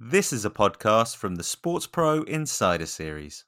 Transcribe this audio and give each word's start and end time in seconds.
This 0.00 0.32
is 0.32 0.44
a 0.44 0.50
podcast 0.50 1.16
from 1.16 1.34
the 1.34 1.42
Sports 1.42 1.88
Pro 1.88 2.22
Insider 2.22 2.86
Series. 2.86 3.44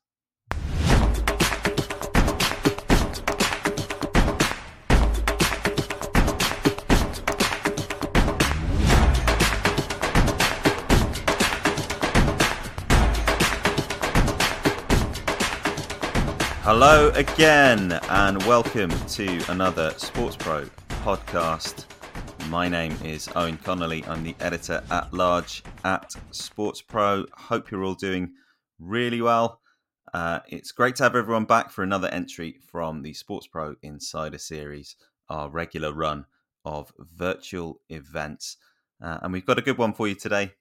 Hello 16.64 17.10
again, 17.14 17.92
and 18.08 18.42
welcome 18.42 18.90
to 18.90 19.40
another 19.52 19.92
Sports 19.98 20.34
Pro 20.34 20.64
podcast. 21.04 21.84
My 22.48 22.68
name 22.68 22.96
is 23.04 23.28
Eoin 23.28 23.62
Connolly. 23.62 24.04
I'm 24.06 24.22
the 24.22 24.34
editor 24.40 24.82
at 24.90 25.12
large 25.12 25.62
at 25.84 26.14
Sports 26.30 26.82
Pro. 26.82 27.26
Hope 27.32 27.70
you're 27.70 27.84
all 27.84 27.94
doing 27.94 28.32
really 28.78 29.20
well. 29.20 29.60
Uh, 30.12 30.40
it's 30.48 30.72
great 30.72 30.96
to 30.96 31.02
have 31.02 31.14
everyone 31.14 31.44
back 31.44 31.70
for 31.70 31.82
another 31.82 32.08
entry 32.08 32.56
from 32.70 33.02
the 33.02 33.12
Sports 33.14 33.46
Pro 33.46 33.76
Insider 33.82 34.38
Series, 34.38 34.96
our 35.28 35.48
regular 35.48 35.92
run 35.92 36.26
of 36.64 36.92
virtual 36.98 37.80
events. 37.88 38.56
Uh, 39.02 39.18
and 39.22 39.32
we've 39.32 39.46
got 39.46 39.58
a 39.58 39.62
good 39.62 39.78
one 39.78 39.92
for 39.92 40.08
you 40.08 40.14
today. 40.14 40.52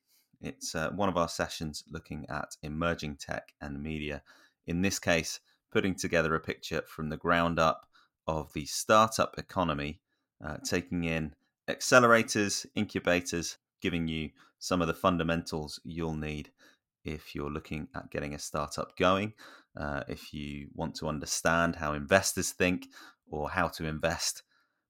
It's 0.42 0.76
uh, 0.76 0.90
one 0.92 1.10
of 1.10 1.18
our 1.18 1.30
sessions 1.30 1.84
looking 1.90 2.26
at 2.30 2.56
emerging 2.64 3.18
tech 3.18 3.54
and 3.60 3.82
media. 3.82 4.22
In 4.68 4.82
this 4.82 5.00
case, 5.00 5.40
putting 5.72 5.96
together 5.96 6.36
a 6.36 6.40
picture 6.40 6.84
from 6.88 7.10
the 7.10 7.18
ground 7.18 7.60
up 7.60 7.88
of 8.28 8.54
the 8.54 8.66
startup 8.66 9.36
economy, 9.38 10.00
uh, 10.44 10.58
taking 10.64 11.04
in 11.04 11.34
accelerators, 11.70 12.66
incubators, 12.76 13.58
giving 13.82 14.08
you 14.08 14.30
some 14.60 14.82
of 14.82 14.88
the 14.88 14.94
fundamentals 14.94 15.80
you'll 15.84 16.16
need 16.16 16.52
if 17.06 17.34
you're 17.34 17.50
looking 17.50 17.88
at 17.96 18.12
getting 18.12 18.34
a 18.34 18.40
startup 18.40 18.98
going. 18.98 19.34
Uh, 19.80 20.04
if 20.08 20.34
you 20.34 20.68
want 20.74 20.96
to 20.96 21.08
understand 21.08 21.76
how 21.76 21.94
investors 21.94 22.52
think 22.52 22.88
or 23.30 23.50
how 23.50 23.68
to 23.68 23.86
invest 23.86 24.44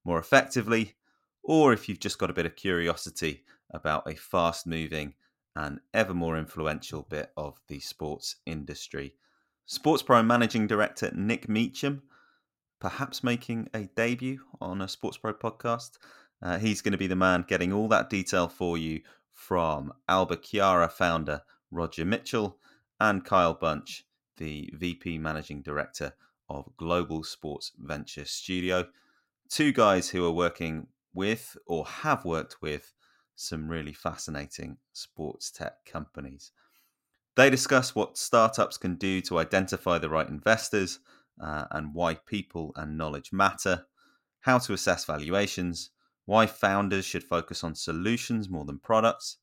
more 0.03 0.17
effectively, 0.17 0.95
or 1.43 1.73
if 1.73 1.87
you've 1.87 1.99
just 1.99 2.17
got 2.17 2.29
a 2.29 2.33
bit 2.33 2.45
of 2.45 2.55
curiosity 2.55 3.43
about 3.71 4.09
a 4.09 4.15
fast 4.15 4.65
moving 4.65 5.13
and 5.55 5.79
ever 5.93 6.13
more 6.13 6.37
influential 6.37 7.05
bit 7.09 7.31
of 7.35 7.59
the 7.67 7.79
sports 7.79 8.37
industry. 8.45 9.13
Sports 9.65 10.01
Pro 10.01 10.23
Managing 10.23 10.67
Director 10.67 11.11
Nick 11.13 11.49
Meacham, 11.49 12.01
perhaps 12.79 13.23
making 13.23 13.69
a 13.73 13.89
debut 13.95 14.39
on 14.61 14.81
a 14.81 14.87
Sports 14.87 15.17
Pro 15.17 15.33
podcast. 15.33 15.97
Uh, 16.41 16.57
he's 16.57 16.81
going 16.81 16.91
to 16.93 16.97
be 16.97 17.07
the 17.07 17.15
man 17.15 17.45
getting 17.47 17.73
all 17.73 17.87
that 17.89 18.09
detail 18.09 18.47
for 18.47 18.77
you 18.77 19.01
from 19.33 19.93
Albachiara 20.09 20.91
founder 20.91 21.41
Roger 21.71 22.05
Mitchell 22.05 22.57
and 22.99 23.23
Kyle 23.23 23.53
Bunch, 23.53 24.05
the 24.37 24.69
VP 24.73 25.17
Managing 25.17 25.61
Director 25.61 26.13
of 26.49 26.69
Global 26.77 27.23
Sports 27.23 27.71
Venture 27.77 28.25
Studio. 28.25 28.87
Two 29.49 29.71
guys 29.71 30.09
who 30.09 30.25
are 30.25 30.31
working 30.31 30.87
with 31.13 31.57
or 31.65 31.85
have 31.85 32.25
worked 32.25 32.61
with 32.61 32.93
some 33.35 33.69
really 33.69 33.93
fascinating 33.93 34.77
sports 34.93 35.51
tech 35.51 35.85
companies. 35.85 36.51
They 37.35 37.49
discuss 37.49 37.95
what 37.95 38.17
startups 38.17 38.77
can 38.77 38.95
do 38.95 39.21
to 39.21 39.39
identify 39.39 39.97
the 39.97 40.09
right 40.09 40.27
investors 40.27 40.99
uh, 41.41 41.65
and 41.71 41.93
why 41.93 42.15
people 42.15 42.73
and 42.75 42.97
knowledge 42.97 43.31
matter, 43.31 43.85
how 44.41 44.57
to 44.59 44.73
assess 44.73 45.05
valuations, 45.05 45.91
why 46.29 46.45
founders 46.45 47.05
should 47.05 47.23
focus 47.23 47.63
on 47.63 47.73
solutions 47.73 48.49
more 48.49 48.63
than 48.63 48.77
products, 48.77 49.37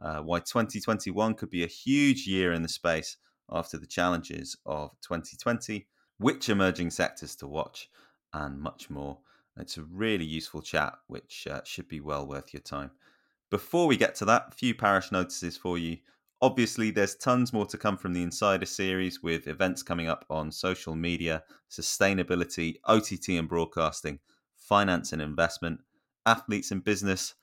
uh, 0.00 0.18
why 0.18 0.40
2021 0.40 1.34
could 1.34 1.50
be 1.50 1.62
a 1.62 1.68
huge 1.68 2.26
year 2.26 2.52
in 2.52 2.62
the 2.62 2.68
space 2.68 3.16
after 3.48 3.78
the 3.78 3.86
challenges 3.86 4.56
of 4.66 4.90
2020, 5.02 5.86
which 6.18 6.48
emerging 6.48 6.90
sectors 6.90 7.36
to 7.36 7.46
watch, 7.46 7.88
and 8.32 8.60
much 8.60 8.90
more. 8.90 9.20
It's 9.56 9.76
a 9.76 9.84
really 9.84 10.24
useful 10.24 10.62
chat, 10.62 10.94
which 11.06 11.46
uh, 11.48 11.60
should 11.62 11.86
be 11.86 12.00
well 12.00 12.26
worth 12.26 12.52
your 12.52 12.62
time. 12.62 12.90
Before 13.48 13.86
we 13.86 13.96
get 13.96 14.16
to 14.16 14.24
that, 14.24 14.46
a 14.48 14.54
few 14.56 14.74
parish 14.74 15.12
notices 15.12 15.56
for 15.56 15.78
you. 15.78 15.98
Obviously, 16.40 16.90
there's 16.90 17.14
tons 17.14 17.52
more 17.52 17.66
to 17.66 17.78
come 17.78 17.96
from 17.96 18.14
the 18.14 18.22
Insider 18.24 18.66
series 18.66 19.22
with 19.22 19.46
events 19.46 19.84
coming 19.84 20.08
up 20.08 20.24
on 20.28 20.50
social 20.50 20.96
media, 20.96 21.44
sustainability, 21.70 22.78
OTT 22.86 23.28
and 23.28 23.48
broadcasting, 23.48 24.18
finance 24.56 25.12
and 25.12 25.22
investment, 25.22 25.78
athletes 26.26 26.70
in 26.70 26.80
business, 26.80 27.34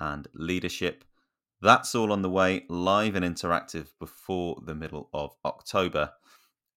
and 0.00 0.26
leadership. 0.34 1.04
That's 1.62 1.94
all 1.94 2.12
on 2.12 2.20
the 2.22 2.30
way, 2.30 2.64
live 2.68 3.14
and 3.14 3.24
interactive 3.24 3.86
before 3.98 4.60
the 4.64 4.74
middle 4.74 5.08
of 5.12 5.36
October. 5.44 6.12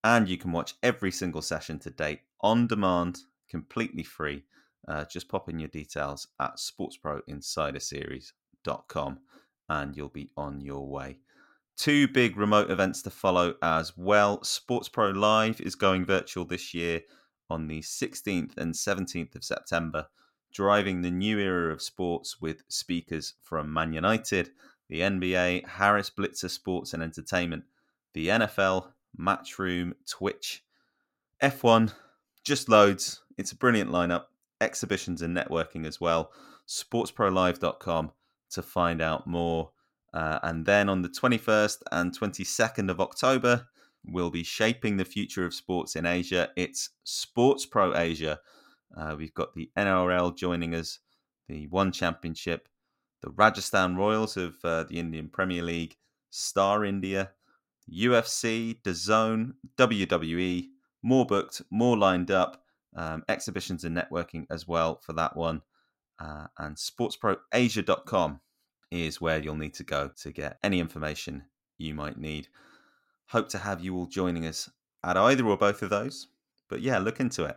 And 0.04 0.28
you 0.30 0.38
can 0.38 0.52
watch 0.52 0.76
every 0.82 1.12
single 1.12 1.42
session 1.42 1.80
to 1.80 1.90
date 1.90 2.22
on 2.42 2.68
demand, 2.68 3.20
completely 3.50 4.04
free. 4.04 4.44
Uh, 4.88 5.04
just 5.06 5.28
pop 5.28 5.50
in 5.50 5.60
your 5.60 5.68
details 5.68 6.28
at 6.40 6.56
sportsproinsiderseries.com 6.56 9.20
and 9.68 9.96
you'll 9.96 10.10
be 10.10 10.30
on 10.38 10.62
your 10.62 10.88
way. 10.88 11.18
Two 11.78 12.08
big 12.08 12.38
remote 12.38 12.72
events 12.72 13.02
to 13.02 13.10
follow 13.10 13.56
as 13.62 13.98
well. 13.98 14.42
Sports 14.44 14.88
Pro 14.90 15.10
Live 15.10 15.60
is 15.62 15.76
going 15.76 16.06
virtual 16.06 16.46
this 16.46 16.74
year 16.74 17.02
on 17.50 17.68
the 17.68 17.82
16th 17.82 18.58
and 18.58 18.74
17th 18.74 19.36
of 19.36 19.44
September 19.44 20.08
driving 20.54 21.02
the 21.02 21.12
new 21.12 21.40
era 21.40 21.72
of 21.72 21.82
sports 21.82 22.42
with 22.42 22.64
speakers 22.68 23.34
from 23.42 23.74
Man 23.74 23.94
United, 23.94 24.52
the 24.90 25.02
NBA, 25.02 25.68
Harris 25.68 26.10
Blitzer 26.10 26.50
Sports 26.50 26.94
and 26.94 27.04
Entertainment, 27.04 27.64
the 28.14 28.30
NFL, 28.30 28.88
Matchroom, 29.18 29.94
Twitch, 30.10 30.64
F1, 31.42 31.94
just 32.44 32.70
loads. 32.70 33.22
It's 33.38 33.52
a 33.52 33.56
brilliant 33.56 33.92
lineup. 33.92 34.26
Exhibitions 34.62 35.22
and 35.22 35.36
networking 35.36 35.86
as 35.86 36.02
well. 36.02 36.32
SportsProLive.com 36.68 38.12
to 38.52 38.62
find 38.62 39.02
out 39.02 39.28
more. 39.28 39.72
Uh, 40.14 40.40
and 40.44 40.66
then 40.66 40.90
on 40.90 41.02
the 41.02 41.10
21st 41.10 41.84
and 41.92 42.18
22nd 42.18 42.90
of 42.90 43.00
October, 43.00 43.68
we'll 44.06 44.32
be 44.32 44.44
shaping 44.44 44.98
the 44.98 45.06
future 45.06 45.46
of 45.46 45.54
sports 45.54 45.96
in 45.96 46.06
Asia. 46.06 46.50
It's 46.56 46.90
Sports 47.04 47.66
Pro 47.66 47.96
Asia 47.96 48.40
uh, 48.96 49.16
we've 49.18 49.34
got 49.34 49.54
the 49.54 49.70
NRL 49.78 50.36
joining 50.36 50.76
us, 50.76 51.00
the 51.48 51.68
One 51.68 51.92
Championship, 51.92 52.68
the 53.22 53.30
Rajasthan 53.32 53.96
Royals 53.96 54.38
of 54.38 54.56
uh, 54.64 54.84
the 54.84 55.00
Indian 55.00 55.30
Premier 55.30 55.62
League, 55.62 55.96
Star 56.30 56.86
India, 56.86 57.32
UFC, 57.92 58.82
DAZN, 58.84 59.54
WWE, 59.78 60.68
more 61.02 61.26
booked, 61.26 61.62
more 61.72 61.98
lined 61.98 62.32
up, 62.32 62.64
um, 62.96 63.24
exhibitions 63.28 63.84
and 63.84 63.96
networking 63.96 64.46
as 64.50 64.68
well 64.68 65.00
for 65.06 65.14
that 65.14 65.36
one. 65.36 65.62
Uh, 66.20 66.48
and 66.58 66.76
sportsproasia.com 66.76 68.42
is 68.92 69.22
where 69.22 69.40
you'll 69.40 69.56
need 69.56 69.74
to 69.76 69.84
go 69.84 70.10
to 70.22 70.32
get 70.32 70.58
any 70.64 70.80
information 70.80 71.44
you 71.78 71.94
might 71.94 72.18
need. 72.18 72.48
Hope 73.28 73.48
to 73.50 73.60
have 73.60 73.82
you 73.82 73.96
all 73.96 74.08
joining 74.08 74.46
us 74.46 74.70
at 75.04 75.16
either 75.16 75.46
or 75.46 75.58
both 75.58 75.82
of 75.82 75.90
those. 75.90 76.28
But 76.68 76.82
yeah, 76.82 76.98
look 76.98 77.20
into 77.20 77.46
it. 77.46 77.56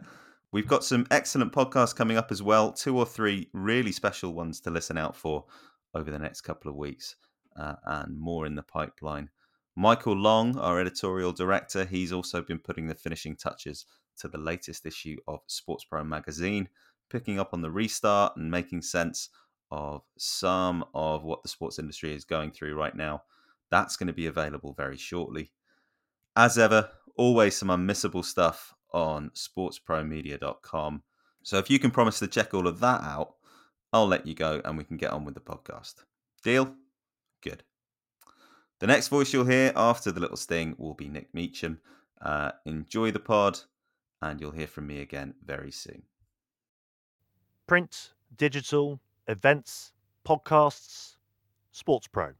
We've 0.52 0.68
got 0.68 0.84
some 0.84 1.06
excellent 1.10 1.52
podcasts 1.52 1.96
coming 1.96 2.18
up 2.18 2.30
as 2.30 2.42
well, 2.42 2.72
two 2.72 2.98
or 2.98 3.06
three 3.06 3.48
really 3.54 3.90
special 3.90 4.34
ones 4.34 4.60
to 4.60 4.70
listen 4.70 4.98
out 4.98 5.16
for 5.16 5.46
over 5.94 6.10
the 6.10 6.18
next 6.18 6.42
couple 6.42 6.70
of 6.70 6.76
weeks, 6.76 7.16
uh, 7.58 7.76
and 7.86 8.18
more 8.18 8.44
in 8.44 8.54
the 8.54 8.62
pipeline. 8.62 9.30
Michael 9.76 10.14
Long, 10.14 10.58
our 10.58 10.78
editorial 10.78 11.32
director, 11.32 11.86
he's 11.86 12.12
also 12.12 12.42
been 12.42 12.58
putting 12.58 12.86
the 12.86 12.94
finishing 12.94 13.34
touches 13.34 13.86
to 14.18 14.28
the 14.28 14.36
latest 14.36 14.84
issue 14.84 15.16
of 15.26 15.40
Sports 15.46 15.84
Pro 15.84 16.04
magazine, 16.04 16.68
picking 17.08 17.40
up 17.40 17.54
on 17.54 17.62
the 17.62 17.70
restart 17.70 18.36
and 18.36 18.50
making 18.50 18.82
sense 18.82 19.30
of 19.70 20.02
some 20.18 20.84
of 20.92 21.24
what 21.24 21.42
the 21.42 21.48
sports 21.48 21.78
industry 21.78 22.12
is 22.14 22.26
going 22.26 22.50
through 22.50 22.76
right 22.76 22.94
now. 22.94 23.22
That's 23.70 23.96
going 23.96 24.08
to 24.08 24.12
be 24.12 24.26
available 24.26 24.74
very 24.74 24.98
shortly. 24.98 25.50
As 26.36 26.58
ever, 26.58 26.90
always 27.16 27.56
some 27.56 27.68
unmissable 27.68 28.22
stuff 28.22 28.74
on 28.92 29.30
sportspromedia.com. 29.30 31.02
So 31.42 31.58
if 31.58 31.70
you 31.70 31.78
can 31.78 31.90
promise 31.90 32.18
to 32.20 32.26
check 32.26 32.54
all 32.54 32.66
of 32.66 32.80
that 32.80 33.02
out, 33.02 33.34
I'll 33.92 34.06
let 34.06 34.26
you 34.26 34.34
go 34.34 34.60
and 34.64 34.78
we 34.78 34.84
can 34.84 34.96
get 34.96 35.10
on 35.12 35.24
with 35.24 35.34
the 35.34 35.40
podcast. 35.40 36.04
Deal? 36.42 36.74
Good. 37.42 37.62
The 38.78 38.86
next 38.86 39.08
voice 39.08 39.32
you'll 39.32 39.44
hear 39.44 39.72
after 39.76 40.10
the 40.10 40.20
little 40.20 40.36
sting 40.36 40.74
will 40.78 40.94
be 40.94 41.08
Nick 41.08 41.32
Meacham. 41.34 41.80
Uh, 42.20 42.52
enjoy 42.64 43.10
the 43.10 43.20
pod, 43.20 43.60
and 44.20 44.40
you'll 44.40 44.52
hear 44.52 44.66
from 44.66 44.86
me 44.86 45.00
again 45.00 45.34
very 45.44 45.70
soon. 45.70 46.02
Print, 47.66 48.12
digital, 48.36 49.00
events, 49.28 49.92
podcasts, 50.26 51.16
Sports 51.72 52.06
Pro. 52.06 52.32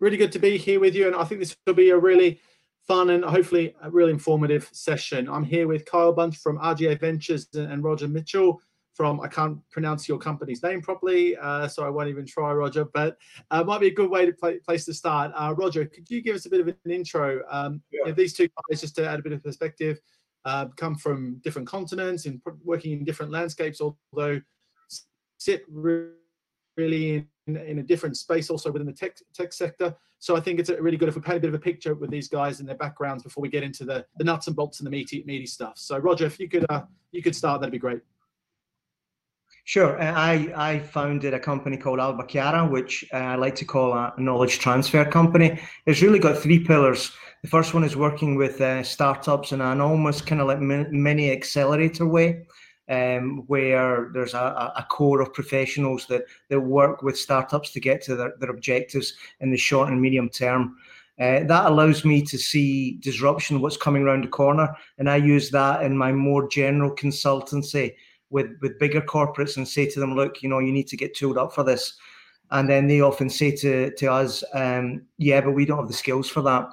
Really 0.00 0.16
good 0.16 0.32
to 0.32 0.38
be 0.38 0.56
here 0.56 0.80
with 0.80 0.94
you, 0.94 1.06
and 1.06 1.16
I 1.16 1.24
think 1.24 1.40
this 1.40 1.56
will 1.66 1.74
be 1.74 1.90
a 1.90 1.98
really 1.98 2.40
fun 2.86 3.10
and 3.10 3.24
hopefully 3.24 3.74
a 3.82 3.90
really 3.90 4.12
informative 4.12 4.68
session. 4.72 5.28
I'm 5.28 5.44
here 5.44 5.66
with 5.66 5.84
Kyle 5.84 6.12
Bunch 6.12 6.36
from 6.36 6.58
RGA 6.58 7.00
Ventures 7.00 7.48
and 7.54 7.82
Roger 7.82 8.08
Mitchell 8.08 8.60
from 8.96 9.20
I 9.20 9.28
can't 9.28 9.58
pronounce 9.70 10.08
your 10.08 10.18
company's 10.18 10.62
name 10.62 10.80
properly, 10.80 11.36
uh, 11.36 11.68
so 11.68 11.84
I 11.84 11.90
won't 11.90 12.08
even 12.08 12.24
try, 12.24 12.52
Roger. 12.52 12.86
But 12.86 13.18
uh, 13.50 13.62
might 13.62 13.80
be 13.80 13.88
a 13.88 13.94
good 13.94 14.08
way 14.08 14.24
to 14.24 14.32
play, 14.32 14.58
place 14.58 14.86
to 14.86 14.94
start. 14.94 15.32
Uh, 15.34 15.54
Roger, 15.56 15.84
could 15.84 16.08
you 16.08 16.22
give 16.22 16.34
us 16.34 16.46
a 16.46 16.50
bit 16.50 16.60
of 16.60 16.68
an 16.68 16.90
intro? 16.90 17.42
Um, 17.50 17.82
yeah. 17.90 17.98
you 17.98 18.04
know, 18.06 18.12
these 18.12 18.32
two 18.32 18.48
guys, 18.70 18.80
just 18.80 18.96
to 18.96 19.06
add 19.06 19.18
a 19.18 19.22
bit 19.22 19.32
of 19.32 19.44
perspective, 19.44 20.00
uh, 20.46 20.68
come 20.76 20.94
from 20.94 21.40
different 21.44 21.68
continents 21.68 22.24
and 22.24 22.40
working 22.64 22.92
in 22.92 23.04
different 23.04 23.32
landscapes, 23.32 23.82
although 23.82 24.40
sit 25.36 25.62
really 25.68 27.16
in, 27.16 27.28
in 27.46 27.78
a 27.78 27.82
different 27.82 28.16
space 28.16 28.50
also 28.50 28.70
within 28.72 28.86
the 28.86 28.92
tech 28.92 29.16
tech 29.32 29.52
sector. 29.52 29.94
So 30.18 30.36
I 30.36 30.40
think 30.40 30.58
it's 30.58 30.70
really 30.70 30.96
good 30.96 31.08
if 31.08 31.14
we 31.14 31.22
paint 31.22 31.38
a 31.38 31.40
bit 31.40 31.48
of 31.48 31.54
a 31.54 31.58
picture 31.58 31.94
with 31.94 32.10
these 32.10 32.28
guys 32.28 32.60
and 32.60 32.68
their 32.68 32.76
backgrounds 32.76 33.22
before 33.22 33.42
we 33.42 33.48
get 33.48 33.62
into 33.62 33.84
the, 33.84 34.04
the 34.16 34.24
nuts 34.24 34.46
and 34.46 34.56
bolts 34.56 34.80
and 34.80 34.86
the 34.86 34.90
meaty 34.90 35.22
meaty 35.26 35.46
stuff. 35.46 35.74
So 35.76 35.98
Roger, 35.98 36.26
if 36.26 36.40
you 36.40 36.48
could 36.48 36.66
uh, 36.68 36.82
you 37.12 37.22
could 37.22 37.36
start, 37.36 37.60
that'd 37.60 37.72
be 37.72 37.78
great. 37.78 38.00
Sure. 39.64 40.00
Uh, 40.00 40.12
I, 40.12 40.52
I 40.54 40.78
founded 40.78 41.34
a 41.34 41.40
company 41.40 41.76
called 41.76 41.98
Albachiara, 41.98 42.70
which 42.70 43.04
uh, 43.12 43.16
I 43.16 43.34
like 43.34 43.56
to 43.56 43.64
call 43.64 43.92
a 43.94 44.14
knowledge 44.16 44.60
transfer 44.60 45.04
company. 45.04 45.60
It's 45.86 46.02
really 46.02 46.20
got 46.20 46.38
three 46.38 46.60
pillars. 46.60 47.10
The 47.42 47.48
first 47.48 47.74
one 47.74 47.82
is 47.82 47.96
working 47.96 48.36
with 48.36 48.60
uh, 48.60 48.84
startups 48.84 49.50
in 49.50 49.60
an 49.60 49.80
almost 49.80 50.24
kind 50.24 50.40
of 50.40 50.46
like 50.46 50.60
mini 50.60 51.32
accelerator 51.32 52.06
way 52.06 52.46
um, 52.88 53.44
where 53.46 54.10
there's 54.12 54.34
a, 54.34 54.72
a, 54.76 54.86
core 54.88 55.20
of 55.20 55.34
professionals 55.34 56.06
that, 56.06 56.24
that 56.48 56.60
work 56.60 57.02
with 57.02 57.18
startups 57.18 57.72
to 57.72 57.80
get 57.80 58.00
to 58.02 58.14
their, 58.14 58.34
their 58.38 58.50
objectives 58.50 59.14
in 59.40 59.50
the 59.50 59.56
short 59.56 59.88
and 59.88 60.00
medium 60.00 60.28
term. 60.28 60.76
Uh, 61.18 61.42
that 61.44 61.66
allows 61.66 62.04
me 62.04 62.22
to 62.22 62.36
see 62.38 62.98
disruption, 63.00 63.60
what's 63.60 63.76
coming 63.76 64.02
around 64.02 64.22
the 64.22 64.28
corner, 64.28 64.68
and 64.98 65.08
I 65.08 65.16
use 65.16 65.50
that 65.50 65.82
in 65.82 65.96
my 65.96 66.12
more 66.12 66.46
general 66.48 66.94
consultancy 66.94 67.94
with 68.30 68.50
with 68.60 68.78
bigger 68.78 69.00
corporates 69.00 69.56
and 69.56 69.66
say 69.66 69.86
to 69.86 70.00
them, 70.00 70.14
look, 70.14 70.42
you 70.42 70.48
know, 70.48 70.58
you 70.58 70.72
need 70.72 70.88
to 70.88 70.96
get 70.96 71.14
tooled 71.14 71.38
up 71.38 71.54
for 71.54 71.64
this, 71.64 71.96
and 72.50 72.68
then 72.68 72.86
they 72.86 73.00
often 73.00 73.30
say 73.30 73.50
to 73.56 73.90
to 73.92 74.12
us, 74.12 74.44
um, 74.52 75.06
yeah, 75.16 75.40
but 75.40 75.52
we 75.52 75.64
don't 75.64 75.78
have 75.78 75.88
the 75.88 75.94
skills 75.94 76.28
for 76.28 76.42
that. 76.42 76.68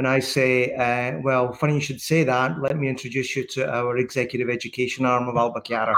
And 0.00 0.08
I 0.08 0.18
say, 0.20 0.74
uh, 0.76 1.20
well, 1.20 1.52
funny 1.52 1.74
you 1.74 1.80
should 1.82 2.00
say 2.00 2.24
that. 2.24 2.58
Let 2.58 2.78
me 2.78 2.88
introduce 2.88 3.36
you 3.36 3.46
to 3.48 3.70
our 3.70 3.98
executive 3.98 4.48
education 4.48 5.04
arm 5.04 5.28
of 5.28 5.34
Albachiara. 5.34 5.94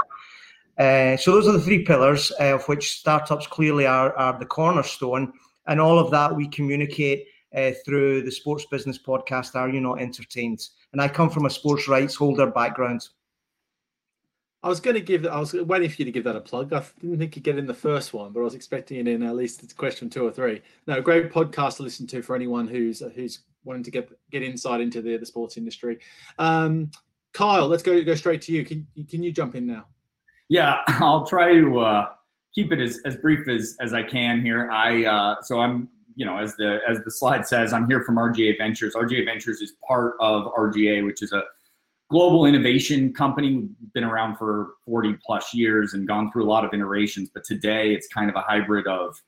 Uh, 0.77 1.15
so 1.15 1.31
those 1.31 1.47
are 1.47 1.53
the 1.53 1.61
three 1.61 1.85
pillars, 1.85 2.29
uh, 2.37 2.55
of 2.55 2.67
which 2.67 2.99
startups 2.99 3.47
clearly 3.47 3.85
are, 3.85 4.13
are 4.17 4.37
the 4.37 4.45
cornerstone. 4.45 5.31
And 5.67 5.79
all 5.79 5.97
of 5.97 6.11
that 6.11 6.35
we 6.35 6.49
communicate 6.49 7.27
uh, 7.55 7.71
through 7.85 8.23
the 8.23 8.31
Sports 8.31 8.65
Business 8.69 8.99
Podcast, 8.99 9.55
Are 9.55 9.69
You 9.69 9.79
Not 9.79 10.01
Entertained? 10.01 10.67
And 10.91 11.01
I 11.01 11.07
come 11.07 11.29
from 11.29 11.45
a 11.45 11.49
sports 11.49 11.87
rights 11.87 12.13
holder 12.13 12.47
background. 12.47 13.07
I 14.63 14.69
was 14.69 14.79
going 14.79 14.95
to 14.95 15.01
give. 15.01 15.25
I 15.25 15.39
was 15.39 15.53
waiting 15.53 15.89
for 15.89 15.95
you 15.97 16.05
to 16.05 16.11
give 16.11 16.23
that 16.23 16.37
a 16.37 16.41
plug. 16.41 16.71
I 16.71 16.83
didn't 17.01 17.19
think 17.19 17.35
you'd 17.35 17.43
get 17.43 17.57
in 17.57 17.67
the 17.67 17.73
first 17.73 18.13
one, 18.13 18.31
but 18.31 18.39
I 18.39 18.43
was 18.43 18.55
expecting 18.55 18.97
it 18.97 19.07
in 19.09 19.21
at 19.21 19.35
least 19.35 19.75
question 19.75 20.09
two 20.09 20.25
or 20.25 20.31
three. 20.31 20.61
No, 20.87 21.01
great 21.01 21.31
podcast 21.31 21.77
to 21.77 21.83
listen 21.83 22.07
to 22.07 22.21
for 22.21 22.33
anyone 22.33 22.67
who's 22.67 23.03
who's 23.13 23.39
wanting 23.65 23.83
to 23.83 23.91
get 23.91 24.09
get 24.31 24.41
insight 24.41 24.79
into 24.79 25.01
the 25.01 25.17
the 25.17 25.25
sports 25.25 25.57
industry. 25.57 25.99
Um, 26.39 26.91
Kyle, 27.33 27.67
let's 27.67 27.83
go 27.83 28.01
go 28.03 28.15
straight 28.15 28.41
to 28.43 28.53
you. 28.53 28.63
Can 28.63 28.87
can 29.09 29.21
you 29.21 29.33
jump 29.33 29.55
in 29.55 29.67
now? 29.67 29.85
Yeah, 30.47 30.77
I'll 30.87 31.25
try 31.25 31.53
to 31.53 31.79
uh, 31.79 32.09
keep 32.55 32.71
it 32.71 32.79
as, 32.79 32.99
as 33.05 33.17
brief 33.17 33.47
as 33.49 33.75
as 33.81 33.93
I 33.93 34.03
can 34.03 34.41
here. 34.41 34.71
I 34.71 35.03
uh, 35.03 35.41
so 35.41 35.59
I'm 35.59 35.89
you 36.15 36.25
know 36.25 36.37
as 36.37 36.55
the 36.55 36.79
as 36.87 36.99
the 37.03 37.11
slide 37.11 37.45
says, 37.45 37.73
I'm 37.73 37.87
here 37.87 38.01
from 38.03 38.15
RGA 38.15 38.57
Ventures. 38.57 38.95
RGA 38.95 39.25
Ventures 39.25 39.59
is 39.59 39.73
part 39.85 40.15
of 40.21 40.45
RGA, 40.53 41.05
which 41.05 41.21
is 41.21 41.33
a 41.33 41.43
global 42.09 42.45
innovation 42.45 43.13
company. 43.13 43.67
Been 43.93 44.03
around 44.03 44.37
for 44.37 44.75
40 44.85 45.17
plus 45.25 45.53
years 45.53 45.93
and 45.93 46.07
gone 46.07 46.31
through 46.31 46.45
a 46.45 46.49
lot 46.49 46.65
of 46.65 46.73
iterations, 46.73 47.29
but 47.33 47.43
today 47.43 47.93
it's 47.93 48.07
kind 48.07 48.29
of 48.29 48.35
a 48.35 48.41
hybrid 48.41 48.87
of 48.87 49.21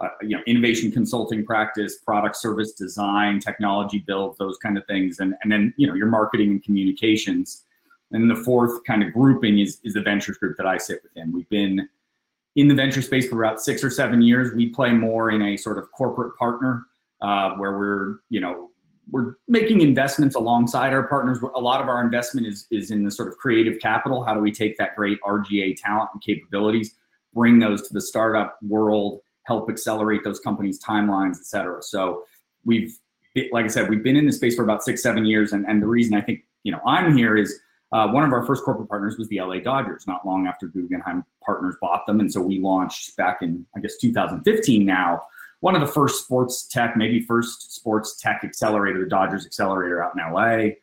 uh, 0.00 0.08
you 0.22 0.36
know 0.36 0.42
innovation 0.46 0.90
consulting 0.90 1.44
practice, 1.44 1.98
product 1.98 2.36
service 2.36 2.72
design, 2.72 3.38
technology 3.38 3.98
build, 3.98 4.36
those 4.38 4.56
kind 4.58 4.78
of 4.78 4.86
things, 4.86 5.20
and 5.20 5.34
and 5.42 5.52
then 5.52 5.74
you 5.76 5.86
know 5.86 5.94
your 5.94 6.06
marketing 6.06 6.50
and 6.50 6.64
communications. 6.64 7.64
And 8.12 8.28
the 8.28 8.36
fourth 8.36 8.82
kind 8.84 9.02
of 9.02 9.12
grouping 9.12 9.58
is 9.58 9.80
is 9.84 9.94
the 9.94 10.02
ventures 10.02 10.38
group 10.38 10.56
that 10.56 10.66
I 10.66 10.78
sit 10.78 11.02
within. 11.02 11.32
We've 11.32 11.48
been 11.48 11.88
in 12.56 12.66
the 12.66 12.74
venture 12.74 13.02
space 13.02 13.28
for 13.28 13.42
about 13.42 13.60
six 13.60 13.84
or 13.84 13.90
seven 13.90 14.22
years. 14.22 14.54
We 14.54 14.70
play 14.70 14.92
more 14.92 15.30
in 15.30 15.42
a 15.42 15.56
sort 15.56 15.78
of 15.78 15.90
corporate 15.92 16.36
partner 16.36 16.86
uh, 17.20 17.50
where 17.52 17.78
we're 17.78 18.16
you 18.30 18.40
know 18.40 18.69
we're 19.10 19.34
making 19.48 19.80
investments 19.80 20.34
alongside 20.34 20.92
our 20.92 21.06
partners. 21.06 21.38
A 21.54 21.60
lot 21.60 21.80
of 21.80 21.88
our 21.88 22.02
investment 22.02 22.46
is 22.46 22.66
is 22.70 22.90
in 22.90 23.04
the 23.04 23.10
sort 23.10 23.28
of 23.28 23.36
creative 23.36 23.80
capital. 23.80 24.24
How 24.24 24.34
do 24.34 24.40
we 24.40 24.52
take 24.52 24.76
that 24.78 24.96
great 24.96 25.18
RGA 25.22 25.76
talent 25.80 26.10
and 26.12 26.22
capabilities, 26.22 26.94
bring 27.34 27.58
those 27.58 27.86
to 27.88 27.94
the 27.94 28.00
startup 28.00 28.58
world, 28.62 29.20
help 29.44 29.70
accelerate 29.70 30.22
those 30.24 30.40
companies' 30.40 30.82
timelines, 30.82 31.36
et 31.36 31.46
cetera. 31.46 31.82
So 31.82 32.24
we've, 32.64 32.96
like 33.52 33.64
I 33.64 33.68
said, 33.68 33.88
we've 33.88 34.02
been 34.02 34.16
in 34.16 34.26
this 34.26 34.36
space 34.36 34.56
for 34.56 34.62
about 34.62 34.82
six, 34.82 35.02
seven 35.02 35.24
years, 35.24 35.52
and 35.52 35.66
and 35.66 35.82
the 35.82 35.88
reason 35.88 36.14
I 36.14 36.20
think 36.20 36.40
you 36.62 36.72
know 36.72 36.80
I'm 36.86 37.16
here 37.16 37.36
is. 37.36 37.58
Uh, 37.92 38.06
one 38.06 38.22
of 38.22 38.32
our 38.32 38.46
first 38.46 38.62
corporate 38.62 38.88
partners 38.88 39.18
was 39.18 39.26
the 39.30 39.40
LA 39.40 39.58
Dodgers, 39.58 40.06
not 40.06 40.24
long 40.24 40.46
after 40.46 40.68
Guggenheim 40.68 41.24
Partners 41.44 41.74
bought 41.80 42.06
them. 42.06 42.20
And 42.20 42.32
so 42.32 42.40
we 42.40 42.60
launched 42.60 43.16
back 43.16 43.38
in, 43.42 43.66
I 43.76 43.80
guess, 43.80 43.96
2015 43.96 44.86
now, 44.86 45.22
one 45.60 45.74
of 45.74 45.80
the 45.80 45.86
first 45.86 46.24
sports 46.24 46.66
tech, 46.66 46.96
maybe 46.96 47.20
first 47.20 47.74
sports 47.74 48.16
tech 48.16 48.42
accelerator, 48.44 48.98
the 48.98 49.08
Dodgers 49.08 49.46
Accelerator 49.46 50.02
out 50.02 50.12
in 50.16 50.32
LA, 50.32 50.74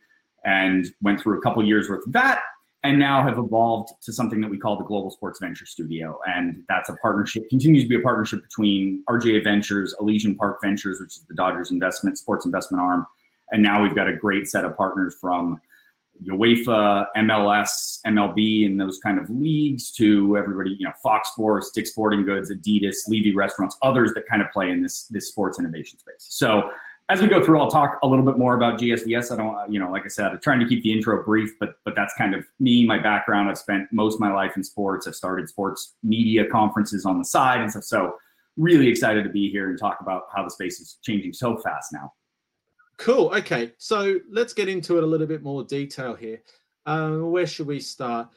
and 0.46 0.88
went 1.02 1.20
through 1.20 1.38
a 1.38 1.42
couple 1.42 1.66
years 1.66 1.90
worth 1.90 2.06
of 2.06 2.14
that, 2.14 2.42
and 2.84 2.98
now 2.98 3.24
have 3.24 3.40
evolved 3.40 3.92
to 4.04 4.14
something 4.14 4.40
that 4.40 4.50
we 4.50 4.58
call 4.58 4.78
the 4.78 4.84
Global 4.84 5.10
Sports 5.10 5.40
Venture 5.40 5.66
Studio, 5.66 6.20
and 6.28 6.64
that's 6.70 6.90
a 6.90 6.96
partnership, 6.98 7.50
continues 7.50 7.84
to 7.84 7.90
be 7.90 7.96
a 7.96 8.02
partnership 8.02 8.44
between 8.44 9.04
RGA 9.10 9.44
Ventures, 9.44 9.96
Elysian 10.00 10.36
Park 10.36 10.60
Ventures, 10.64 11.00
which 11.00 11.18
is 11.18 11.26
the 11.28 11.36
Dodgers 11.36 11.72
investment 11.72 12.18
sports 12.18 12.46
investment 12.46 12.82
arm, 12.82 13.06
and 13.52 13.64
now 13.64 13.82
we've 13.82 13.96
got 13.96 14.08
a 14.08 14.16
great 14.16 14.48
set 14.48 14.64
of 14.64 14.78
partners 14.78 15.16
from 15.20 15.60
UEFA, 16.26 17.08
MLS, 17.18 18.00
MLB, 18.06 18.66
and 18.66 18.80
those 18.80 19.00
kind 19.00 19.20
of 19.20 19.30
leagues 19.30 19.92
to 19.92 20.38
everybody, 20.38 20.76
you 20.80 20.86
know, 20.86 20.94
Fox 21.02 21.32
Sports, 21.32 21.72
Dick 21.72 21.88
Sporting 21.88 22.24
Goods, 22.24 22.52
Adidas, 22.52 22.96
Levy 23.08 23.36
Restaurants, 23.36 23.78
others 23.82 24.14
that 24.14 24.28
kind 24.28 24.42
of 24.42 24.52
play 24.52 24.70
in 24.72 24.82
this 24.82 25.04
this 25.08 25.28
sports 25.28 25.60
innovation 25.60 26.00
space. 26.00 26.26
So 26.30 26.72
as 27.10 27.22
we 27.22 27.28
go 27.28 27.44
through, 27.44 27.60
I'll 27.60 27.72
talk 27.72 28.00
a 28.04 28.08
little 28.08 28.26
bit 28.26 28.38
more 28.38 28.56
about 28.56 28.80
GSVS. 28.80 29.32
I 29.32 29.38
don't, 29.38 29.56
uh, 29.56 29.66
you 29.70 29.80
know, 29.80 29.90
like 29.90 30.04
I 30.04 30.10
said, 30.10 30.28
I'm 30.28 30.42
trying 30.42 30.60
to 30.60 30.68
keep 30.68 30.84
the 30.84 30.92
intro 30.92 31.24
brief, 31.24 31.52
but 31.60 31.76
but 31.86 31.96
that's 31.96 32.14
kind 32.18 32.36
of 32.36 32.46
me, 32.60 32.86
my 32.86 33.00
background. 33.00 33.50
I've 33.50 33.58
spent 33.58 33.88
most 33.92 34.16
of 34.16 34.20
my 34.20 34.34
life 34.34 34.58
in 34.58 34.64
sports. 34.64 35.08
I've 35.08 35.16
started 35.16 35.48
sports 35.48 35.96
media 36.04 36.46
conferences 36.50 37.06
on 37.06 37.18
the 37.18 37.26
side 37.26 37.62
and 37.62 37.72
stuff. 37.72 37.86
So 37.86 38.16
really 38.58 38.88
excited 38.88 39.24
to 39.24 39.30
be 39.30 39.50
here 39.50 39.70
and 39.70 39.80
talk 39.80 40.00
about 40.02 40.24
how 40.36 40.44
the 40.44 40.50
space 40.50 40.80
is 40.80 40.98
changing 41.02 41.32
so 41.32 41.58
fast 41.58 41.94
now. 41.94 42.12
Cool. 42.98 43.32
Okay, 43.36 43.74
so 43.78 44.20
let's 44.30 44.54
get 44.54 44.68
into 44.68 44.98
it 44.98 45.04
a 45.04 45.08
little 45.08 45.28
bit 45.28 45.44
more 45.44 45.64
detail 45.64 46.16
here. 46.16 46.42
Um, 46.86 47.32
where 47.32 47.46
should 47.46 47.68
we 47.68 47.80
start? 47.80 48.30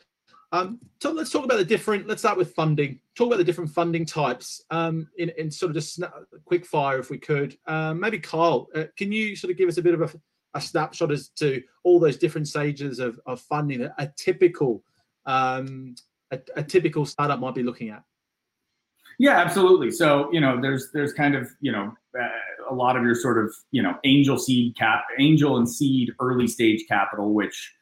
Um, 0.52 0.80
so 1.00 1.12
let's 1.12 1.30
talk 1.30 1.44
about 1.44 1.58
the 1.58 1.64
different. 1.64 2.08
Let's 2.08 2.22
start 2.22 2.36
with 2.36 2.52
funding. 2.54 3.00
Talk 3.14 3.28
about 3.28 3.38
the 3.38 3.44
different 3.44 3.70
funding 3.70 4.04
types 4.04 4.62
um, 4.70 5.08
in, 5.16 5.30
in 5.38 5.50
sort 5.50 5.70
of 5.70 5.76
just 5.76 6.02
quick 6.44 6.66
fire, 6.66 6.98
if 6.98 7.08
we 7.08 7.18
could. 7.18 7.56
Um, 7.66 8.00
maybe 8.00 8.18
Kyle, 8.18 8.68
uh, 8.74 8.84
can 8.96 9.12
you 9.12 9.36
sort 9.36 9.52
of 9.52 9.56
give 9.56 9.68
us 9.68 9.78
a 9.78 9.82
bit 9.82 9.94
of 9.94 10.02
a, 10.02 10.20
a, 10.54 10.60
snapshot 10.60 11.12
as 11.12 11.28
to 11.36 11.62
all 11.84 12.00
those 12.00 12.16
different 12.16 12.48
stages 12.48 12.98
of, 12.98 13.20
of 13.26 13.40
funding 13.40 13.80
that 13.80 13.94
a 13.98 14.08
typical 14.08 14.82
um, 15.24 15.94
a, 16.32 16.40
a 16.56 16.62
typical 16.62 17.06
startup 17.06 17.38
might 17.38 17.54
be 17.54 17.62
looking 17.62 17.90
at? 17.90 18.02
Yeah, 19.18 19.38
absolutely. 19.38 19.90
So 19.92 20.32
you 20.32 20.40
know, 20.40 20.60
there's 20.60 20.90
there's 20.92 21.12
kind 21.12 21.34
of 21.36 21.48
you 21.60 21.70
know 21.70 21.94
uh, 22.20 22.28
a 22.70 22.74
lot 22.74 22.96
of 22.96 23.02
your 23.02 23.14
sort 23.14 23.42
of 23.42 23.54
you 23.70 23.82
know 23.82 23.94
angel 24.04 24.38
seed 24.38 24.76
cap, 24.76 25.04
angel 25.18 25.56
and 25.56 25.68
seed 25.68 26.12
early 26.20 26.46
stage 26.46 26.84
capital, 26.88 27.32
which 27.32 27.74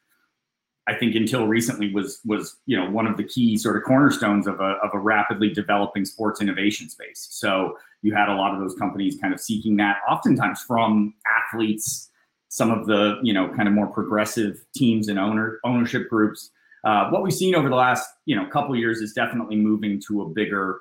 I 0.89 0.95
think 0.95 1.15
until 1.15 1.47
recently 1.47 1.93
was 1.93 2.21
was 2.25 2.57
you 2.67 2.77
know 2.77 2.91
one 2.91 3.07
of 3.07 3.17
the 3.17 3.25
key 3.25 3.59
sort 3.59 3.77
of 3.77 3.83
cornerstones 3.85 4.47
of 4.47 4.61
a 4.61 4.79
of 4.83 4.91
a 4.95 4.99
rapidly 4.99 5.51
developing 5.51 6.05
sports 6.05 6.41
innovation 6.41 6.89
space. 6.89 7.29
So 7.31 7.77
you 8.03 8.15
had 8.15 8.29
a 8.29 8.35
lot 8.35 8.55
of 8.55 8.61
those 8.61 8.75
companies 8.75 9.19
kind 9.21 9.35
of 9.35 9.41
seeking 9.41 9.77
that, 9.77 9.99
oftentimes 10.09 10.63
from 10.63 11.15
athletes, 11.27 12.11
some 12.49 12.71
of 12.71 12.87
the 12.87 13.19
you 13.23 13.35
know 13.35 13.49
kind 13.55 13.69
of 13.69 13.75
more 13.75 13.87
progressive 13.87 14.65
teams 14.75 15.09
and 15.09 15.19
owner 15.19 15.61
ownership 15.65 16.09
groups. 16.09 16.51
Uh, 16.85 17.11
what 17.11 17.23
we've 17.23 17.35
seen 17.35 17.55
over 17.55 17.69
the 17.69 17.77
last 17.77 18.09
you 18.25 18.35
know 18.35 18.47
couple 18.47 18.75
years 18.75 19.01
is 19.01 19.13
definitely 19.13 19.57
moving 19.57 20.01
to 20.09 20.23
a 20.23 20.29
bigger 20.29 20.81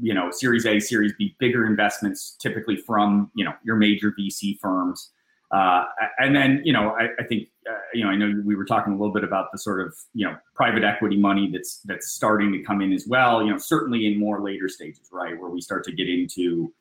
you 0.00 0.14
know, 0.14 0.30
Series 0.30 0.66
A, 0.66 0.80
Series 0.80 1.12
B, 1.18 1.34
bigger 1.38 1.66
investments, 1.66 2.36
typically 2.40 2.76
from 2.76 3.30
you 3.34 3.44
know 3.44 3.52
your 3.64 3.76
major 3.76 4.12
VC 4.18 4.58
firms. 4.58 5.10
Uh, 5.50 5.84
and 6.18 6.36
then 6.36 6.60
you 6.64 6.72
know, 6.72 6.90
I, 6.90 7.08
I 7.18 7.24
think 7.24 7.48
uh, 7.68 7.74
you 7.94 8.04
know, 8.04 8.10
I 8.10 8.16
know 8.16 8.42
we 8.44 8.54
were 8.54 8.64
talking 8.64 8.92
a 8.92 8.96
little 8.96 9.12
bit 9.12 9.24
about 9.24 9.50
the 9.52 9.58
sort 9.58 9.80
of 9.80 9.94
you 10.14 10.26
know 10.26 10.36
private 10.54 10.84
equity 10.84 11.16
money 11.16 11.50
that's 11.52 11.80
that's 11.84 12.12
starting 12.12 12.52
to 12.52 12.62
come 12.62 12.82
in 12.82 12.92
as 12.92 13.06
well. 13.06 13.42
You 13.42 13.52
know, 13.52 13.58
certainly 13.58 14.06
in 14.06 14.18
more 14.18 14.42
later 14.42 14.68
stages, 14.68 15.08
right, 15.12 15.38
where 15.38 15.50
we 15.50 15.60
start 15.60 15.84
to 15.84 15.92
get 15.92 16.08
into 16.08 16.72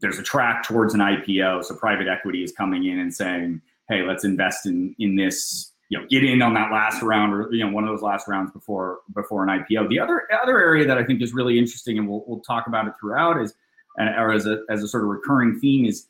there's 0.00 0.18
a 0.18 0.22
track 0.22 0.62
towards 0.62 0.94
an 0.94 1.00
IPO. 1.00 1.64
So 1.64 1.74
private 1.74 2.06
equity 2.08 2.44
is 2.44 2.52
coming 2.52 2.86
in 2.86 3.00
and 3.00 3.12
saying, 3.12 3.60
hey, 3.88 4.02
let's 4.02 4.24
invest 4.24 4.66
in 4.66 4.94
in 4.98 5.16
this 5.16 5.72
you 5.88 5.98
know 5.98 6.06
get 6.08 6.24
in 6.24 6.42
on 6.42 6.54
that 6.54 6.70
last 6.70 7.02
round 7.02 7.32
or 7.32 7.48
you 7.52 7.64
know 7.64 7.72
one 7.72 7.84
of 7.84 7.90
those 7.90 8.02
last 8.02 8.28
rounds 8.28 8.50
before 8.52 8.98
before 9.14 9.42
an 9.42 9.48
IPO. 9.48 9.88
The 9.88 9.98
other 9.98 10.22
other 10.42 10.58
area 10.58 10.86
that 10.86 10.98
I 10.98 11.04
think 11.04 11.22
is 11.22 11.32
really 11.32 11.58
interesting, 11.58 11.98
and 11.98 12.08
we'll 12.08 12.24
we'll 12.26 12.40
talk 12.40 12.66
about 12.66 12.86
it 12.86 12.94
throughout, 13.00 13.40
is 13.40 13.54
or 13.98 14.32
as 14.32 14.46
a 14.46 14.62
as 14.68 14.82
a 14.82 14.88
sort 14.88 15.04
of 15.04 15.08
recurring 15.08 15.58
theme 15.58 15.84
is 15.86 16.06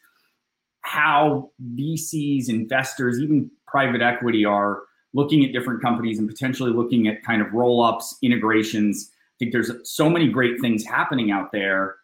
how 0.82 1.50
VCs, 1.74 2.48
investors, 2.48 3.20
even 3.20 3.50
private 3.66 4.00
equity 4.00 4.44
are 4.44 4.82
looking 5.12 5.44
at 5.44 5.52
different 5.52 5.82
companies 5.82 6.18
and 6.18 6.28
potentially 6.28 6.70
looking 6.70 7.08
at 7.08 7.22
kind 7.22 7.42
of 7.42 7.52
roll 7.52 7.82
ups, 7.82 8.16
integrations. 8.22 9.10
I 9.12 9.36
think 9.38 9.52
there's 9.52 9.70
so 9.84 10.10
many 10.10 10.28
great 10.28 10.60
things 10.60 10.84
happening 10.84 11.30
out 11.30 11.52
there, 11.52 11.96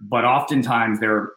but 0.00 0.24
oftentimes 0.24 1.00
they're 1.00 1.32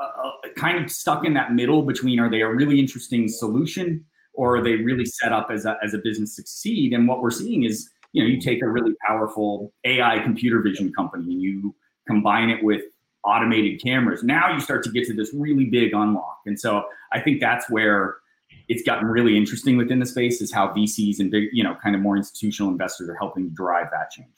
uh, 0.00 0.04
uh, 0.04 0.30
kind 0.56 0.82
of 0.82 0.90
stuck 0.90 1.24
in 1.24 1.34
that 1.34 1.52
middle 1.52 1.82
between 1.82 2.18
are 2.18 2.30
they 2.30 2.40
a 2.40 2.48
really 2.48 2.80
interesting 2.80 3.28
solution 3.28 4.04
or 4.40 4.56
are 4.56 4.62
they 4.62 4.76
really 4.76 5.04
set 5.04 5.32
up 5.32 5.50
as 5.50 5.66
a, 5.66 5.76
as 5.84 5.92
a 5.92 5.98
business 5.98 6.34
succeed? 6.34 6.94
And 6.94 7.06
what 7.06 7.20
we're 7.20 7.30
seeing 7.30 7.64
is, 7.64 7.90
you 8.12 8.22
know, 8.22 8.26
you 8.26 8.40
take 8.40 8.62
a 8.62 8.66
really 8.66 8.94
powerful 9.06 9.70
AI 9.84 10.18
computer 10.20 10.62
vision 10.62 10.90
company 10.94 11.24
and 11.24 11.42
you 11.42 11.74
combine 12.06 12.48
it 12.48 12.64
with 12.64 12.80
automated 13.22 13.82
cameras. 13.82 14.22
Now 14.22 14.50
you 14.50 14.58
start 14.58 14.82
to 14.84 14.90
get 14.90 15.06
to 15.08 15.12
this 15.12 15.34
really 15.34 15.66
big 15.66 15.92
unlock. 15.92 16.38
And 16.46 16.58
so 16.58 16.86
I 17.12 17.20
think 17.20 17.38
that's 17.38 17.68
where 17.68 18.16
it's 18.68 18.82
gotten 18.82 19.08
really 19.08 19.36
interesting 19.36 19.76
within 19.76 19.98
the 19.98 20.06
space 20.06 20.40
is 20.40 20.50
how 20.50 20.68
VCs 20.68 21.20
and 21.20 21.30
big, 21.30 21.50
you 21.52 21.62
know, 21.62 21.76
kind 21.82 21.94
of 21.94 22.00
more 22.00 22.16
institutional 22.16 22.72
investors 22.72 23.10
are 23.10 23.16
helping 23.16 23.50
drive 23.50 23.88
that 23.92 24.10
change. 24.10 24.30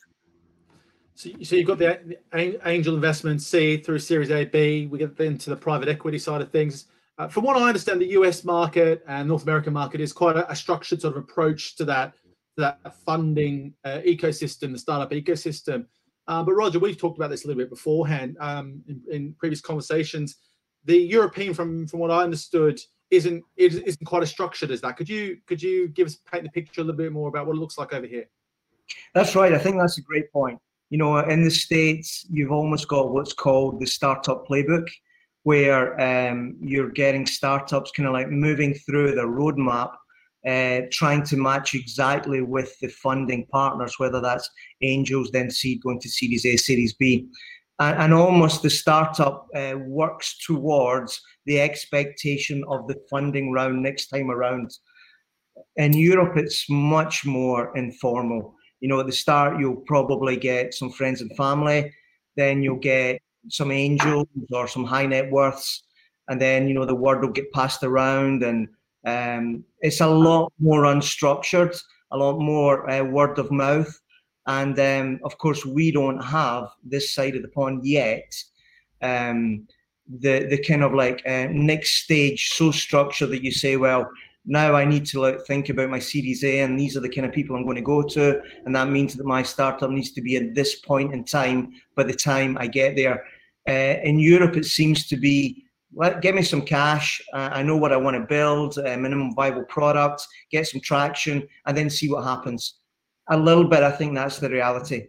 So, 1.14 1.30
so 1.44 1.54
you've 1.54 1.68
got 1.68 1.78
the, 1.78 2.18
angel 2.34 2.96
investment 2.96 3.40
C 3.40 3.76
through 3.76 4.00
Series 4.00 4.32
A, 4.32 4.46
B. 4.46 4.88
We 4.90 4.98
get 4.98 5.20
into 5.20 5.48
the 5.48 5.56
private 5.56 5.88
equity 5.88 6.18
side 6.18 6.40
of 6.40 6.50
things. 6.50 6.86
Uh, 7.18 7.28
from 7.28 7.44
what 7.44 7.56
I 7.56 7.68
understand, 7.68 8.00
the 8.00 8.10
US 8.12 8.44
market 8.44 9.04
and 9.06 9.28
North 9.28 9.42
American 9.42 9.72
market 9.72 10.00
is 10.00 10.12
quite 10.12 10.36
a, 10.36 10.50
a 10.50 10.56
structured 10.56 11.00
sort 11.00 11.16
of 11.16 11.22
approach 11.22 11.76
to 11.76 11.84
that 11.84 12.14
that 12.58 12.78
funding 13.06 13.74
uh, 13.84 14.00
ecosystem, 14.06 14.72
the 14.72 14.78
startup 14.78 15.10
ecosystem. 15.10 15.86
Uh, 16.28 16.42
but 16.42 16.52
Roger, 16.52 16.78
we've 16.78 16.98
talked 16.98 17.18
about 17.18 17.30
this 17.30 17.44
a 17.44 17.46
little 17.46 17.62
bit 17.62 17.70
beforehand 17.70 18.36
um, 18.40 18.82
in, 18.86 19.00
in, 19.10 19.34
previous 19.38 19.60
conversations. 19.60 20.36
The 20.84 20.96
European, 20.96 21.54
from 21.54 21.86
from 21.86 22.00
what 22.00 22.10
I 22.10 22.22
understood, 22.22 22.80
isn't 23.10 23.44
isn't 23.56 24.04
quite 24.04 24.22
as 24.22 24.30
structured 24.30 24.70
as 24.70 24.80
that. 24.80 24.96
Could 24.96 25.08
you 25.08 25.38
could 25.46 25.62
you 25.62 25.88
give 25.88 26.06
us 26.06 26.16
paint 26.30 26.44
the 26.44 26.50
picture 26.50 26.80
a 26.80 26.84
little 26.84 26.96
bit 26.96 27.12
more 27.12 27.28
about 27.28 27.46
what 27.46 27.56
it 27.56 27.60
looks 27.60 27.78
like 27.78 27.92
over 27.92 28.06
here? 28.06 28.28
That's 29.14 29.34
right. 29.34 29.52
I 29.52 29.58
think 29.58 29.78
that's 29.78 29.98
a 29.98 30.02
great 30.02 30.32
point. 30.32 30.58
You 30.90 30.98
know, 30.98 31.18
in 31.18 31.42
the 31.42 31.50
states, 31.50 32.26
you've 32.30 32.52
almost 32.52 32.88
got 32.88 33.12
what's 33.12 33.32
called 33.32 33.80
the 33.80 33.86
startup 33.86 34.46
playbook, 34.46 34.88
where 35.44 36.00
um, 36.00 36.56
you're 36.60 36.90
getting 36.90 37.26
startups 37.26 37.90
kind 37.90 38.06
of 38.06 38.12
like 38.12 38.30
moving 38.30 38.74
through 38.74 39.14
the 39.14 39.22
roadmap 39.22 39.92
uh, 40.46 40.80
trying 40.90 41.22
to 41.22 41.36
match 41.36 41.74
exactly 41.74 42.42
with 42.42 42.76
the 42.80 42.88
funding 42.88 43.46
partners, 43.46 43.94
whether 43.98 44.20
that's 44.20 44.50
angels, 44.80 45.30
then 45.30 45.50
seed 45.50 45.80
going 45.82 46.00
to 46.00 46.08
Series 46.08 46.44
A, 46.44 46.56
Series 46.56 46.94
B. 46.94 47.28
And, 47.78 47.96
and 47.96 48.14
almost 48.14 48.62
the 48.62 48.70
startup 48.70 49.46
uh, 49.54 49.74
works 49.78 50.36
towards 50.44 51.20
the 51.46 51.60
expectation 51.60 52.64
of 52.68 52.88
the 52.88 53.00
funding 53.08 53.52
round 53.52 53.82
next 53.82 54.08
time 54.08 54.30
around. 54.30 54.72
In 55.76 55.92
Europe, 55.92 56.36
it's 56.36 56.68
much 56.68 57.24
more 57.24 57.76
informal. 57.76 58.54
You 58.80 58.88
know, 58.88 58.98
at 58.98 59.06
the 59.06 59.12
start, 59.12 59.60
you'll 59.60 59.82
probably 59.86 60.36
get 60.36 60.74
some 60.74 60.90
friends 60.90 61.20
and 61.20 61.34
family, 61.36 61.92
then 62.36 62.62
you'll 62.64 62.78
get 62.78 63.21
some 63.48 63.70
angels 63.70 64.28
or 64.52 64.68
some 64.68 64.84
high 64.84 65.06
net 65.06 65.30
worths, 65.30 65.84
and 66.28 66.40
then, 66.40 66.68
you 66.68 66.74
know, 66.74 66.84
the 66.84 66.94
word 66.94 67.22
will 67.22 67.32
get 67.32 67.52
passed 67.52 67.82
around 67.82 68.42
and 68.42 68.68
um, 69.06 69.64
it's 69.80 70.00
a 70.00 70.06
lot 70.06 70.52
more 70.58 70.82
unstructured, 70.84 71.80
a 72.12 72.16
lot 72.16 72.38
more 72.38 72.88
uh, 72.88 73.02
word 73.02 73.38
of 73.38 73.50
mouth. 73.50 73.98
And 74.46 74.78
um, 74.78 75.20
of 75.24 75.38
course, 75.38 75.64
we 75.64 75.90
don't 75.90 76.22
have 76.22 76.68
this 76.84 77.14
side 77.14 77.36
of 77.36 77.42
the 77.42 77.48
pond 77.48 77.84
yet. 77.84 78.34
Um, 79.00 79.66
the 80.20 80.46
the 80.50 80.58
kind 80.58 80.82
of 80.82 80.92
like 80.94 81.22
uh, 81.26 81.46
next 81.50 82.02
stage 82.04 82.50
so 82.50 82.70
structured 82.70 83.30
that 83.30 83.44
you 83.44 83.52
say, 83.52 83.76
well, 83.76 84.08
now 84.44 84.74
I 84.74 84.84
need 84.84 85.06
to 85.06 85.20
like 85.20 85.44
think 85.46 85.68
about 85.68 85.90
my 85.90 86.00
Series 86.00 86.42
A, 86.44 86.60
and 86.60 86.78
these 86.78 86.96
are 86.96 87.00
the 87.00 87.08
kind 87.08 87.26
of 87.26 87.32
people 87.32 87.54
I'm 87.54 87.64
going 87.64 87.76
to 87.76 87.82
go 87.82 88.02
to, 88.02 88.40
and 88.64 88.74
that 88.74 88.88
means 88.88 89.14
that 89.14 89.26
my 89.26 89.42
startup 89.42 89.90
needs 89.90 90.10
to 90.12 90.22
be 90.22 90.36
at 90.36 90.54
this 90.54 90.80
point 90.80 91.14
in 91.14 91.24
time 91.24 91.72
by 91.94 92.02
the 92.02 92.14
time 92.14 92.58
I 92.58 92.66
get 92.66 92.96
there. 92.96 93.24
Uh, 93.68 93.96
in 94.02 94.18
Europe, 94.18 94.56
it 94.56 94.64
seems 94.64 95.06
to 95.08 95.16
be 95.16 95.64
let 95.94 96.22
give 96.22 96.34
me 96.34 96.42
some 96.42 96.62
cash. 96.62 97.20
Uh, 97.32 97.50
I 97.52 97.62
know 97.62 97.76
what 97.76 97.92
I 97.92 97.96
want 97.96 98.16
to 98.16 98.26
build, 98.26 98.78
a 98.78 98.96
minimum 98.96 99.34
viable 99.34 99.64
product, 99.64 100.26
get 100.50 100.66
some 100.66 100.80
traction, 100.80 101.46
and 101.66 101.76
then 101.76 101.90
see 101.90 102.10
what 102.10 102.24
happens. 102.24 102.78
A 103.30 103.36
little 103.36 103.64
bit, 103.64 103.82
I 103.82 103.92
think 103.92 104.14
that's 104.14 104.38
the 104.38 104.48
reality. 104.48 105.08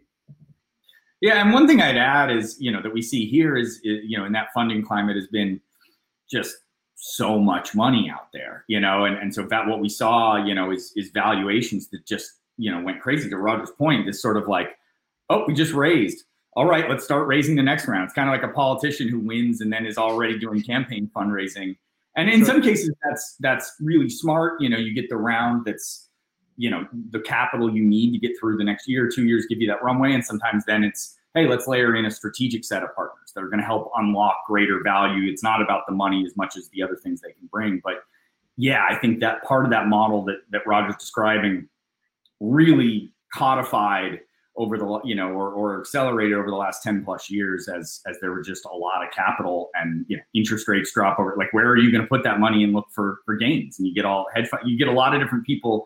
Yeah, 1.22 1.42
and 1.42 1.54
one 1.54 1.68
thing 1.68 1.82
I'd 1.82 1.96
add 1.96 2.30
is, 2.30 2.58
you 2.60 2.72
know, 2.72 2.82
that 2.82 2.94
we 2.94 3.02
see 3.02 3.26
here 3.26 3.56
is, 3.56 3.80
is 3.84 4.02
you 4.04 4.18
know, 4.18 4.26
in 4.26 4.34
that 4.34 4.48
funding 4.54 4.84
climate 4.84 5.16
has 5.16 5.28
been 5.28 5.62
just 6.30 6.54
so 6.96 7.40
much 7.40 7.76
money 7.76 8.10
out 8.10 8.28
there, 8.34 8.66
you 8.68 8.80
know, 8.80 9.06
and, 9.06 9.18
and 9.18 9.34
so 9.34 9.44
that 9.44 9.68
what 9.68 9.80
we 9.80 9.90
saw, 9.90 10.36
you 10.36 10.54
know, 10.54 10.72
is 10.72 10.92
is 10.96 11.12
valuations 11.14 11.90
that 11.90 12.06
just, 12.06 12.30
you 12.58 12.72
know, 12.72 12.82
went 12.82 13.02
crazy. 13.02 13.30
To 13.30 13.38
Roger's 13.38 13.72
point, 13.72 14.06
this 14.06 14.22
sort 14.22 14.38
of 14.38 14.48
like, 14.48 14.78
oh, 15.30 15.46
we 15.48 15.54
just 15.54 15.74
raised 15.74 16.26
all 16.56 16.66
right, 16.66 16.90
let's 16.90 17.04
start 17.04 17.28
raising 17.28 17.56
the 17.56 17.64
next 17.64 17.88
round. 17.88 18.06
It's 18.06 18.14
kind 18.14 18.30
of 18.30 18.34
like 18.34 18.44
a 18.44 18.54
politician 18.54 19.08
who 19.08 19.20
wins 19.20 19.62
and 19.62 19.74
then 19.74 19.86
is 19.86 19.98
already 19.98 20.38
doing 20.38 20.62
campaign 20.62 21.10
fundraising. 21.16 21.78
And 22.16 22.30
in 22.30 22.40
sure. 22.40 22.46
some 22.46 22.62
cases, 22.62 22.92
that's 23.04 23.36
that's 23.40 23.74
really 23.80 24.10
smart. 24.10 24.62
You 24.62 24.70
know, 24.70 24.78
you 24.78 24.94
get 24.94 25.10
the 25.10 25.18
round 25.18 25.66
that's, 25.66 26.10
you 26.58 26.70
know, 26.70 26.88
the 27.10 27.20
capital 27.20 27.74
you 27.74 27.84
need 27.84 28.12
to 28.12 28.20
get 28.20 28.40
through 28.40 28.58
the 28.58 28.64
next 28.64 28.88
year 28.88 29.08
or 29.08 29.10
two 29.10 29.26
years, 29.26 29.48
give 29.50 29.62
you 29.62 29.68
that 29.68 29.84
runway. 29.84 30.14
And 30.14 30.24
sometimes 30.24 30.64
then 30.66 30.84
it's, 30.84 31.18
hey, 31.34 31.48
let's 31.48 31.68
layer 31.68 31.96
in 31.96 32.06
a 32.06 32.12
strategic 32.12 32.64
set 32.64 32.84
of 32.84 32.94
partners 32.96 33.32
that 33.34 33.44
are 33.44 33.48
going 33.48 33.60
to 33.60 33.66
help 33.66 33.92
unlock 33.96 34.46
greater 34.48 34.82
value. 34.84 35.32
It's 35.32 35.42
not 35.42 35.60
about 35.60 35.88
the 35.88 35.94
money 35.94 36.24
as 36.24 36.38
much 36.38 36.56
as 36.56 36.70
the 36.70 36.84
other 36.84 36.96
things 36.96 37.22
they 37.22 37.32
can 37.32 37.48
bring. 37.48 37.82
But 37.84 38.04
yeah, 38.58 38.86
I 38.88 38.96
think 38.96 39.20
that 39.22 39.44
part 39.44 39.66
of 39.66 39.72
that 39.72 39.88
model 39.88 40.24
that 40.26 40.42
that 40.52 40.68
Roger's 40.68 40.98
describing 40.98 41.68
really 42.40 43.12
codified 43.34 44.20
over 44.56 44.78
the 44.78 45.00
you 45.04 45.16
know 45.16 45.30
or, 45.30 45.52
or 45.52 45.80
accelerated 45.80 46.38
over 46.38 46.50
the 46.50 46.56
last 46.56 46.84
10 46.84 47.04
plus 47.04 47.30
years 47.30 47.68
as 47.68 48.02
as 48.08 48.20
there 48.20 48.32
were 48.32 48.42
just 48.42 48.66
a 48.66 48.76
lot 48.76 49.04
of 49.04 49.12
capital 49.12 49.70
and 49.74 50.06
you 50.08 50.18
know 50.18 50.24
interest 50.36 50.68
rates 50.68 50.94
drop 50.94 51.20
over 51.20 51.34
like 51.38 51.52
where 51.54 51.68
are 51.68 51.78
you 51.78 51.92
going 51.92 52.02
to 52.02 52.08
put 52.08 52.24
that 52.24 52.40
money 52.40 52.64
and 52.64 52.74
look 52.74 52.88
for 52.92 53.20
for 53.26 53.36
gains? 53.36 53.80
And 53.80 53.88
you 53.88 53.94
get 53.94 54.06
all 54.06 54.28
fund 54.50 54.62
you 54.66 54.78
get 54.78 54.88
a 54.88 54.92
lot 54.92 55.16
of 55.16 55.22
different 55.22 55.46
people 55.46 55.86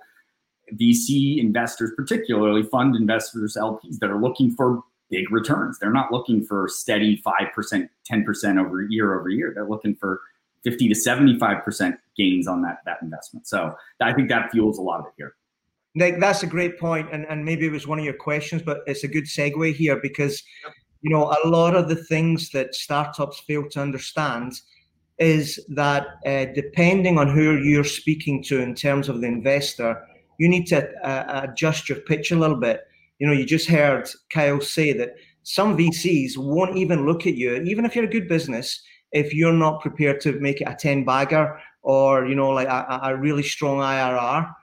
vc 0.74 1.40
investors 1.40 1.92
particularly 1.96 2.62
fund 2.62 2.94
investors 2.94 3.56
lps 3.58 4.00
that 4.00 4.10
are 4.10 4.20
looking 4.20 4.52
for 4.52 4.84
big 5.10 5.32
returns. 5.32 5.80
They're 5.80 5.92
not 5.92 6.12
looking 6.12 6.44
for 6.44 6.68
steady 6.68 7.22
5% 7.26 7.90
10% 8.12 8.66
over 8.66 8.82
year 8.84 9.20
over 9.20 9.30
year. 9.30 9.52
They're 9.54 9.68
looking 9.68 9.96
for 9.96 10.22
50 10.64 10.90
to 10.90 10.96
75% 10.96 11.98
gains 12.18 12.48
on 12.48 12.62
that 12.64 12.80
that 12.86 12.98
investment. 13.02 13.48
So 13.48 13.76
i 14.02 14.14
think 14.14 14.30
that 14.30 14.52
fuels 14.52 14.78
a 14.78 14.82
lot 14.82 15.00
of 15.00 15.06
it 15.08 15.14
here 15.18 15.36
Nick, 15.98 16.20
that's 16.20 16.44
a 16.44 16.48
great 16.48 16.78
point, 16.78 17.10
and, 17.12 17.26
and 17.28 17.44
maybe 17.44 17.66
it 17.66 17.72
was 17.72 17.88
one 17.88 17.98
of 17.98 18.06
your 18.06 18.14
questions, 18.14 18.62
but 18.62 18.82
it's 18.86 19.04
a 19.04 19.08
good 19.08 19.24
segue 19.24 19.74
here 19.74 20.00
because 20.00 20.44
you 21.02 21.10
know 21.10 21.36
a 21.44 21.48
lot 21.48 21.76
of 21.76 21.90
the 21.90 21.96
things 21.96 22.52
that 22.52 22.76
startups 22.76 23.40
fail 23.40 23.68
to 23.70 23.82
understand 23.82 24.54
is 25.18 25.60
that 25.70 26.06
uh, 26.28 26.46
depending 26.54 27.18
on 27.18 27.28
who 27.28 27.58
you're 27.58 27.84
speaking 27.84 28.44
to 28.44 28.62
in 28.62 28.76
terms 28.76 29.10
of 29.10 29.22
the 29.22 29.28
investor, 29.28 30.00
you 30.38 30.48
need 30.48 30.68
to 30.68 30.88
uh, 31.04 31.48
adjust 31.50 31.90
your 31.90 32.00
pitch 32.02 32.30
a 32.30 32.36
little 32.36 32.60
bit. 32.60 32.82
You 33.18 33.26
know, 33.26 33.34
you 33.34 33.44
just 33.44 33.68
heard 33.68 34.08
Kyle 34.32 34.62
say 34.62 34.94
that 34.94 35.16
some 35.42 35.76
VCs 35.76 36.38
won't 36.38 36.78
even 36.78 37.08
look 37.08 37.26
at 37.26 37.34
you, 37.34 37.56
even 37.56 37.86
if 37.86 37.96
you're 37.96 38.06
a 38.06 38.16
good 38.16 38.28
business, 38.28 38.84
if 39.14 39.34
you're 39.34 39.52
not 39.52 39.82
prepared 39.82 40.22
to 40.22 40.40
make 40.40 40.62
it 40.62 40.68
a 40.68 40.76
10 40.76 41.06
bagger 41.06 41.60
or, 41.82 42.28
you 42.28 42.36
know, 42.36 42.52
like 42.52 42.68
a, 42.68 43.00
a 43.02 43.18
really 43.18 43.42
strong 43.42 43.80
IRR. 43.80 44.54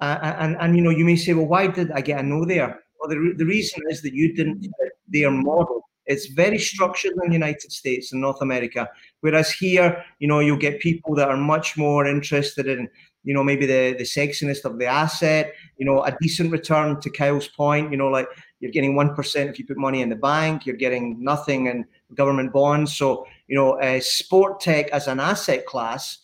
Uh, 0.00 0.34
and, 0.38 0.56
and, 0.60 0.76
you 0.76 0.82
know, 0.82 0.90
you 0.90 1.04
may 1.04 1.16
say, 1.16 1.34
well, 1.34 1.46
why 1.46 1.66
did 1.66 1.90
I 1.92 2.00
get 2.00 2.20
a 2.20 2.22
no 2.22 2.44
there? 2.44 2.80
Well, 2.98 3.08
the, 3.08 3.34
the 3.36 3.44
reason 3.44 3.82
is 3.90 4.00
that 4.02 4.14
you 4.14 4.34
didn't 4.34 4.62
fit 4.62 4.92
their 5.08 5.30
model. 5.30 5.82
It's 6.06 6.26
very 6.26 6.58
structured 6.58 7.12
in 7.22 7.28
the 7.28 7.34
United 7.34 7.70
States 7.70 8.12
and 8.12 8.20
North 8.20 8.40
America. 8.40 8.88
Whereas 9.20 9.50
here, 9.50 10.02
you 10.18 10.26
know, 10.26 10.40
you'll 10.40 10.56
get 10.56 10.80
people 10.80 11.14
that 11.16 11.28
are 11.28 11.36
much 11.36 11.76
more 11.76 12.06
interested 12.06 12.66
in, 12.66 12.88
you 13.22 13.34
know, 13.34 13.44
maybe 13.44 13.66
the, 13.66 13.94
the 13.96 14.04
sexiness 14.04 14.64
of 14.64 14.78
the 14.78 14.86
asset, 14.86 15.52
you 15.76 15.84
know, 15.84 16.02
a 16.02 16.16
decent 16.20 16.50
return 16.50 17.00
to 17.00 17.10
Kyle's 17.10 17.48
point, 17.48 17.90
you 17.92 17.98
know, 17.98 18.08
like 18.08 18.26
you're 18.60 18.72
getting 18.72 18.94
1% 18.94 19.50
if 19.50 19.58
you 19.58 19.66
put 19.66 19.76
money 19.76 20.00
in 20.00 20.08
the 20.08 20.16
bank, 20.16 20.66
you're 20.66 20.76
getting 20.76 21.22
nothing 21.22 21.66
in 21.66 21.84
government 22.14 22.52
bonds. 22.52 22.96
So, 22.96 23.26
you 23.46 23.54
know, 23.54 23.80
uh, 23.80 24.00
sport 24.00 24.60
tech 24.60 24.88
as 24.88 25.06
an 25.06 25.20
asset 25.20 25.66
class 25.66 26.18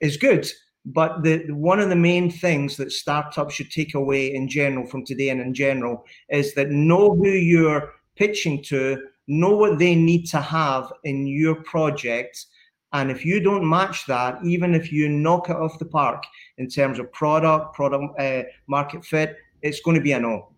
is 0.00 0.16
good 0.16 0.48
but 0.92 1.22
the 1.22 1.50
one 1.50 1.80
of 1.80 1.90
the 1.90 1.96
main 1.96 2.30
things 2.30 2.76
that 2.76 2.92
startups 2.92 3.54
should 3.54 3.70
take 3.70 3.94
away 3.94 4.34
in 4.34 4.48
general 4.48 4.86
from 4.86 5.04
today 5.04 5.28
and 5.28 5.40
in 5.40 5.52
general 5.52 6.04
is 6.30 6.54
that 6.54 6.70
know 6.70 7.14
who 7.14 7.28
you're 7.28 7.92
pitching 8.16 8.62
to, 8.64 8.98
know 9.26 9.54
what 9.54 9.78
they 9.78 9.94
need 9.94 10.24
to 10.26 10.40
have 10.40 10.92
in 11.04 11.26
your 11.26 11.56
project, 11.62 12.46
And 12.94 13.10
if 13.10 13.22
you 13.22 13.40
don't 13.40 13.68
match 13.68 14.06
that, 14.06 14.38
even 14.42 14.74
if 14.74 14.90
you 14.90 15.10
knock 15.10 15.50
it 15.50 15.56
off 15.56 15.78
the 15.78 15.84
park 15.84 16.24
in 16.56 16.68
terms 16.68 16.98
of 16.98 17.12
product, 17.12 17.74
product 17.74 18.18
uh, 18.18 18.44
market 18.66 19.04
fit, 19.04 19.36
it's 19.60 19.80
going 19.80 19.96
to 19.96 20.02
be 20.02 20.12
a 20.12 20.20
no. 20.20 20.48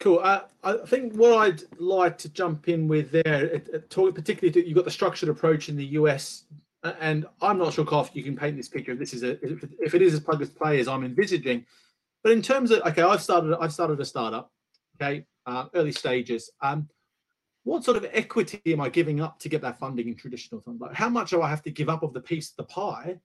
Cool. 0.00 0.20
Uh, 0.20 0.42
I 0.64 0.78
think 0.86 1.14
what 1.14 1.38
I'd 1.38 1.62
like 1.78 2.18
to 2.18 2.28
jump 2.28 2.68
in 2.68 2.88
with 2.88 3.12
there, 3.12 3.62
particularly 3.90 4.50
to, 4.50 4.66
you've 4.66 4.76
got 4.76 4.84
the 4.84 4.90
structured 4.90 5.28
approach 5.28 5.68
in 5.68 5.76
the 5.76 5.86
US, 5.86 6.44
and 7.00 7.26
I'm 7.40 7.58
not 7.58 7.72
sure, 7.72 7.84
Kof, 7.84 8.10
you 8.14 8.22
can 8.22 8.36
paint 8.36 8.56
this 8.56 8.68
picture. 8.68 8.92
If 8.92 8.98
this 8.98 9.14
is 9.14 9.22
a, 9.22 9.38
if 9.82 9.94
it 9.94 10.02
is 10.02 10.14
as 10.14 10.20
plug 10.20 10.42
and 10.42 10.54
play 10.56 10.80
as 10.80 10.88
I'm 10.88 11.04
envisaging, 11.04 11.64
but 12.22 12.32
in 12.32 12.42
terms 12.42 12.70
of 12.70 12.82
okay, 12.82 13.02
I've 13.02 13.22
started, 13.22 13.56
I've 13.58 13.72
started 13.72 14.00
a 14.00 14.04
startup, 14.04 14.52
okay, 15.00 15.26
uh, 15.46 15.66
early 15.74 15.92
stages. 15.92 16.50
Um, 16.60 16.88
what 17.64 17.84
sort 17.84 17.98
of 17.98 18.06
equity 18.12 18.60
am 18.66 18.80
I 18.80 18.88
giving 18.88 19.20
up 19.20 19.38
to 19.40 19.48
get 19.48 19.60
that 19.62 19.78
funding 19.78 20.08
in 20.08 20.16
traditional 20.16 20.60
fund? 20.60 20.80
Like, 20.80 20.94
how 20.94 21.08
much 21.08 21.30
do 21.30 21.42
I 21.42 21.50
have 21.50 21.62
to 21.62 21.70
give 21.70 21.88
up 21.88 22.02
of 22.02 22.14
the 22.14 22.20
piece 22.20 22.50
of 22.50 22.56
the 22.56 22.64
pie 22.64 23.18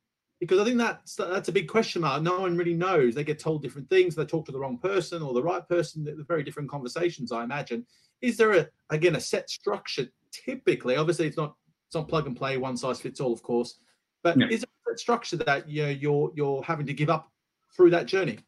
because 0.43 0.60
I 0.60 0.65
think 0.65 0.77
that's 0.77 1.15
that's 1.15 1.48
a 1.48 1.53
big 1.53 1.70
question 1.70 2.01
mark. 2.01 2.22
No 2.22 2.39
one 2.39 2.58
really 2.58 2.74
knows. 2.74 3.15
They 3.15 3.24
get 3.24 3.39
told 3.39 3.62
different 3.62 3.89
things. 3.89 4.13
They 4.13 4.25
talk 4.25 4.46
to 4.48 4.51
the 4.51 4.60
wrong 4.60 4.77
person 4.77 5.22
or 5.22 5.34
the 5.34 5.41
right 5.41 5.65
person. 5.70 6.03
They're 6.03 6.15
very 6.27 6.43
different 6.43 6.70
conversations. 6.70 7.32
I 7.32 7.46
imagine. 7.46 7.86
Is 8.22 8.36
there 8.36 8.51
a 8.51 8.67
again 8.89 9.15
a 9.15 9.22
set 9.22 9.50
structure? 9.50 10.08
Typically, 10.32 10.98
obviously, 10.98 11.27
it's 11.27 11.38
not 11.38 11.55
it's 11.93 11.95
not 11.95 12.07
plug 12.07 12.25
and 12.25 12.35
play, 12.35 12.57
one 12.57 12.75
size 12.75 13.00
fits 13.00 13.19
all, 13.19 13.31
of 13.31 13.43
course. 13.43 13.77
But 14.23 14.41
is 14.51 14.62
there 14.62 14.93
a 14.93 14.97
structure 14.97 15.38
that 15.38 15.69
you 15.69 15.83
know, 15.83 15.89
you're 15.89 16.31
you're 16.33 16.63
having 16.63 16.88
to 16.88 16.93
give 16.93 17.09
up 17.09 17.31
through 17.75 17.91
that 17.91 18.07
journey? 18.07 18.39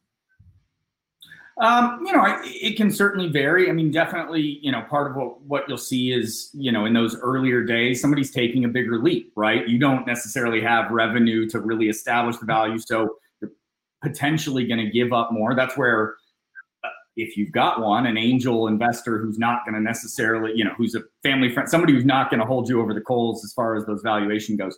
Um, 1.62 2.00
you 2.04 2.12
know, 2.12 2.24
it 2.44 2.75
can 2.75 2.90
certainly 2.90 3.30
vary. 3.30 3.70
I 3.70 3.74
mean, 3.74 3.92
definitely, 3.92 4.60
you 4.64 4.72
know, 4.72 4.82
part 4.90 5.12
of 5.12 5.16
what 5.16 5.42
what 5.42 5.70
you'll 5.70 5.78
see 5.78 6.12
is, 6.12 6.50
you 6.54 6.72
know, 6.72 6.86
in 6.86 6.94
those 6.94 7.20
earlier 7.20 7.64
days, 7.64 8.02
somebody's 8.02 8.32
taking 8.32 8.66
a 8.66 8.68
bigger 8.68 8.98
leap, 8.98 9.32
right? 9.36 9.68
You 9.68 9.78
don't 9.78 10.08
necessarily 10.08 10.60
have 10.62 10.90
revenue 10.90 11.48
to 11.50 11.60
really 11.60 11.88
establish 11.88 12.38
the 12.38 12.48
value, 12.48 12.80
so 12.80 13.18
you're 13.42 13.52
potentially 14.02 14.66
going 14.66 14.84
to 14.84 14.90
give 14.90 15.14
up 15.14 15.32
more. 15.32 15.54
That's 15.54 15.78
where, 15.78 16.16
if 17.16 17.38
you've 17.38 17.52
got 17.52 17.82
one, 17.82 18.06
an 18.06 18.18
angel 18.18 18.68
investor 18.68 19.18
who's 19.18 19.40
not 19.40 19.66
going 19.66 19.76
to 19.76 19.82
necessarily, 19.82 20.52
you 20.56 20.66
know, 20.66 20.74
who's 20.78 20.96
a 20.96 21.02
family 21.24 21.50
friend, 21.50 21.70
somebody 21.70 21.94
who's 21.94 22.06
not 22.06 22.30
going 22.30 22.40
to 22.40 22.46
hold 22.46 22.68
you 22.68 22.82
over 22.82 22.94
the 22.94 23.02
coals 23.02 23.44
as 23.44 23.54
far 23.54 23.76
as 23.76 23.86
those 23.86 24.02
valuation 24.02 24.58
goes 24.58 24.78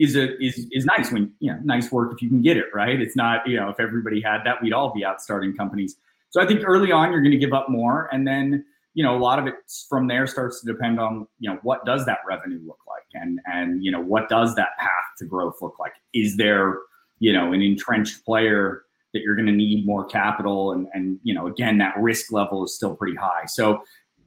is 0.00 0.16
a 0.16 0.42
is 0.42 0.66
is 0.72 0.86
nice 0.86 1.12
when 1.12 1.30
you 1.40 1.52
know 1.52 1.58
nice 1.62 1.92
work 1.92 2.10
if 2.12 2.22
you 2.22 2.28
can 2.28 2.42
get 2.42 2.56
it 2.56 2.64
right. 2.74 3.00
It's 3.00 3.14
not 3.14 3.46
you 3.46 3.56
know 3.56 3.68
if 3.68 3.78
everybody 3.78 4.20
had 4.20 4.42
that 4.44 4.60
we'd 4.62 4.72
all 4.72 4.92
be 4.92 5.04
out 5.04 5.20
starting 5.20 5.54
companies. 5.54 5.96
So 6.30 6.40
I 6.40 6.46
think 6.46 6.62
early 6.64 6.90
on 6.90 7.12
you're 7.12 7.20
going 7.20 7.32
to 7.32 7.38
give 7.38 7.52
up 7.52 7.68
more, 7.68 8.08
and 8.10 8.26
then 8.26 8.64
you 8.94 9.04
know 9.04 9.14
a 9.14 9.20
lot 9.20 9.38
of 9.38 9.46
it 9.46 9.54
from 9.88 10.08
there 10.08 10.26
starts 10.26 10.60
to 10.62 10.66
depend 10.66 10.98
on 10.98 11.28
you 11.38 11.50
know 11.50 11.58
what 11.62 11.84
does 11.84 12.06
that 12.06 12.18
revenue 12.26 12.60
look 12.66 12.80
like, 12.88 13.04
and 13.12 13.40
and 13.44 13.84
you 13.84 13.92
know 13.92 14.00
what 14.00 14.28
does 14.30 14.54
that 14.54 14.70
path 14.78 14.88
to 15.18 15.26
growth 15.26 15.56
look 15.60 15.78
like. 15.78 15.92
Is 16.14 16.38
there 16.38 16.78
you 17.18 17.34
know 17.34 17.52
an 17.52 17.60
entrenched 17.60 18.24
player 18.24 18.84
that 19.12 19.22
you're 19.22 19.34
going 19.34 19.46
to 19.46 19.52
need 19.52 19.86
more 19.86 20.04
capital, 20.04 20.72
and 20.72 20.88
and 20.94 21.18
you 21.22 21.34
know 21.34 21.46
again 21.46 21.78
that 21.78 21.94
risk 21.98 22.32
level 22.32 22.64
is 22.64 22.74
still 22.74 22.94
pretty 22.94 23.16
high. 23.16 23.46
So 23.46 23.82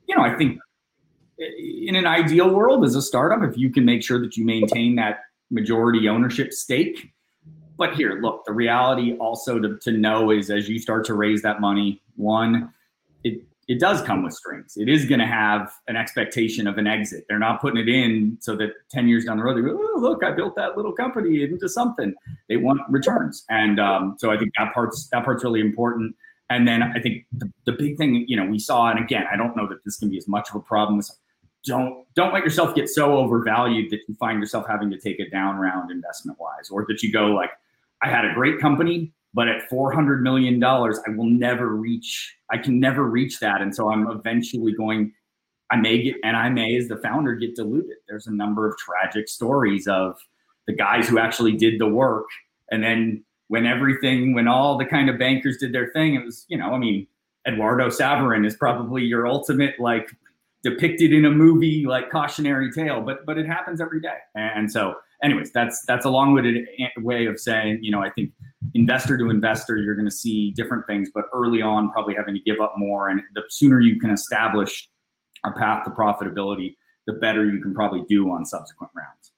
you 0.07 0.15
know 0.15 0.23
I 0.23 0.35
think 0.35 0.59
in 1.37 1.95
an 1.95 2.05
ideal 2.05 2.53
world 2.53 2.83
as 2.83 2.95
a 2.95 3.01
startup, 3.01 3.47
if 3.49 3.57
you 3.57 3.71
can 3.71 3.85
make 3.85 4.03
sure 4.03 4.19
that 4.19 4.37
you 4.37 4.45
maintain 4.45 4.95
that 4.95 5.21
majority 5.49 6.07
ownership 6.07 6.53
stake. 6.53 7.11
But 7.77 7.95
here, 7.95 8.19
look, 8.21 8.45
the 8.45 8.53
reality 8.53 9.17
also 9.17 9.59
to, 9.59 9.77
to 9.79 9.91
know 9.91 10.31
is 10.31 10.51
as 10.51 10.69
you 10.69 10.77
start 10.77 11.05
to 11.05 11.15
raise 11.15 11.41
that 11.41 11.59
money, 11.59 12.03
one, 12.15 12.71
it 13.23 13.41
it 13.67 13.79
does 13.79 14.01
come 14.01 14.23
with 14.23 14.33
strings. 14.33 14.75
It 14.75 14.89
is 14.89 15.05
going 15.05 15.19
to 15.19 15.27
have 15.27 15.71
an 15.87 15.95
expectation 15.95 16.67
of 16.67 16.77
an 16.77 16.87
exit. 16.87 17.25
They're 17.29 17.39
not 17.39 17.61
putting 17.61 17.79
it 17.79 17.87
in 17.87 18.37
so 18.41 18.55
that 18.57 18.71
10 18.91 19.07
years 19.07 19.25
down 19.25 19.37
the 19.37 19.43
road, 19.43 19.57
they 19.57 19.61
go, 19.61 19.79
oh, 19.79 19.99
look, 19.99 20.23
I 20.23 20.31
built 20.31 20.55
that 20.55 20.75
little 20.75 20.91
company 20.91 21.43
into 21.43 21.69
something. 21.69 22.13
They 22.49 22.57
want 22.57 22.81
returns. 22.89 23.45
And 23.49 23.79
um, 23.79 24.15
so 24.19 24.31
I 24.31 24.37
think 24.37 24.51
that 24.57 24.73
part's, 24.73 25.07
that 25.09 25.23
part's 25.23 25.43
really 25.43 25.61
important. 25.61 26.15
And 26.49 26.67
then 26.67 26.83
I 26.83 26.99
think 26.99 27.25
the, 27.31 27.51
the 27.65 27.71
big 27.71 27.97
thing, 27.97 28.25
you 28.27 28.35
know, 28.35 28.45
we 28.45 28.59
saw, 28.59 28.89
and 28.89 28.99
again, 28.99 29.25
I 29.31 29.37
don't 29.37 29.55
know 29.55 29.67
that 29.69 29.83
this 29.85 29.97
can 29.97 30.09
be 30.09 30.17
as 30.17 30.27
much 30.27 30.49
of 30.49 30.55
a 30.55 30.59
problem 30.59 30.99
as 30.99 31.17
don't 31.65 32.05
don't 32.13 32.33
let 32.33 32.43
yourself 32.43 32.75
get 32.75 32.89
so 32.89 33.17
overvalued 33.17 33.89
that 33.89 33.99
you 34.07 34.15
find 34.15 34.39
yourself 34.39 34.65
having 34.67 34.89
to 34.91 34.97
take 34.97 35.19
a 35.19 35.29
down 35.29 35.55
round 35.55 35.91
investment 35.91 36.37
wise 36.39 36.69
or 36.69 36.85
that 36.87 37.01
you 37.01 37.11
go 37.11 37.27
like 37.27 37.51
i 38.01 38.09
had 38.09 38.25
a 38.25 38.33
great 38.33 38.59
company 38.59 39.13
but 39.33 39.47
at 39.47 39.67
400 39.69 40.21
million 40.21 40.59
dollars 40.59 40.99
i 41.07 41.11
will 41.11 41.29
never 41.29 41.67
reach 41.75 42.35
i 42.51 42.57
can 42.57 42.79
never 42.79 43.03
reach 43.03 43.39
that. 43.39 43.61
And 43.61 43.75
so 43.75 43.91
i'm 43.91 44.09
eventually 44.09 44.73
going 44.73 45.13
i 45.71 45.75
may 45.75 46.01
get 46.01 46.15
and 46.23 46.37
i 46.37 46.49
may 46.49 46.75
as 46.75 46.87
the 46.87 46.97
founder 46.97 47.35
get 47.35 47.55
diluted 47.55 47.97
there's 48.07 48.27
a 48.27 48.31
number 48.31 48.67
of 48.67 48.77
tragic 48.77 49.27
stories 49.27 49.87
of 49.87 50.17
the 50.67 50.73
guys 50.73 51.09
who 51.09 51.19
actually 51.19 51.57
did 51.57 51.77
the 51.77 51.87
work. 51.87 52.27
And 52.71 52.81
then 52.81 53.23
when 53.49 53.65
everything 53.65 54.33
when 54.33 54.47
all 54.47 54.77
the 54.77 54.85
kind 54.85 55.09
of 55.09 55.19
bankers 55.19 55.57
did 55.57 55.73
their 55.73 55.91
thing 55.91 56.15
it 56.15 56.23
was 56.23 56.45
you 56.47 56.57
know 56.57 56.73
i 56.73 56.77
mean 56.77 57.05
eduardo 57.45 57.89
saverin 57.89 58.45
is 58.45 58.55
probably 58.55 59.03
your 59.03 59.27
ultimate 59.27 59.77
like 59.79 60.09
depicted 60.63 61.11
in 61.11 61.25
a 61.25 61.29
movie 61.29 61.85
like 61.85 62.09
cautionary 62.09 62.71
tale, 62.71 63.01
but 63.01 63.25
but 63.25 63.37
it 63.37 63.45
happens 63.45 63.81
every 63.81 64.01
day. 64.01 64.17
And 64.33 64.71
so, 64.71 64.95
anyways, 65.21 65.51
that's 65.51 65.83
that's 65.85 66.05
a 66.05 66.09
long-winded 66.09 66.65
way 66.97 67.25
of 67.25 67.39
saying, 67.39 67.79
you 67.81 67.91
know, 67.91 68.01
I 68.01 68.09
think 68.09 68.31
investor 68.75 69.17
to 69.17 69.29
investor, 69.29 69.77
you're 69.77 69.95
going 69.95 70.09
to 70.09 70.11
see 70.11 70.51
different 70.51 70.85
things, 70.87 71.09
but 71.13 71.25
early 71.33 71.61
on, 71.61 71.91
probably 71.91 72.15
having 72.15 72.33
to 72.33 72.41
give 72.41 72.59
up 72.59 72.73
more. 72.77 73.09
And 73.09 73.21
the 73.35 73.43
sooner 73.49 73.79
you 73.79 73.99
can 73.99 74.09
establish 74.09 74.89
a 75.45 75.51
path 75.51 75.83
to 75.85 75.91
profitability, 75.91 76.75
the 77.05 77.13
better 77.13 77.45
you 77.45 77.61
can 77.61 77.73
probably 77.73 78.03
do 78.07 78.31
on 78.31 78.45
subsequent 78.45 78.91
rounds. 78.95 79.31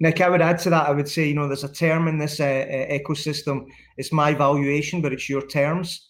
Nick, 0.00 0.20
I 0.20 0.28
would 0.28 0.42
add 0.42 0.58
to 0.60 0.70
that. 0.70 0.88
I 0.88 0.92
would 0.92 1.08
say, 1.08 1.28
you 1.28 1.34
know, 1.34 1.46
there's 1.46 1.64
a 1.64 1.72
term 1.72 2.08
in 2.08 2.18
this 2.18 2.40
uh, 2.40 2.44
uh 2.44 2.98
ecosystem. 2.98 3.66
It's 3.96 4.12
my 4.12 4.34
valuation, 4.34 5.00
but 5.00 5.12
it's 5.12 5.28
your 5.28 5.46
terms. 5.46 6.08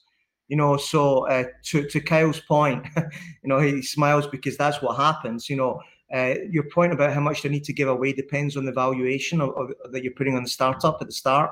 You 0.48 0.56
know, 0.56 0.76
so 0.76 1.28
uh, 1.28 1.44
to 1.64 1.86
to 1.88 2.00
Kyle's 2.00 2.40
point, 2.40 2.86
you 2.96 3.48
know, 3.48 3.60
he 3.60 3.82
smiles 3.82 4.26
because 4.26 4.56
that's 4.56 4.80
what 4.80 4.96
happens. 4.96 5.50
You 5.50 5.56
know, 5.56 5.80
uh, 6.14 6.34
your 6.50 6.64
point 6.64 6.92
about 6.92 7.12
how 7.12 7.20
much 7.20 7.42
they 7.42 7.48
need 7.48 7.64
to 7.64 7.72
give 7.72 7.88
away 7.88 8.12
depends 8.12 8.56
on 8.56 8.64
the 8.64 8.72
valuation 8.72 9.40
of, 9.40 9.50
of, 9.50 9.70
that 9.90 10.02
you're 10.02 10.12
putting 10.14 10.36
on 10.36 10.42
the 10.42 10.48
startup 10.48 10.98
at 11.00 11.06
the 11.06 11.12
start. 11.12 11.50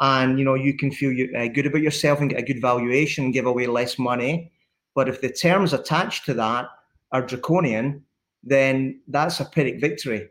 And 0.00 0.38
you 0.38 0.44
know, 0.44 0.54
you 0.54 0.76
can 0.76 0.90
feel 0.90 1.12
you, 1.12 1.32
uh, 1.36 1.48
good 1.48 1.66
about 1.66 1.82
yourself 1.82 2.20
and 2.20 2.30
get 2.30 2.38
a 2.38 2.42
good 2.42 2.60
valuation 2.60 3.24
and 3.24 3.34
give 3.34 3.46
away 3.46 3.66
less 3.66 3.98
money. 3.98 4.50
But 4.94 5.08
if 5.08 5.20
the 5.20 5.30
terms 5.30 5.72
attached 5.72 6.24
to 6.26 6.34
that 6.34 6.68
are 7.12 7.22
draconian, 7.22 8.04
then 8.42 9.00
that's 9.08 9.40
a 9.40 9.44
Pyrrhic 9.44 9.80
victory. 9.80 10.28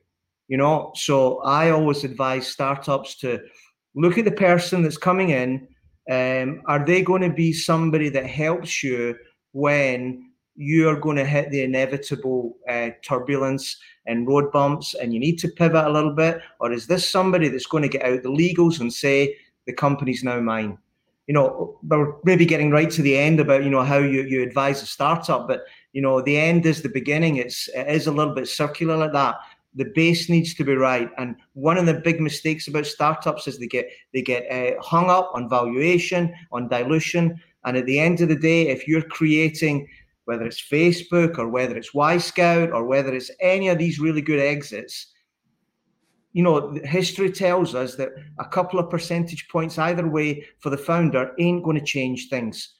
You 0.48 0.58
know, 0.58 0.92
so 0.96 1.40
I 1.44 1.70
always 1.70 2.04
advise 2.04 2.48
startups 2.48 3.16
to 3.20 3.40
look 3.94 4.18
at 4.18 4.26
the 4.26 4.32
person 4.32 4.82
that's 4.82 4.98
coming 4.98 5.30
in 5.30 5.68
um, 6.10 6.64
are 6.66 6.84
they 6.84 7.04
going 7.04 7.22
to 7.22 7.30
be 7.30 7.54
somebody 7.54 8.10
that 8.10 8.26
helps 8.26 8.84
you 8.84 9.16
when 9.52 10.32
you're 10.56 11.00
going 11.00 11.18
to 11.18 11.26
hit 11.26 11.52
the 11.52 11.62
inevitable 11.62 12.58
uh, 12.68 12.90
turbulence 13.08 13.78
and 14.08 14.28
road 14.28 14.52
bumps 14.52 14.96
and 14.96 15.14
you 15.14 15.20
need 15.20 15.38
to 15.38 15.48
pivot 15.48 15.86
a 15.86 15.92
little 15.92 16.14
bit? 16.14 16.42
Or 16.60 16.72
is 16.72 16.88
this 16.88 17.08
somebody 17.08 17.48
that's 17.48 17.68
going 17.68 17.84
to 17.84 17.90
get 17.90 18.04
out 18.04 18.24
the 18.24 18.30
legals 18.30 18.80
and 18.80 18.92
say, 18.92 19.38
the 19.70 19.74
company's 19.74 20.24
now 20.24 20.40
mine? 20.40 20.78
You 21.28 21.36
know, 21.36 21.78
we're 21.88 22.16
maybe 22.24 22.46
getting 22.46 22.72
right 22.72 22.90
to 22.90 23.04
the 23.04 23.16
end 23.16 23.40
about, 23.40 23.64
you 23.64 23.70
know, 23.70 23.84
how 23.84 24.00
you, 24.00 24.24
you 24.24 24.42
advise 24.42 24.82
a 24.82 24.88
startup, 24.88 25.48
but, 25.48 25.62
you 25.94 26.02
know, 26.02 26.22
the 26.22 26.38
end 26.38 26.66
is 26.66 26.82
the 26.82 26.90
beginning. 26.90 27.38
It's, 27.38 27.70
it 27.76 27.88
is 27.88 28.08
a 28.08 28.12
little 28.12 28.34
bit 28.34 28.48
circular 28.48 28.98
like 28.98 29.14
that 29.14 29.36
the 29.76 29.92
base 29.96 30.30
needs 30.30 30.54
to 30.56 30.64
be 30.64 30.74
right. 30.74 31.10
And 31.18 31.36
one 31.54 31.78
of 31.78 31.86
the 31.86 31.94
big 31.94 32.20
mistakes 32.20 32.68
about 32.68 32.86
startups 32.86 33.48
is 33.48 33.60
they 33.60 33.68
get 33.68 33.88
they 34.14 34.22
get 34.22 34.50
uh, 34.52 34.82
hung 34.82 35.10
up 35.10 35.32
on 35.34 35.50
valuation, 35.50 36.34
on 36.52 36.68
dilution, 36.68 37.40
and 37.66 37.78
at 37.78 37.86
the 37.86 38.00
end 38.00 38.22
of 38.22 38.30
the 38.30 38.36
day, 38.36 38.70
if 38.70 38.88
you're 38.88 39.04
creating 39.04 39.88
whether 40.26 40.46
it's 40.46 40.62
Facebook 40.62 41.38
or 41.38 41.50
whether 41.50 41.76
it's 41.76 41.94
Y 41.94 42.16
Wyscout 42.16 42.74
or 42.74 42.86
whether 42.86 43.14
it's 43.14 43.32
any 43.40 43.68
of 43.68 43.78
these 43.78 44.00
really 44.00 44.22
good 44.22 44.40
exits, 44.40 45.08
you 46.32 46.44
know, 46.44 46.78
history 46.84 47.32
tells 47.32 47.76
us 47.76 47.96
that 47.96 48.10
a 48.38 48.46
couple 48.46 48.80
of 48.80 48.90
percentage 48.90 49.48
points 49.50 49.78
either 49.78 50.08
way 50.08 50.46
for 50.60 50.70
the 50.70 50.78
founder 50.78 51.32
ain't 51.40 51.64
going 51.64 51.80
to 51.80 51.86
change 51.86 52.30
things. 52.30 52.76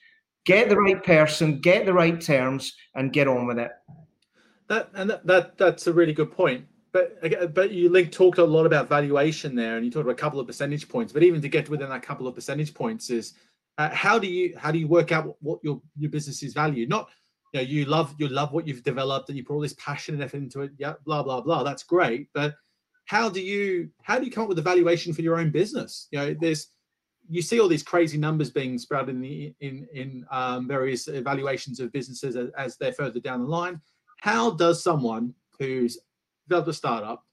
Get 0.46 0.68
the 0.68 0.76
right 0.76 1.02
person, 1.02 1.60
get 1.60 1.84
the 1.84 1.92
right 1.92 2.20
terms, 2.20 2.74
and 2.94 3.12
get 3.12 3.28
on 3.28 3.46
with 3.46 3.58
it. 3.58 3.70
That 4.68 4.90
and 4.94 5.10
that, 5.10 5.26
that 5.26 5.58
that's 5.58 5.86
a 5.86 5.92
really 5.92 6.12
good 6.12 6.32
point 6.32 6.64
but 6.92 7.54
but 7.54 7.70
you 7.70 7.88
link 7.88 8.10
talked 8.10 8.38
a 8.38 8.44
lot 8.44 8.66
about 8.66 8.88
valuation 8.88 9.54
there, 9.54 9.76
and 9.76 9.84
you 9.84 9.90
talked 9.90 10.04
about 10.04 10.12
a 10.12 10.22
couple 10.22 10.40
of 10.40 10.46
percentage 10.46 10.88
points. 10.88 11.12
But 11.12 11.22
even 11.22 11.40
to 11.42 11.48
get 11.48 11.68
within 11.68 11.88
that 11.88 12.02
couple 12.02 12.26
of 12.26 12.34
percentage 12.34 12.74
points 12.74 13.10
is 13.10 13.34
uh, 13.78 13.90
how 13.90 14.18
do 14.18 14.26
you 14.26 14.54
how 14.56 14.70
do 14.70 14.78
you 14.78 14.88
work 14.88 15.12
out 15.12 15.36
what 15.40 15.60
your 15.62 15.80
your 15.96 16.10
business 16.10 16.42
is 16.42 16.52
valued? 16.52 16.88
Not 16.88 17.08
you 17.52 17.60
know 17.60 17.66
you 17.66 17.84
love 17.84 18.14
you 18.18 18.28
love 18.28 18.52
what 18.52 18.66
you've 18.66 18.82
developed 18.82 19.28
and 19.28 19.38
you 19.38 19.44
put 19.44 19.54
all 19.54 19.60
this 19.60 19.74
passion 19.74 20.14
and 20.14 20.24
effort 20.24 20.38
into 20.38 20.62
it. 20.62 20.72
Yeah, 20.78 20.94
blah 21.04 21.22
blah 21.22 21.40
blah. 21.40 21.62
That's 21.62 21.84
great, 21.84 22.28
but 22.34 22.54
how 23.10 23.28
do 23.28 23.40
you 23.40 23.90
how 24.02 24.20
do 24.20 24.24
you 24.24 24.30
come 24.30 24.44
up 24.44 24.48
with 24.48 24.60
a 24.60 24.62
valuation 24.62 25.12
for 25.12 25.22
your 25.22 25.40
own 25.40 25.50
business? 25.50 26.06
You 26.12 26.18
know, 26.20 26.36
there's 26.40 26.68
you 27.28 27.42
see 27.42 27.58
all 27.58 27.66
these 27.66 27.82
crazy 27.82 28.16
numbers 28.16 28.50
being 28.50 28.78
sprouted 28.78 29.16
in 29.16 29.20
the 29.20 29.52
in 29.58 29.88
in 29.92 30.24
um, 30.30 30.68
various 30.68 31.08
evaluations 31.08 31.80
of 31.80 31.90
businesses 31.90 32.36
as, 32.36 32.50
as 32.56 32.76
they're 32.76 32.92
further 32.92 33.18
down 33.18 33.40
the 33.40 33.48
line. 33.48 33.80
How 34.20 34.52
does 34.52 34.84
someone 34.84 35.34
who's 35.58 35.98
developed 36.48 36.68
a 36.68 36.72
startup, 36.72 37.24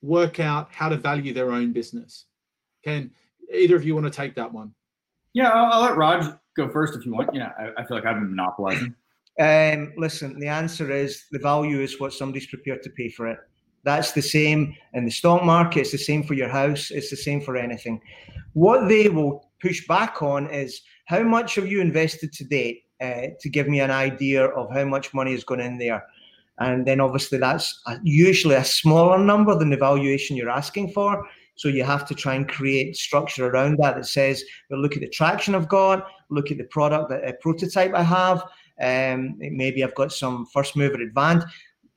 work 0.00 0.40
out 0.40 0.72
how 0.72 0.88
to 0.88 0.96
value 0.96 1.34
their 1.34 1.52
own 1.52 1.70
business? 1.70 2.24
Can 2.82 3.10
either 3.52 3.76
of 3.76 3.84
you 3.84 3.94
want 3.94 4.06
to 4.06 4.10
take 4.22 4.34
that 4.36 4.50
one? 4.50 4.72
Yeah, 5.34 5.50
I'll, 5.50 5.70
I'll 5.70 5.82
let 5.82 5.98
Raj 5.98 6.32
go 6.56 6.70
first 6.70 6.96
if 6.96 7.04
you 7.04 7.12
want. 7.12 7.34
Yeah, 7.34 7.50
I, 7.58 7.82
I 7.82 7.86
feel 7.86 7.98
like 7.98 8.06
I've 8.06 8.20
been 8.20 8.34
monopolizing. 8.34 8.94
Um, 9.38 9.92
listen, 9.98 10.40
the 10.40 10.48
answer 10.48 10.90
is 10.90 11.24
the 11.30 11.38
value 11.38 11.82
is 11.82 12.00
what 12.00 12.14
somebody's 12.14 12.46
prepared 12.46 12.82
to 12.84 12.90
pay 12.96 13.10
for 13.10 13.26
it. 13.26 13.38
That's 13.86 14.10
the 14.10 14.20
same 14.20 14.74
in 14.94 15.04
the 15.04 15.12
stock 15.12 15.44
market. 15.44 15.82
It's 15.82 15.92
the 15.92 15.98
same 15.98 16.24
for 16.24 16.34
your 16.34 16.48
house. 16.48 16.90
It's 16.90 17.08
the 17.08 17.16
same 17.16 17.40
for 17.40 17.56
anything. 17.56 18.00
What 18.52 18.88
they 18.88 19.08
will 19.08 19.48
push 19.62 19.86
back 19.86 20.22
on 20.22 20.50
is 20.50 20.82
how 21.04 21.22
much 21.22 21.54
have 21.54 21.68
you 21.68 21.80
invested 21.80 22.32
to 22.32 22.44
date 22.44 22.82
uh, 23.00 23.28
to 23.38 23.48
give 23.48 23.68
me 23.68 23.78
an 23.78 23.92
idea 23.92 24.46
of 24.46 24.72
how 24.72 24.84
much 24.84 25.14
money 25.14 25.30
has 25.30 25.44
gone 25.44 25.60
in 25.60 25.78
there. 25.78 26.04
And 26.58 26.84
then 26.84 27.00
obviously 27.00 27.38
that's 27.38 27.80
usually 28.02 28.56
a 28.56 28.64
smaller 28.64 29.18
number 29.18 29.56
than 29.56 29.70
the 29.70 29.76
valuation 29.76 30.36
you're 30.36 30.50
asking 30.50 30.90
for. 30.92 31.24
So 31.54 31.68
you 31.68 31.84
have 31.84 32.08
to 32.08 32.14
try 32.14 32.34
and 32.34 32.48
create 32.48 32.96
structure 32.96 33.46
around 33.46 33.78
that 33.78 33.94
that 33.94 34.06
says, 34.06 34.42
well, 34.68 34.80
look 34.80 34.96
at 34.96 35.00
the 35.00 35.08
traction 35.08 35.54
I've 35.54 35.68
got, 35.68 36.08
look 36.28 36.50
at 36.50 36.58
the 36.58 36.64
product, 36.64 37.08
the 37.10 37.36
prototype 37.40 37.94
I 37.94 38.02
have. 38.02 38.42
Um, 38.80 39.36
maybe 39.38 39.84
I've 39.84 39.94
got 39.94 40.12
some 40.12 40.46
first 40.52 40.76
mover 40.76 41.00
advantage. 41.00 41.48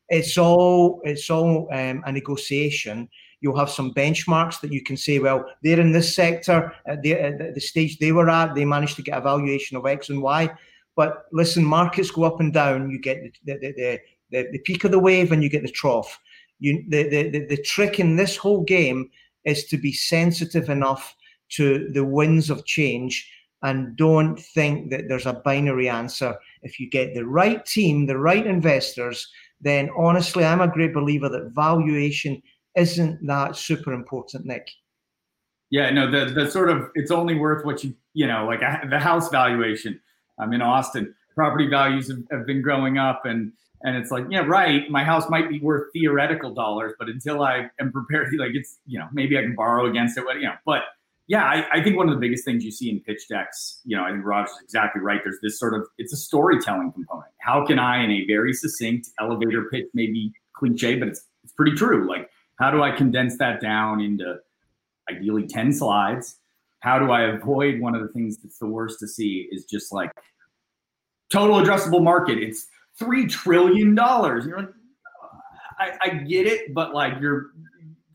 It's 0.09 0.37
all 0.37 1.01
it's 1.03 1.29
all 1.29 1.67
um, 1.71 2.03
a 2.05 2.11
negotiation. 2.11 3.09
You'll 3.41 3.57
have 3.57 3.69
some 3.69 3.93
benchmarks 3.93 4.59
that 4.61 4.73
you 4.73 4.83
can 4.83 4.97
say, 4.97 5.19
well, 5.19 5.45
they're 5.63 5.79
in 5.79 5.93
this 5.93 6.13
sector 6.13 6.73
at 6.85 7.01
the, 7.03 7.13
at 7.13 7.55
the 7.55 7.61
stage 7.61 7.97
they 7.97 8.11
were 8.11 8.29
at. 8.29 8.53
They 8.53 8.65
managed 8.65 8.97
to 8.97 9.01
get 9.01 9.17
a 9.17 9.21
valuation 9.21 9.77
of 9.77 9.85
X 9.85 10.09
and 10.09 10.21
Y. 10.21 10.49
But 10.97 11.25
listen, 11.31 11.63
markets 11.63 12.11
go 12.11 12.23
up 12.23 12.41
and 12.41 12.53
down. 12.53 12.89
You 12.91 12.99
get 12.99 13.21
the 13.45 13.53
the, 13.53 13.73
the, 13.77 13.99
the, 14.31 14.51
the 14.51 14.59
peak 14.59 14.83
of 14.83 14.91
the 14.91 14.99
wave 14.99 15.31
and 15.31 15.41
you 15.41 15.49
get 15.49 15.63
the 15.63 15.71
trough. 15.71 16.19
You, 16.59 16.83
the, 16.89 17.03
the, 17.07 17.45
the 17.45 17.61
trick 17.63 17.99
in 17.99 18.17
this 18.17 18.35
whole 18.35 18.63
game 18.63 19.09
is 19.45 19.65
to 19.67 19.77
be 19.77 19.93
sensitive 19.93 20.69
enough 20.69 21.15
to 21.51 21.89
the 21.93 22.03
winds 22.03 22.49
of 22.49 22.65
change 22.65 23.31
and 23.63 23.95
don't 23.95 24.39
think 24.39 24.91
that 24.91 25.07
there's 25.07 25.25
a 25.25 25.33
binary 25.33 25.89
answer. 25.89 26.35
If 26.61 26.79
you 26.79 26.89
get 26.89 27.13
the 27.13 27.25
right 27.25 27.65
team, 27.65 28.05
the 28.05 28.17
right 28.17 28.45
investors, 28.45 29.27
then 29.61 29.89
honestly, 29.97 30.45
I'm 30.45 30.61
a 30.61 30.67
great 30.67 30.93
believer 30.93 31.29
that 31.29 31.51
valuation 31.53 32.41
isn't 32.75 33.25
that 33.27 33.55
super 33.55 33.93
important, 33.93 34.45
Nick. 34.45 34.69
Yeah, 35.71 35.89
no, 35.91 36.09
the 36.09 36.31
the 36.31 36.49
sort 36.49 36.69
of 36.69 36.89
it's 36.95 37.11
only 37.11 37.35
worth 37.35 37.65
what 37.65 37.83
you 37.83 37.93
you 38.13 38.25
know 38.25 38.45
like 38.45 38.61
the 38.89 38.99
house 38.99 39.29
valuation. 39.29 39.99
I'm 40.39 40.53
in 40.53 40.61
Austin. 40.61 41.13
Property 41.35 41.67
values 41.67 42.09
have, 42.09 42.19
have 42.31 42.45
been 42.47 42.61
growing 42.61 42.97
up, 42.97 43.25
and 43.25 43.51
and 43.83 43.95
it's 43.95 44.11
like, 44.11 44.25
yeah, 44.29 44.41
right. 44.41 44.89
My 44.89 45.03
house 45.03 45.29
might 45.29 45.49
be 45.49 45.59
worth 45.59 45.91
theoretical 45.93 46.53
dollars, 46.53 46.93
but 46.99 47.07
until 47.07 47.43
I 47.43 47.69
am 47.79 47.91
prepared, 47.91 48.33
like 48.37 48.51
it's, 48.53 48.79
you 48.85 48.99
know, 48.99 49.07
maybe 49.13 49.37
I 49.37 49.41
can 49.41 49.55
borrow 49.55 49.85
against 49.85 50.17
it, 50.17 50.25
but 50.25 50.37
you 50.37 50.43
know, 50.43 50.55
but 50.65 50.83
yeah, 51.29 51.43
I, 51.43 51.77
I, 51.77 51.83
think 51.83 51.95
one 51.95 52.09
of 52.09 52.15
the 52.15 52.19
biggest 52.19 52.43
things 52.43 52.65
you 52.65 52.71
see 52.71 52.89
in 52.89 53.01
pitch 53.01 53.27
decks, 53.29 53.81
you 53.85 53.95
know, 53.95 54.03
I 54.03 54.09
think 54.09 54.23
is 54.25 54.63
exactly 54.63 54.99
right. 54.99 55.21
There's 55.23 55.37
this 55.43 55.59
sort 55.59 55.75
of 55.75 55.85
it's 55.99 56.11
a 56.11 56.17
storytelling 56.17 56.91
component. 56.91 57.31
How 57.37 57.63
can 57.63 57.77
I, 57.77 58.03
in 58.03 58.09
a 58.09 58.25
very 58.25 58.51
succinct 58.51 59.09
elevator 59.21 59.69
pitch, 59.71 59.85
maybe 59.93 60.31
cliche, 60.53 60.95
but 60.95 61.07
it's 61.07 61.25
it's 61.43 61.53
pretty 61.53 61.73
true. 61.73 62.09
Like, 62.09 62.31
how 62.57 62.71
do 62.71 62.81
I 62.81 62.89
condense 62.89 63.37
that 63.37 63.61
down 63.61 64.01
into 64.01 64.37
ideally 65.07 65.45
10 65.45 65.71
slides? 65.71 66.39
How 66.79 66.97
do 66.97 67.11
I 67.11 67.21
avoid 67.35 67.79
one 67.79 67.93
of 67.93 68.01
the 68.01 68.07
things 68.07 68.37
that's 68.37 68.57
the 68.57 68.65
worst 68.65 68.99
to 69.01 69.07
see 69.07 69.47
is 69.51 69.65
just 69.65 69.93
like 69.93 70.11
total 71.29 71.57
addressable 71.57 72.03
market. 72.03 72.39
It's 72.39 72.65
three 72.97 73.27
trillion 73.27 73.93
dollars. 73.93 74.47
You're 74.47 74.57
like, 74.57 74.69
I, 75.77 75.91
I 76.01 76.09
get 76.09 76.47
it, 76.47 76.73
but 76.73 76.95
like 76.95 77.21
you're 77.21 77.51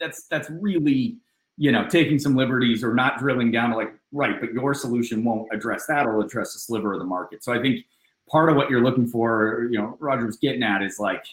that's 0.01 0.27
that's 0.27 0.51
really 0.51 1.19
you 1.57 1.73
know 1.73 1.87
taking 1.89 2.19
some 2.19 2.37
liberties 2.37 2.83
or 2.83 2.95
not 2.95 3.19
drilling 3.19 3.51
down 3.51 3.71
to 3.71 3.77
like 3.77 3.93
right, 4.13 4.41
but 4.41 4.53
your 4.53 4.75
solution 4.75 5.25
won't 5.25 5.49
address 5.53 5.87
that. 5.87 6.07
It'll 6.07 6.21
address 6.21 6.55
a 6.55 6.59
sliver 6.59 6.93
of 6.93 6.99
the 6.99 7.05
market. 7.05 7.43
So 7.45 7.53
I 7.53 7.61
think 7.61 7.85
part 8.29 8.49
of 8.51 8.57
what 8.57 8.71
you're 8.71 8.83
looking 8.83 9.07
for, 9.07 9.69
you 9.71 9.79
know, 9.79 9.97
Roger 10.01 10.27
was 10.27 10.37
getting 10.37 10.63
at 10.63 10.83
is 10.83 10.99
like 10.99 11.25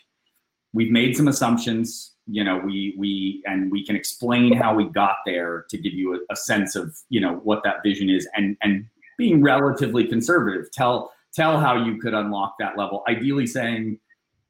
we've 0.73 0.91
made 0.91 1.15
some 1.17 1.27
assumptions 1.27 2.13
you 2.27 2.43
know 2.43 2.57
we 2.57 2.93
we 2.97 3.41
and 3.45 3.71
we 3.71 3.84
can 3.84 3.95
explain 3.95 4.55
how 4.55 4.75
we 4.75 4.86
got 4.86 5.17
there 5.25 5.65
to 5.69 5.77
give 5.77 5.91
you 5.91 6.13
a, 6.13 6.34
a, 6.34 6.36
sense 6.36 6.75
of 6.75 6.95
you 7.10 7.19
know 7.19 7.38
what 7.43 7.63
that 7.63 7.81
vision 7.84 8.12
is 8.12 8.29
and 8.36 8.55
and 8.62 8.86
being 9.17 9.41
relatively 9.41 10.05
conservative 10.05 10.71
tell 10.71 11.12
tell 11.34 11.60
how 11.60 11.84
you 11.86 11.97
could 11.97 12.13
unlock 12.13 12.55
that 12.60 12.77
level. 12.77 13.03
Ideally, 13.07 13.47
saying 13.47 13.99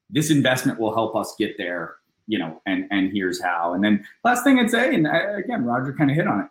this 0.09 0.29
investment 0.29 0.79
will 0.79 0.93
help 0.93 1.15
us 1.15 1.35
get 1.37 1.57
there, 1.57 1.95
you 2.27 2.39
know, 2.39 2.61
and 2.65 2.85
and 2.91 3.11
here's 3.11 3.41
how. 3.41 3.73
And 3.73 3.83
then 3.83 4.05
last 4.23 4.43
thing 4.43 4.59
I'd 4.59 4.69
say, 4.69 4.93
and 4.95 5.07
uh, 5.07 5.35
again, 5.35 5.65
Roger 5.65 5.93
kind 5.93 6.09
of 6.09 6.15
hit 6.15 6.27
on 6.27 6.41
it. 6.41 6.47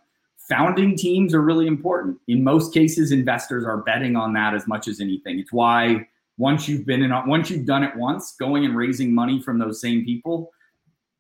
Founding 0.49 0.97
teams 0.97 1.35
are 1.35 1.41
really 1.41 1.67
important. 1.67 2.19
In 2.27 2.43
most 2.43 2.75
cases, 2.75 3.13
investors 3.13 3.65
are 3.65 3.79
betting 3.79 4.17
on 4.17 4.33
that 4.33 4.55
as 4.55 4.67
much 4.67 4.89
as 4.89 5.01
anything. 5.01 5.39
It's 5.39 5.53
why 5.53 6.09
once 6.39 6.69
you've 6.69 6.87
been 6.87 7.03
in, 7.03 7.13
once 7.27 7.51
you've 7.51 7.67
done 7.67 7.85
it 7.85 7.95
once, 7.97 8.35
going 8.39 8.65
and 8.65 8.77
raising 8.77 9.15
money 9.15 9.41
from 9.41 9.59
those 9.59 9.81
same 9.81 10.05
people, 10.05 10.51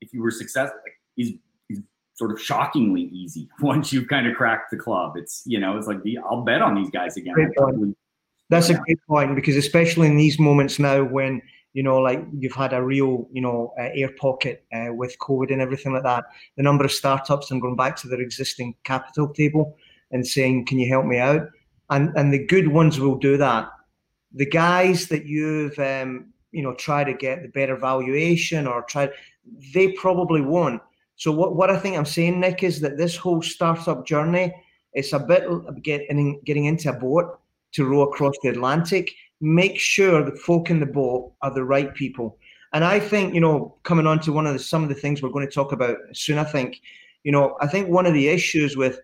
if 0.00 0.12
you 0.12 0.22
were 0.22 0.30
successful, 0.30 0.80
is 1.16 1.32
is 1.68 1.80
sort 2.14 2.32
of 2.32 2.40
shockingly 2.40 3.02
easy 3.12 3.48
once 3.60 3.92
you've 3.92 4.08
kind 4.08 4.26
of 4.26 4.36
cracked 4.36 4.70
the 4.70 4.76
club. 4.76 5.16
It's 5.16 5.42
you 5.46 5.60
know, 5.60 5.76
it's 5.76 5.86
like 5.86 6.02
the, 6.02 6.18
I'll 6.18 6.42
bet 6.42 6.62
on 6.62 6.74
these 6.74 6.90
guys 6.90 7.16
again. 7.16 7.34
That's 8.48 8.68
a 8.68 8.74
great 8.74 8.98
point 9.06 9.36
because 9.36 9.54
especially 9.54 10.08
in 10.08 10.16
these 10.16 10.40
moments 10.40 10.80
now 10.80 11.04
when 11.04 11.40
you 11.72 11.82
know, 11.82 11.98
like 11.98 12.24
you've 12.32 12.54
had 12.54 12.72
a 12.72 12.82
real, 12.82 13.28
you 13.32 13.40
know, 13.40 13.72
uh, 13.78 13.88
air 13.94 14.10
pocket 14.18 14.64
uh, 14.72 14.92
with 14.92 15.16
COVID 15.18 15.52
and 15.52 15.60
everything 15.60 15.92
like 15.92 16.02
that. 16.02 16.24
The 16.56 16.62
number 16.62 16.84
of 16.84 16.92
startups 16.92 17.50
and 17.50 17.62
going 17.62 17.76
back 17.76 17.96
to 17.96 18.08
their 18.08 18.20
existing 18.20 18.74
capital 18.84 19.28
table 19.28 19.76
and 20.10 20.26
saying, 20.26 20.66
"Can 20.66 20.78
you 20.78 20.88
help 20.88 21.06
me 21.06 21.18
out?" 21.18 21.48
and 21.90 22.16
and 22.16 22.32
the 22.32 22.46
good 22.46 22.68
ones 22.68 22.98
will 22.98 23.16
do 23.16 23.36
that. 23.36 23.68
The 24.32 24.46
guys 24.46 25.08
that 25.08 25.26
you've, 25.26 25.78
um, 25.78 26.32
you 26.52 26.62
know, 26.62 26.74
try 26.74 27.04
to 27.04 27.12
get 27.12 27.42
the 27.42 27.48
better 27.48 27.76
valuation 27.76 28.66
or 28.66 28.82
try, 28.82 29.10
they 29.74 29.92
probably 29.92 30.40
won't. 30.40 30.80
So 31.16 31.32
what 31.32 31.56
what 31.56 31.70
I 31.70 31.78
think 31.78 31.96
I'm 31.96 32.06
saying, 32.06 32.40
Nick, 32.40 32.62
is 32.62 32.80
that 32.80 32.96
this 32.96 33.16
whole 33.16 33.42
startup 33.42 34.06
journey, 34.06 34.54
it's 34.92 35.12
a 35.12 35.18
bit 35.18 35.44
getting 35.82 36.40
getting 36.44 36.64
into 36.64 36.90
a 36.90 36.92
boat 36.92 37.38
to 37.72 37.84
row 37.84 38.02
across 38.02 38.34
the 38.42 38.48
Atlantic, 38.48 39.10
make 39.40 39.78
sure 39.78 40.22
the 40.22 40.36
folk 40.36 40.70
in 40.70 40.80
the 40.80 40.86
boat 40.86 41.32
are 41.42 41.52
the 41.52 41.64
right 41.64 41.94
people. 41.94 42.38
And 42.72 42.84
I 42.84 43.00
think, 43.00 43.34
you 43.34 43.40
know, 43.40 43.76
coming 43.82 44.06
on 44.06 44.20
to 44.20 44.32
one 44.32 44.46
of 44.46 44.52
the, 44.52 44.58
some 44.58 44.82
of 44.82 44.88
the 44.88 44.94
things 44.94 45.22
we're 45.22 45.30
going 45.30 45.46
to 45.46 45.52
talk 45.52 45.72
about 45.72 45.96
soon, 46.12 46.38
I 46.38 46.44
think, 46.44 46.80
you 47.24 47.32
know, 47.32 47.56
I 47.60 47.66
think 47.66 47.88
one 47.88 48.06
of 48.06 48.14
the 48.14 48.28
issues 48.28 48.76
with 48.76 49.00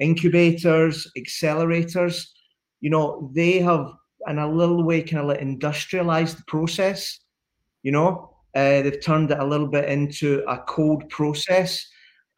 incubators, 0.00 1.10
accelerators, 1.16 2.26
you 2.80 2.90
know, 2.90 3.30
they 3.32 3.60
have 3.60 3.92
in 4.26 4.38
a 4.38 4.50
little 4.50 4.82
way 4.82 5.02
kind 5.02 5.22
of 5.22 5.28
like 5.28 5.40
industrialized 5.40 6.38
the 6.38 6.44
process, 6.46 7.20
you 7.82 7.92
know, 7.92 8.34
uh, 8.54 8.82
they've 8.82 9.02
turned 9.02 9.30
it 9.30 9.38
a 9.38 9.44
little 9.44 9.66
bit 9.66 9.88
into 9.88 10.42
a 10.48 10.58
cold 10.58 11.08
process. 11.10 11.86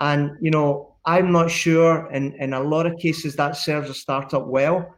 And, 0.01 0.33
you 0.41 0.51
know, 0.51 0.97
I'm 1.05 1.33
not 1.33 1.51
sure 1.51 2.11
in, 2.13 2.35
in 2.35 2.53
a 2.53 2.61
lot 2.61 2.87
of 2.87 2.99
cases 2.99 3.37
that 3.37 3.57
serves 3.57 3.89
a 3.89 3.95
startup 3.95 4.47
well 4.47 4.96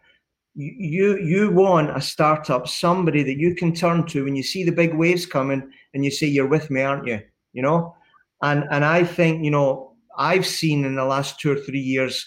you 0.59 1.19
you 1.19 1.51
want 1.53 1.97
a 1.97 2.01
startup, 2.01 2.67
somebody 2.67 3.23
that 3.23 3.39
you 3.39 3.55
can 3.55 3.73
turn 3.73 4.05
to 4.07 4.25
when 4.25 4.35
you 4.35 4.43
see 4.43 4.65
the 4.65 4.73
big 4.73 4.93
waves 4.93 5.25
coming, 5.25 5.71
and 5.95 6.05
you 6.05 6.11
say, 6.11 6.27
"You're 6.27 6.49
with 6.49 6.69
me, 6.69 6.83
aren't 6.83 7.07
you?" 7.07 7.21
You 7.53 7.63
know, 7.63 7.95
and 8.43 8.65
and 8.71 8.85
I 8.85 9.05
think 9.05 9.45
you 9.45 9.53
know 9.53 9.95
I've 10.17 10.47
seen 10.47 10.85
in 10.85 10.97
the 10.97 11.05
last 11.05 11.39
two 11.39 11.53
or 11.53 11.57
three 11.57 11.79
years, 11.79 12.27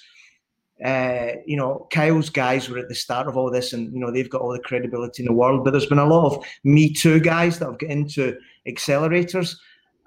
uh, 0.86 1.34
you 1.46 1.58
know, 1.58 1.88
Kyle's 1.92 2.30
guys 2.30 2.70
were 2.70 2.78
at 2.78 2.88
the 2.88 2.96
start 2.96 3.28
of 3.28 3.36
all 3.36 3.52
this, 3.52 3.74
and 3.74 3.94
you 3.94 4.00
know 4.00 4.12
they've 4.12 4.30
got 4.30 4.42
all 4.42 4.54
the 4.54 4.60
credibility 4.60 5.24
in 5.24 5.28
the 5.28 5.34
world. 5.34 5.66
But 5.66 5.72
there's 5.72 5.86
been 5.86 6.00
a 6.00 6.08
lot 6.08 6.34
of 6.34 6.46
Me 6.64 6.94
Too 6.94 7.20
guys 7.20 7.60
that 7.60 7.66
have 7.66 7.80
got 7.80 7.90
into 7.90 8.38
accelerators, 8.66 9.58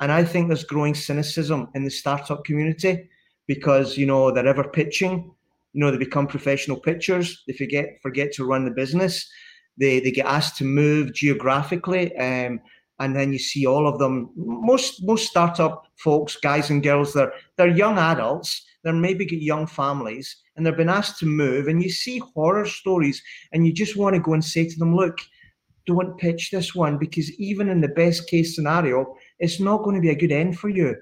and 0.00 0.10
I 0.10 0.24
think 0.24 0.48
there's 0.48 0.64
growing 0.64 0.94
cynicism 0.94 1.68
in 1.74 1.84
the 1.84 1.90
startup 1.90 2.44
community 2.44 3.06
because 3.46 3.98
you 3.98 4.06
know 4.06 4.30
they're 4.30 4.46
ever 4.46 4.64
pitching 4.64 5.30
you 5.74 5.80
know, 5.80 5.90
they 5.90 5.98
become 5.98 6.26
professional 6.26 6.78
pitchers. 6.78 7.42
They 7.46 7.52
forget 7.52 7.98
forget 8.00 8.32
to 8.34 8.46
run 8.46 8.64
the 8.64 8.70
business. 8.70 9.28
They 9.76 10.00
they 10.00 10.12
get 10.12 10.26
asked 10.26 10.56
to 10.58 10.64
move 10.64 11.12
geographically, 11.12 12.16
um, 12.16 12.60
and 13.00 13.14
then 13.14 13.32
you 13.32 13.40
see 13.40 13.66
all 13.66 13.88
of 13.88 13.98
them. 13.98 14.30
Most 14.36 15.04
most 15.04 15.28
startup 15.28 15.86
folks, 15.96 16.36
guys 16.36 16.70
and 16.70 16.82
girls, 16.82 17.12
they're 17.12 17.32
they're 17.56 17.76
young 17.76 17.98
adults. 17.98 18.64
They're 18.84 18.92
maybe 18.92 19.26
young 19.36 19.66
families, 19.66 20.36
and 20.54 20.64
they've 20.64 20.76
been 20.76 20.88
asked 20.88 21.18
to 21.20 21.26
move. 21.26 21.66
And 21.66 21.82
you 21.82 21.90
see 21.90 22.18
horror 22.18 22.66
stories, 22.66 23.20
and 23.52 23.66
you 23.66 23.72
just 23.72 23.96
want 23.96 24.14
to 24.14 24.22
go 24.22 24.34
and 24.34 24.44
say 24.44 24.68
to 24.68 24.78
them, 24.78 24.94
"Look, 24.94 25.18
don't 25.86 26.16
pitch 26.18 26.52
this 26.52 26.72
one 26.72 26.98
because 26.98 27.32
even 27.40 27.68
in 27.68 27.80
the 27.80 27.88
best 27.88 28.28
case 28.28 28.54
scenario, 28.54 29.16
it's 29.40 29.58
not 29.58 29.82
going 29.82 29.96
to 29.96 30.02
be 30.02 30.10
a 30.10 30.22
good 30.22 30.32
end 30.32 30.56
for 30.56 30.68
you." 30.68 30.94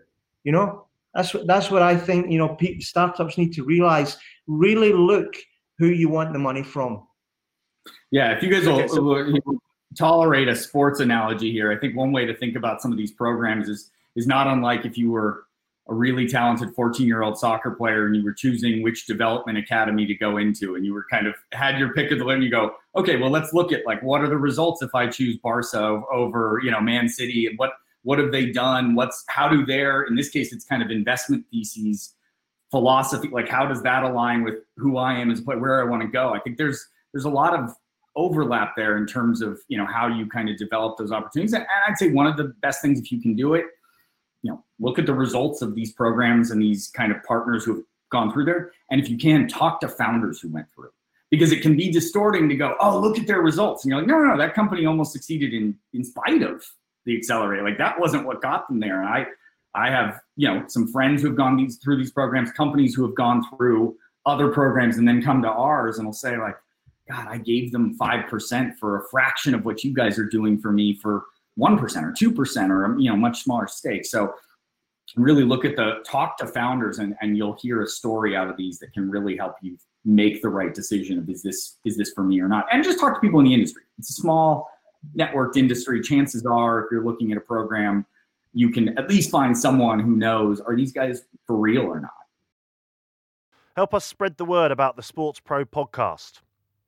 You 0.44 0.52
know, 0.52 0.86
that's 1.14 1.34
what 1.34 1.46
that's 1.46 1.70
what 1.70 1.82
I 1.82 1.94
think. 1.94 2.30
You 2.30 2.38
know, 2.38 2.56
startups 2.80 3.36
need 3.36 3.52
to 3.52 3.64
realize. 3.64 4.16
Really 4.46 4.92
look 4.92 5.34
who 5.78 5.86
you 5.86 6.08
want 6.08 6.32
the 6.32 6.38
money 6.38 6.62
from. 6.62 7.06
Yeah, 8.10 8.32
if 8.32 8.42
you 8.42 8.50
guys 8.50 8.66
okay, 8.66 8.86
will, 9.00 9.40
so- 9.42 9.58
tolerate 9.96 10.48
a 10.48 10.56
sports 10.56 11.00
analogy 11.00 11.52
here, 11.52 11.72
I 11.72 11.76
think 11.76 11.96
one 11.96 12.12
way 12.12 12.24
to 12.24 12.34
think 12.34 12.56
about 12.56 12.80
some 12.80 12.92
of 12.92 12.98
these 12.98 13.12
programs 13.12 13.68
is 13.68 13.90
is 14.14 14.26
not 14.26 14.46
unlike 14.46 14.84
if 14.84 14.98
you 14.98 15.10
were 15.10 15.44
a 15.88 15.94
really 15.94 16.28
talented 16.28 16.74
14 16.74 17.06
year 17.06 17.22
old 17.22 17.36
soccer 17.36 17.72
player 17.72 18.06
and 18.06 18.14
you 18.14 18.22
were 18.22 18.32
choosing 18.32 18.82
which 18.82 19.06
development 19.06 19.58
academy 19.58 20.06
to 20.06 20.14
go 20.14 20.36
into 20.36 20.76
and 20.76 20.86
you 20.86 20.94
were 20.94 21.04
kind 21.10 21.26
of 21.26 21.34
had 21.52 21.78
your 21.78 21.92
pick 21.92 22.12
of 22.12 22.18
the 22.18 22.26
and 22.28 22.42
you 22.42 22.50
go 22.50 22.74
okay 22.94 23.16
well 23.16 23.30
let's 23.30 23.52
look 23.52 23.72
at 23.72 23.84
like 23.84 24.00
what 24.02 24.22
are 24.22 24.28
the 24.28 24.36
results 24.36 24.80
if 24.80 24.94
i 24.94 25.08
choose 25.08 25.36
barca 25.38 26.00
over 26.12 26.60
you 26.62 26.70
know 26.70 26.80
man 26.80 27.08
city 27.08 27.46
and 27.46 27.58
what 27.58 27.72
what 28.04 28.18
have 28.18 28.30
they 28.30 28.46
done 28.46 28.94
what's 28.94 29.24
how 29.26 29.48
do 29.48 29.66
their 29.66 30.02
in 30.04 30.14
this 30.14 30.28
case 30.28 30.52
it's 30.52 30.64
kind 30.64 30.82
of 30.82 30.90
investment 30.90 31.44
theses 31.50 32.14
philosophy 32.72 33.28
like 33.28 33.48
how 33.48 33.64
does 33.64 33.82
that 33.82 34.02
align 34.02 34.42
with 34.42 34.56
who 34.76 34.96
i 34.96 35.12
am 35.12 35.30
as 35.30 35.38
a 35.38 35.42
player 35.42 35.60
where 35.60 35.80
i 35.80 35.88
want 35.88 36.02
to 36.02 36.08
go 36.08 36.34
i 36.34 36.40
think 36.40 36.56
there's 36.56 36.84
there's 37.12 37.26
a 37.26 37.30
lot 37.30 37.54
of 37.54 37.70
overlap 38.16 38.72
there 38.76 38.96
in 38.96 39.06
terms 39.06 39.40
of 39.40 39.60
you 39.68 39.78
know 39.78 39.86
how 39.86 40.08
you 40.08 40.26
kind 40.26 40.48
of 40.48 40.56
develop 40.56 40.98
those 40.98 41.12
opportunities 41.12 41.52
and 41.52 41.64
i'd 41.86 41.96
say 41.96 42.10
one 42.10 42.26
of 42.26 42.36
the 42.36 42.44
best 42.60 42.82
things 42.82 42.98
if 42.98 43.12
you 43.12 43.20
can 43.20 43.36
do 43.36 43.54
it 43.54 43.66
you 44.42 44.50
know, 44.50 44.64
look 44.78 44.98
at 44.98 45.06
the 45.06 45.14
results 45.14 45.62
of 45.62 45.74
these 45.74 45.92
programs 45.92 46.50
and 46.50 46.60
these 46.60 46.88
kind 46.88 47.12
of 47.12 47.22
partners 47.22 47.64
who 47.64 47.76
have 47.76 47.84
gone 48.10 48.32
through 48.32 48.44
there. 48.44 48.72
And 48.90 49.00
if 49.00 49.08
you 49.08 49.16
can, 49.16 49.48
talk 49.48 49.80
to 49.80 49.88
founders 49.88 50.40
who 50.40 50.48
went 50.48 50.66
through 50.74 50.90
because 51.30 51.52
it 51.52 51.62
can 51.62 51.76
be 51.76 51.90
distorting 51.90 52.48
to 52.48 52.56
go, 52.56 52.76
oh, 52.80 52.98
look 52.98 53.18
at 53.18 53.26
their 53.26 53.40
results. 53.40 53.84
And 53.84 53.90
you're 53.90 54.00
like, 54.00 54.08
no, 54.08 54.18
no, 54.18 54.32
no, 54.32 54.38
that 54.38 54.54
company 54.54 54.84
almost 54.84 55.12
succeeded 55.12 55.54
in 55.54 55.76
in 55.92 56.04
spite 56.04 56.42
of 56.42 56.64
the 57.06 57.16
accelerator. 57.16 57.62
Like 57.62 57.78
that 57.78 57.98
wasn't 57.98 58.26
what 58.26 58.42
got 58.42 58.68
them 58.68 58.80
there. 58.80 59.00
And 59.00 59.08
I 59.08 59.26
I 59.74 59.90
have, 59.90 60.20
you 60.36 60.48
know, 60.48 60.64
some 60.68 60.88
friends 60.88 61.22
who 61.22 61.28
have 61.28 61.36
gone 61.36 61.56
these 61.56 61.76
through 61.76 61.98
these 61.98 62.12
programs, 62.12 62.50
companies 62.52 62.94
who 62.94 63.06
have 63.06 63.14
gone 63.14 63.44
through 63.50 63.96
other 64.24 64.48
programs 64.48 64.98
and 64.98 65.06
then 65.06 65.22
come 65.22 65.42
to 65.42 65.48
ours 65.48 65.98
and 65.98 66.06
will 66.06 66.12
say, 66.12 66.36
like, 66.38 66.56
God, 67.08 67.26
I 67.28 67.38
gave 67.38 67.72
them 67.72 67.94
five 67.94 68.28
percent 68.28 68.78
for 68.78 69.00
a 69.00 69.08
fraction 69.10 69.54
of 69.54 69.64
what 69.64 69.84
you 69.84 69.92
guys 69.92 70.18
are 70.18 70.26
doing 70.26 70.58
for 70.58 70.72
me 70.72 70.94
for 70.94 71.24
1% 71.58 71.80
or 72.02 72.12
2% 72.12 72.70
or 72.70 72.98
you 72.98 73.10
know 73.10 73.16
much 73.16 73.42
smaller 73.42 73.66
stake. 73.66 74.06
So 74.06 74.34
really 75.16 75.44
look 75.44 75.64
at 75.64 75.76
the 75.76 75.96
talk 76.06 76.38
to 76.38 76.46
founders 76.46 76.98
and, 76.98 77.14
and 77.20 77.36
you'll 77.36 77.56
hear 77.60 77.82
a 77.82 77.86
story 77.86 78.34
out 78.34 78.48
of 78.48 78.56
these 78.56 78.78
that 78.78 78.92
can 78.94 79.10
really 79.10 79.36
help 79.36 79.56
you 79.60 79.76
make 80.04 80.40
the 80.40 80.48
right 80.48 80.72
decision 80.72 81.18
of 81.18 81.28
is 81.28 81.42
this 81.42 81.78
is 81.84 81.96
this 81.96 82.12
for 82.12 82.24
me 82.24 82.40
or 82.40 82.48
not? 82.48 82.66
And 82.72 82.82
just 82.82 82.98
talk 82.98 83.14
to 83.14 83.20
people 83.20 83.40
in 83.40 83.46
the 83.46 83.54
industry. 83.54 83.82
It's 83.98 84.10
a 84.10 84.14
small 84.14 84.70
networked 85.16 85.56
industry. 85.56 86.00
Chances 86.00 86.46
are 86.46 86.84
if 86.84 86.86
you're 86.90 87.04
looking 87.04 87.32
at 87.32 87.38
a 87.38 87.42
program 87.42 88.06
you 88.52 88.70
can 88.70 88.96
at 88.98 89.08
least 89.08 89.30
find 89.30 89.56
someone 89.56 89.98
who 89.98 90.16
knows 90.16 90.60
are 90.60 90.76
these 90.76 90.92
guys 90.92 91.22
for 91.46 91.56
real 91.56 91.82
or 91.82 92.00
not 92.00 92.10
help 93.76 93.94
us 93.94 94.04
spread 94.04 94.36
the 94.36 94.44
word 94.44 94.70
about 94.70 94.96
the 94.96 95.02
sports 95.02 95.40
pro 95.40 95.64
podcast 95.64 96.40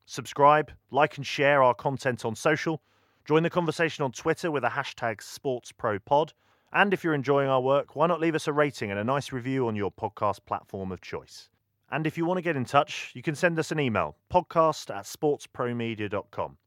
subscribe 0.07 0.70
like 0.90 1.16
and 1.16 1.27
share 1.27 1.62
our 1.62 1.74
content 1.74 2.24
on 2.24 2.35
social 2.35 2.81
Join 3.24 3.42
the 3.42 3.48
conversation 3.48 4.05
on 4.05 4.12
Twitter 4.12 4.50
with 4.50 4.64
the 4.64 4.68
hashtag 4.68 5.20
SportsProPod. 5.22 6.35
And 6.74 6.92
if 6.92 7.03
you're 7.03 7.14
enjoying 7.14 7.48
our 7.48 7.61
work, 7.61 7.96
why 7.96 8.07
not 8.07 8.20
leave 8.20 8.35
us 8.35 8.46
a 8.46 8.53
rating 8.53 8.90
and 8.90 9.00
a 9.00 9.05
nice 9.05 9.33
review 9.33 9.66
on 9.66 9.77
your 9.77 9.90
podcast 9.90 10.44
platform 10.44 10.92
of 10.92 11.00
choice? 11.00 11.48
And 11.90 12.07
if 12.07 12.18
you 12.18 12.27
want 12.27 12.37
to 12.37 12.42
get 12.42 12.57
in 12.57 12.66
touch, 12.66 13.12
you 13.14 13.22
can 13.22 13.35
send 13.35 13.59
us 13.59 13.72
an 13.72 13.81
email 13.81 14.16
podcast 14.31 14.94
at 14.94 15.05
sportspromedia.com. 15.05 16.59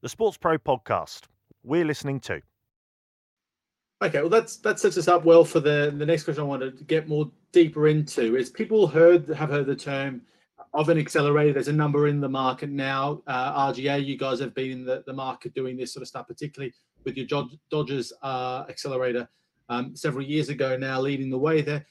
The 0.00 0.08
Sports 0.08 0.36
Pro 0.36 0.58
Podcast. 0.58 1.26
We're 1.62 1.84
listening 1.84 2.18
too. 2.18 2.40
Okay, 4.00 4.20
well 4.20 4.30
that's 4.30 4.56
that 4.58 4.78
sets 4.78 4.96
us 4.96 5.08
up 5.08 5.24
well 5.24 5.44
for 5.44 5.58
the 5.58 5.92
the 5.96 6.06
next 6.06 6.22
question 6.22 6.42
I 6.42 6.46
wanted 6.46 6.78
to 6.78 6.84
get 6.84 7.08
more 7.08 7.30
deeper 7.50 7.88
into 7.88 8.36
is 8.36 8.48
people 8.48 8.86
heard 8.86 9.28
have 9.28 9.50
heard 9.50 9.66
the 9.66 9.74
term 9.74 10.22
of 10.72 10.88
an 10.88 10.98
accelerator. 10.98 11.54
There's 11.54 11.68
a 11.68 11.72
number 11.72 12.06
in 12.06 12.20
the 12.20 12.28
market 12.28 12.70
now. 12.70 13.22
Uh, 13.26 13.72
RGA, 13.72 14.04
you 14.04 14.16
guys 14.16 14.38
have 14.38 14.54
been 14.54 14.70
in 14.70 14.84
the, 14.84 15.02
the 15.06 15.12
market 15.12 15.54
doing 15.54 15.76
this 15.76 15.92
sort 15.92 16.02
of 16.02 16.08
stuff, 16.08 16.28
particularly 16.28 16.72
with 17.04 17.16
your 17.16 17.26
Dodgers 17.70 18.12
uh, 18.22 18.64
accelerator 18.68 19.28
um, 19.68 19.96
several 19.96 20.24
years 20.24 20.48
ago 20.48 20.76
now, 20.76 21.00
leading 21.00 21.30
the 21.30 21.38
way 21.38 21.62
there. 21.62 21.84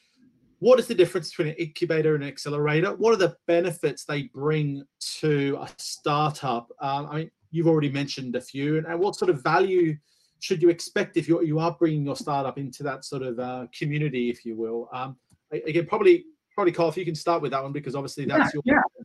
What 0.60 0.80
is 0.80 0.88
the 0.88 0.96
difference 0.96 1.30
between 1.30 1.50
an 1.50 1.56
incubator 1.56 2.15
and 2.15 2.24
an 2.24 2.30
accelerator? 2.30 2.96
What 2.96 3.13
are 3.13 3.17
the 3.17 3.36
benefits 3.48 4.06
they 4.06 4.24
bring 4.24 4.84
to 5.20 5.58
a 5.60 5.70
startup? 5.78 6.72
Um, 6.80 7.08
I 7.12 7.15
mean, 7.17 7.32
you've 7.52 7.67
already 7.67 7.91
mentioned 7.91 8.36
a 8.36 8.41
few, 8.41 8.78
and, 8.78 8.88
and 8.88 9.00
what 9.00 9.15
sort 9.15 9.30
of 9.30 9.43
value 9.43 9.98
should 10.39 10.62
you 10.62 10.69
expect 10.69 11.17
if 11.17 11.28
you 11.28 11.41
you 11.43 11.60
are 11.60 11.76
bringing 11.78 12.06
your 12.06 12.15
startup 12.15 12.58
into 12.58 12.84
that 12.84 13.06
sort 13.06 13.23
of 13.23 13.39
uh, 13.39 13.67
community, 13.78 14.30
if 14.30 14.45
you 14.45 14.56
will? 14.56 14.89
Um, 14.93 15.17
again, 15.52 15.86
probably 15.86 16.26
probably 16.54 16.71
Kyle 16.71 16.89
if 16.89 16.97
you 16.97 17.06
can 17.06 17.15
start 17.15 17.41
with 17.41 17.52
that 17.52 17.63
one 17.63 17.71
because 17.71 17.95
obviously 17.95 18.26
that's 18.26 18.54
yeah, 18.54 18.62
your. 18.65 18.76
Yeah. 18.78 19.04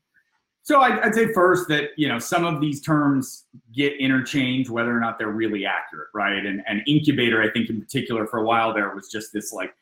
So 0.64 0.81
I'd, 0.81 1.01
I'd, 1.01 1.14
say 1.14 1.33
first 1.33 1.68
that 1.68 1.90
you 1.97 2.09
know 2.09 2.18
some 2.18 2.45
of 2.45 2.61
these 2.61 2.81
terms 2.81 3.47
get 3.75 3.99
interchanged 3.99 4.71
whether 4.71 4.97
or 4.97 5.01
not 5.01 5.18
they're 5.18 5.29
really 5.29 5.66
accurate, 5.66 6.09
right? 6.14 6.45
And 6.45 6.62
and 6.66 6.83
incubator, 6.87 7.42
I 7.42 7.51
think 7.51 7.68
in 7.68 7.81
particular, 7.81 8.27
for 8.27 8.38
a 8.38 8.45
while 8.45 8.73
there 8.73 8.95
was 8.95 9.09
just 9.11 9.33
this 9.33 9.53
like, 9.53 9.75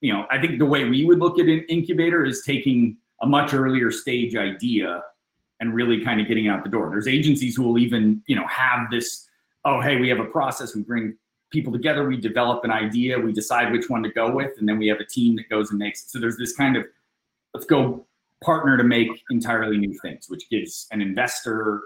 you 0.00 0.12
know, 0.12 0.26
I 0.30 0.40
think 0.40 0.58
the 0.58 0.66
way 0.66 0.88
we 0.88 1.04
would 1.04 1.18
look 1.18 1.38
at 1.38 1.46
an 1.46 1.64
incubator 1.68 2.24
is 2.24 2.42
taking 2.44 2.96
a 3.20 3.26
much 3.26 3.54
earlier 3.54 3.90
stage 3.90 4.34
idea 4.34 5.02
and 5.60 5.74
really 5.74 6.02
kind 6.02 6.20
of 6.20 6.26
getting 6.26 6.48
out 6.48 6.64
the 6.64 6.70
door. 6.70 6.90
There's 6.90 7.06
agencies 7.06 7.54
who 7.54 7.62
will 7.62 7.78
even 7.78 8.22
you 8.26 8.34
know 8.34 8.46
have 8.48 8.90
this, 8.90 9.28
oh 9.64 9.80
hey, 9.80 9.96
we 9.96 10.08
have 10.08 10.20
a 10.20 10.24
process, 10.24 10.74
we 10.74 10.82
bring 10.82 11.16
people 11.50 11.72
together, 11.72 12.08
we 12.08 12.16
develop 12.16 12.64
an 12.64 12.70
idea, 12.70 13.18
we 13.18 13.32
decide 13.32 13.70
which 13.72 13.88
one 13.88 14.02
to 14.02 14.10
go 14.10 14.30
with, 14.30 14.52
and 14.58 14.68
then 14.68 14.78
we 14.78 14.88
have 14.88 15.00
a 15.00 15.06
team 15.06 15.36
that 15.36 15.48
goes 15.48 15.70
and 15.70 15.78
makes 15.78 16.04
it. 16.04 16.10
So 16.10 16.18
there's 16.18 16.36
this 16.36 16.54
kind 16.56 16.76
of 16.76 16.84
let's 17.54 17.66
go 17.66 18.06
partner 18.42 18.76
to 18.76 18.84
make 18.84 19.08
entirely 19.30 19.78
new 19.78 19.96
things, 20.00 20.26
which 20.28 20.48
gives 20.50 20.88
an 20.90 21.00
investor 21.00 21.82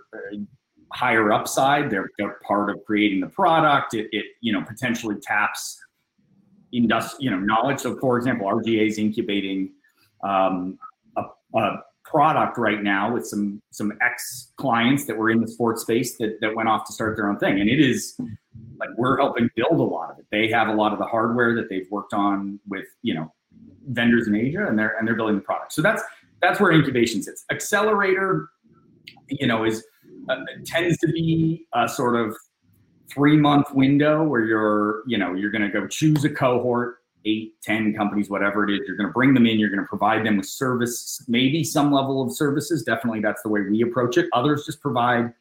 higher 0.93 1.33
upside. 1.33 1.91
They're, 1.91 2.11
they're 2.19 2.39
part 2.47 2.71
of 2.71 2.85
creating 2.85 3.21
the 3.21 3.29
product. 3.29 3.95
It, 3.95 4.09
it 4.13 4.25
you 4.41 4.53
know 4.53 4.63
potentially 4.63 5.17
taps 5.21 5.79
industri- 6.75 7.21
you 7.21 7.31
know 7.31 7.39
knowledge. 7.39 7.81
So 7.81 7.97
for 7.99 8.17
example, 8.17 8.47
RGA 8.47 8.89
is 8.89 8.99
incubating 8.99 9.73
um, 10.23 10.79
a, 11.17 11.25
a, 11.55 11.83
product 12.11 12.57
right 12.59 12.83
now 12.83 13.13
with 13.13 13.27
some 13.27 13.61
some 13.71 13.93
ex 14.01 14.53
clients 14.57 15.07
that 15.07 15.17
were 15.17 15.31
in 15.31 15.41
the 15.41 15.49
sports 15.49 15.83
space 15.83 16.17
that 16.19 16.39
that 16.41 16.55
went 16.55 16.69
off 16.69 16.87
to 16.87 16.93
start 16.93 17.17
their 17.17 17.29
own 17.29 17.39
thing, 17.39 17.61
and 17.61 17.69
it 17.69 17.81
is 17.81 18.19
like 18.79 18.91
we're 18.97 19.19
helping 19.19 19.51
build 19.57 19.81
a 19.81 19.83
lot 19.83 20.11
of 20.11 20.19
it. 20.19 20.27
They 20.31 20.49
have 20.49 20.69
a 20.69 20.75
lot 20.75 20.93
of 20.93 20.99
the 20.99 21.05
hardware 21.05 21.55
that 21.55 21.69
they've 21.69 21.87
worked 21.91 22.13
on 22.13 22.61
with 22.69 22.87
you 23.03 23.15
know 23.15 23.33
vendors 23.89 24.29
in 24.29 24.35
Asia, 24.35 24.67
and 24.67 24.79
they're 24.79 24.97
and 24.99 25.07
they're 25.07 25.17
building 25.17 25.37
the 25.37 25.43
product. 25.43 25.73
So 25.73 25.83
that's 25.83 26.03
that's 26.41 26.61
where 26.61 26.73
incubation 26.73 27.23
sits. 27.23 27.45
Accelerator, 27.51 28.49
you 29.29 29.47
know, 29.47 29.65
is 29.65 29.85
uh, 30.29 30.37
tends 30.65 30.99
to 30.99 31.09
be 31.09 31.67
a 31.75 31.89
sort 31.89 32.17
of 32.17 32.37
three 33.13 33.37
month 33.37 33.73
window 33.73 34.23
where 34.23 34.45
you're 34.45 35.03
you 35.07 35.19
know 35.19 35.35
you're 35.35 35.51
going 35.51 35.63
to 35.63 35.69
go 35.71 35.87
choose 35.87 36.25
a 36.25 36.31
cohort 36.31 36.99
eight 37.27 37.55
ten 37.63 37.95
companies 37.95 38.31
whatever 38.31 38.69
it 38.69 38.73
is 38.73 38.81
you're 38.87 38.97
going 38.97 39.09
to 39.09 39.13
bring 39.13 39.35
them 39.35 39.47
in 39.47 39.59
you're 39.59 39.71
going 39.71 39.83
to 39.83 39.89
provide 39.89 40.25
them 40.25 40.37
with 40.37 40.47
service 40.47 41.23
maybe 41.29 41.63
some 41.65 41.93
level 41.93 42.23
of 42.23 42.33
services 42.33 42.83
definitely 42.83 43.21
that's 43.21 43.43
the 43.43 43.49
way 43.49 43.61
we 43.61 43.83
approach 43.83 44.17
it 44.17 44.27
others 44.33 44.65
just 44.65 44.81
provide 44.81 45.33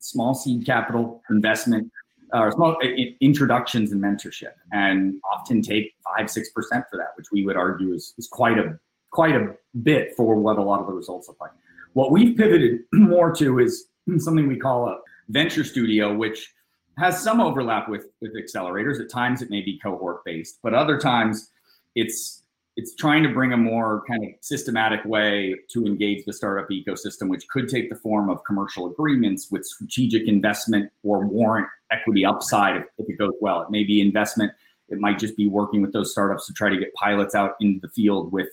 small 0.00 0.34
seed 0.34 0.66
capital 0.66 1.22
investment 1.30 1.90
or 2.34 2.50
small 2.52 2.76
introductions 3.20 3.92
and 3.92 4.02
mentorship, 4.02 4.52
and 4.72 5.14
often 5.32 5.62
take 5.62 5.94
five 6.04 6.28
six 6.28 6.50
percent 6.50 6.84
for 6.90 6.96
that, 6.96 7.16
which 7.16 7.26
we 7.32 7.44
would 7.44 7.56
argue 7.56 7.92
is, 7.92 8.14
is 8.18 8.26
quite 8.26 8.58
a 8.58 8.78
quite 9.10 9.36
a 9.36 9.54
bit 9.82 10.14
for 10.16 10.34
what 10.34 10.58
a 10.58 10.62
lot 10.62 10.80
of 10.80 10.86
the 10.86 10.92
results 10.92 11.28
look 11.28 11.40
like. 11.40 11.52
What 11.92 12.10
we've 12.10 12.36
pivoted 12.36 12.80
more 12.92 13.32
to 13.36 13.60
is 13.60 13.86
something 14.18 14.48
we 14.48 14.58
call 14.58 14.88
a 14.88 14.98
venture 15.28 15.64
studio, 15.64 16.12
which 16.12 16.52
has 16.98 17.22
some 17.22 17.40
overlap 17.40 17.88
with 17.88 18.06
with 18.20 18.34
accelerators. 18.36 19.00
At 19.00 19.10
times, 19.10 19.42
it 19.42 19.50
may 19.50 19.62
be 19.62 19.78
cohort 19.78 20.24
based, 20.24 20.58
but 20.62 20.74
other 20.74 20.98
times, 20.98 21.50
it's 21.94 22.42
it's 22.76 22.94
trying 22.96 23.22
to 23.22 23.28
bring 23.28 23.52
a 23.52 23.56
more 23.56 24.02
kind 24.08 24.24
of 24.24 24.30
systematic 24.40 25.04
way 25.04 25.54
to 25.70 25.86
engage 25.86 26.24
the 26.24 26.32
startup 26.32 26.68
ecosystem, 26.70 27.28
which 27.28 27.46
could 27.48 27.68
take 27.68 27.88
the 27.88 27.96
form 27.96 28.28
of 28.28 28.42
commercial 28.44 28.90
agreements 28.90 29.50
with 29.50 29.64
strategic 29.64 30.26
investment 30.26 30.90
or 31.04 31.24
warrant 31.24 31.68
equity 31.92 32.24
upside 32.24 32.76
if, 32.76 32.84
if 32.98 33.08
it 33.08 33.16
goes 33.16 33.34
well. 33.40 33.62
It 33.62 33.70
may 33.70 33.84
be 33.84 34.00
investment. 34.00 34.52
It 34.88 34.98
might 34.98 35.18
just 35.18 35.36
be 35.36 35.46
working 35.46 35.82
with 35.82 35.92
those 35.92 36.10
startups 36.10 36.46
to 36.48 36.52
try 36.52 36.68
to 36.68 36.76
get 36.76 36.92
pilots 36.94 37.34
out 37.34 37.52
into 37.60 37.80
the 37.80 37.88
field 37.88 38.32
with 38.32 38.48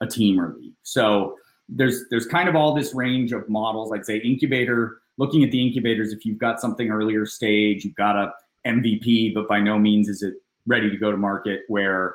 a 0.00 0.06
team 0.06 0.40
or 0.40 0.54
league. 0.54 0.74
So 0.82 1.36
there's 1.68 2.08
there's 2.10 2.26
kind 2.26 2.48
of 2.48 2.56
all 2.56 2.74
this 2.74 2.94
range 2.94 3.32
of 3.32 3.48
models. 3.48 3.92
I'd 3.92 4.06
say 4.06 4.16
incubator. 4.18 5.01
Looking 5.18 5.44
at 5.44 5.50
the 5.50 5.64
incubators, 5.64 6.12
if 6.12 6.24
you've 6.24 6.38
got 6.38 6.60
something 6.60 6.90
earlier 6.90 7.26
stage, 7.26 7.84
you've 7.84 7.94
got 7.94 8.16
a 8.16 8.32
MVP, 8.66 9.34
but 9.34 9.48
by 9.48 9.60
no 9.60 9.78
means 9.78 10.08
is 10.08 10.22
it 10.22 10.34
ready 10.66 10.90
to 10.90 10.96
go 10.96 11.10
to 11.10 11.16
market. 11.16 11.62
Where 11.68 12.14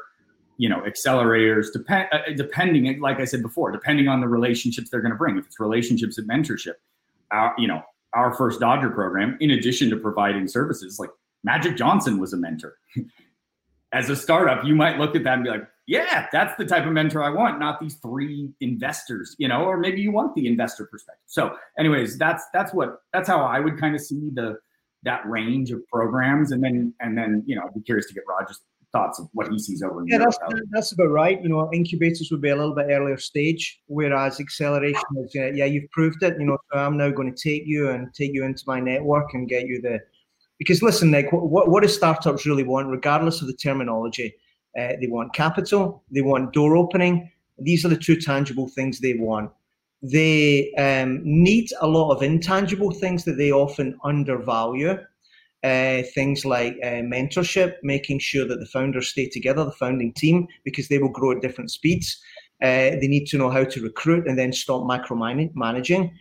you 0.57 0.67
know 0.67 0.81
accelerators 0.81 1.71
depend 1.71 2.07
uh, 2.11 2.19
depending 2.35 2.99
like 2.99 3.19
i 3.19 3.25
said 3.25 3.41
before 3.41 3.71
depending 3.71 4.07
on 4.07 4.19
the 4.19 4.27
relationships 4.27 4.89
they're 4.89 5.01
going 5.01 5.11
to 5.11 5.17
bring 5.17 5.37
if 5.37 5.45
it's 5.45 5.59
relationships 5.59 6.17
and 6.17 6.27
mentorship 6.27 6.73
our 7.31 7.53
you 7.57 7.67
know 7.67 7.81
our 8.13 8.33
first 8.33 8.59
dodger 8.59 8.89
program 8.89 9.37
in 9.39 9.51
addition 9.51 9.89
to 9.89 9.95
providing 9.95 10.47
services 10.47 10.99
like 10.99 11.09
magic 11.43 11.77
johnson 11.77 12.19
was 12.19 12.33
a 12.33 12.37
mentor 12.37 12.77
as 13.93 14.09
a 14.09 14.15
startup 14.15 14.65
you 14.65 14.75
might 14.75 14.97
look 14.97 15.15
at 15.15 15.23
that 15.23 15.35
and 15.35 15.43
be 15.43 15.49
like 15.49 15.67
yeah 15.87 16.27
that's 16.31 16.55
the 16.57 16.65
type 16.65 16.85
of 16.85 16.91
mentor 16.91 17.23
i 17.23 17.29
want 17.29 17.59
not 17.59 17.79
these 17.79 17.95
three 17.95 18.49
investors 18.61 19.35
you 19.39 19.47
know 19.47 19.63
or 19.63 19.77
maybe 19.77 20.01
you 20.01 20.11
want 20.11 20.33
the 20.35 20.45
investor 20.47 20.85
perspective 20.85 21.23
so 21.25 21.55
anyways 21.79 22.17
that's 22.17 22.43
that's 22.53 22.73
what 22.73 23.01
that's 23.13 23.27
how 23.27 23.43
i 23.43 23.59
would 23.59 23.79
kind 23.79 23.95
of 23.95 24.01
see 24.01 24.29
the 24.33 24.57
that 25.03 25.25
range 25.25 25.71
of 25.71 25.79
programs 25.91 26.51
and 26.51 26.63
then 26.63 26.93
and 26.99 27.17
then 27.17 27.43
you 27.45 27.55
know 27.55 27.63
i'd 27.65 27.73
be 27.73 27.81
curious 27.81 28.07
to 28.07 28.13
get 28.13 28.23
Roger's 28.27 28.61
thoughts 28.93 29.19
of 29.19 29.27
what 29.33 29.47
he 29.49 29.59
sees 29.59 29.83
over 29.83 30.03
yeah, 30.07 30.17
that's 30.17 30.37
that's 30.71 30.91
about 30.93 31.09
right. 31.09 31.41
You 31.41 31.49
know, 31.49 31.69
incubators 31.73 32.29
would 32.31 32.41
be 32.41 32.49
a 32.49 32.55
little 32.55 32.73
bit 32.73 32.87
earlier 32.89 33.17
stage, 33.17 33.81
whereas 33.87 34.39
acceleration 34.39 35.01
is 35.17 35.35
uh, 35.35 35.47
yeah, 35.47 35.65
you've 35.65 35.89
proved 35.91 36.23
it. 36.23 36.35
You 36.39 36.45
know, 36.45 36.57
so 36.71 36.79
I'm 36.79 36.97
now 36.97 37.09
going 37.09 37.33
to 37.33 37.41
take 37.49 37.63
you 37.65 37.89
and 37.89 38.13
take 38.13 38.33
you 38.33 38.43
into 38.43 38.63
my 38.65 38.79
network 38.79 39.33
and 39.33 39.47
get 39.47 39.67
you 39.67 39.81
the 39.81 39.99
because 40.57 40.81
listen, 40.81 41.11
Nick, 41.11 41.31
what 41.31 41.69
what 41.69 41.83
do 41.83 41.89
startups 41.89 42.45
really 42.45 42.63
want, 42.63 42.87
regardless 42.89 43.41
of 43.41 43.47
the 43.47 43.53
terminology? 43.53 44.33
Uh, 44.77 44.93
they 45.01 45.07
want 45.07 45.33
capital, 45.33 46.03
they 46.11 46.21
want 46.21 46.53
door 46.53 46.75
opening. 46.75 47.31
These 47.59 47.83
are 47.83 47.89
the 47.89 47.97
two 47.97 48.15
tangible 48.15 48.67
things 48.67 48.99
they 48.99 49.15
want. 49.15 49.51
They 50.03 50.73
um, 50.75 51.21
need 51.23 51.69
a 51.81 51.87
lot 51.87 52.13
of 52.13 52.21
intangible 52.21 52.91
things 52.91 53.25
that 53.25 53.37
they 53.37 53.51
often 53.51 53.97
undervalue. 54.03 54.99
Uh, 55.63 56.03
things 56.13 56.45
like 56.45 56.77
uh, 56.83 57.01
mentorship, 57.01 57.73
making 57.81 58.19
sure 58.19 58.47
that 58.47 58.59
the 58.59 58.65
founders 58.67 59.07
stay 59.07 59.27
together, 59.27 59.65
the 59.65 59.71
founding 59.71 60.13
team, 60.13 60.47
because 60.63 60.87
they 60.87 60.99
will 60.99 61.09
grow 61.09 61.31
at 61.31 61.41
different 61.41 61.71
speeds. 61.71 62.21
Uh, 62.61 62.93
they 63.01 63.07
need 63.07 63.25
to 63.25 63.37
know 63.39 63.49
how 63.49 63.63
to 63.63 63.81
recruit 63.81 64.27
and 64.27 64.37
then 64.37 64.53
stop 64.53 64.83
micromanaging. 64.83 66.11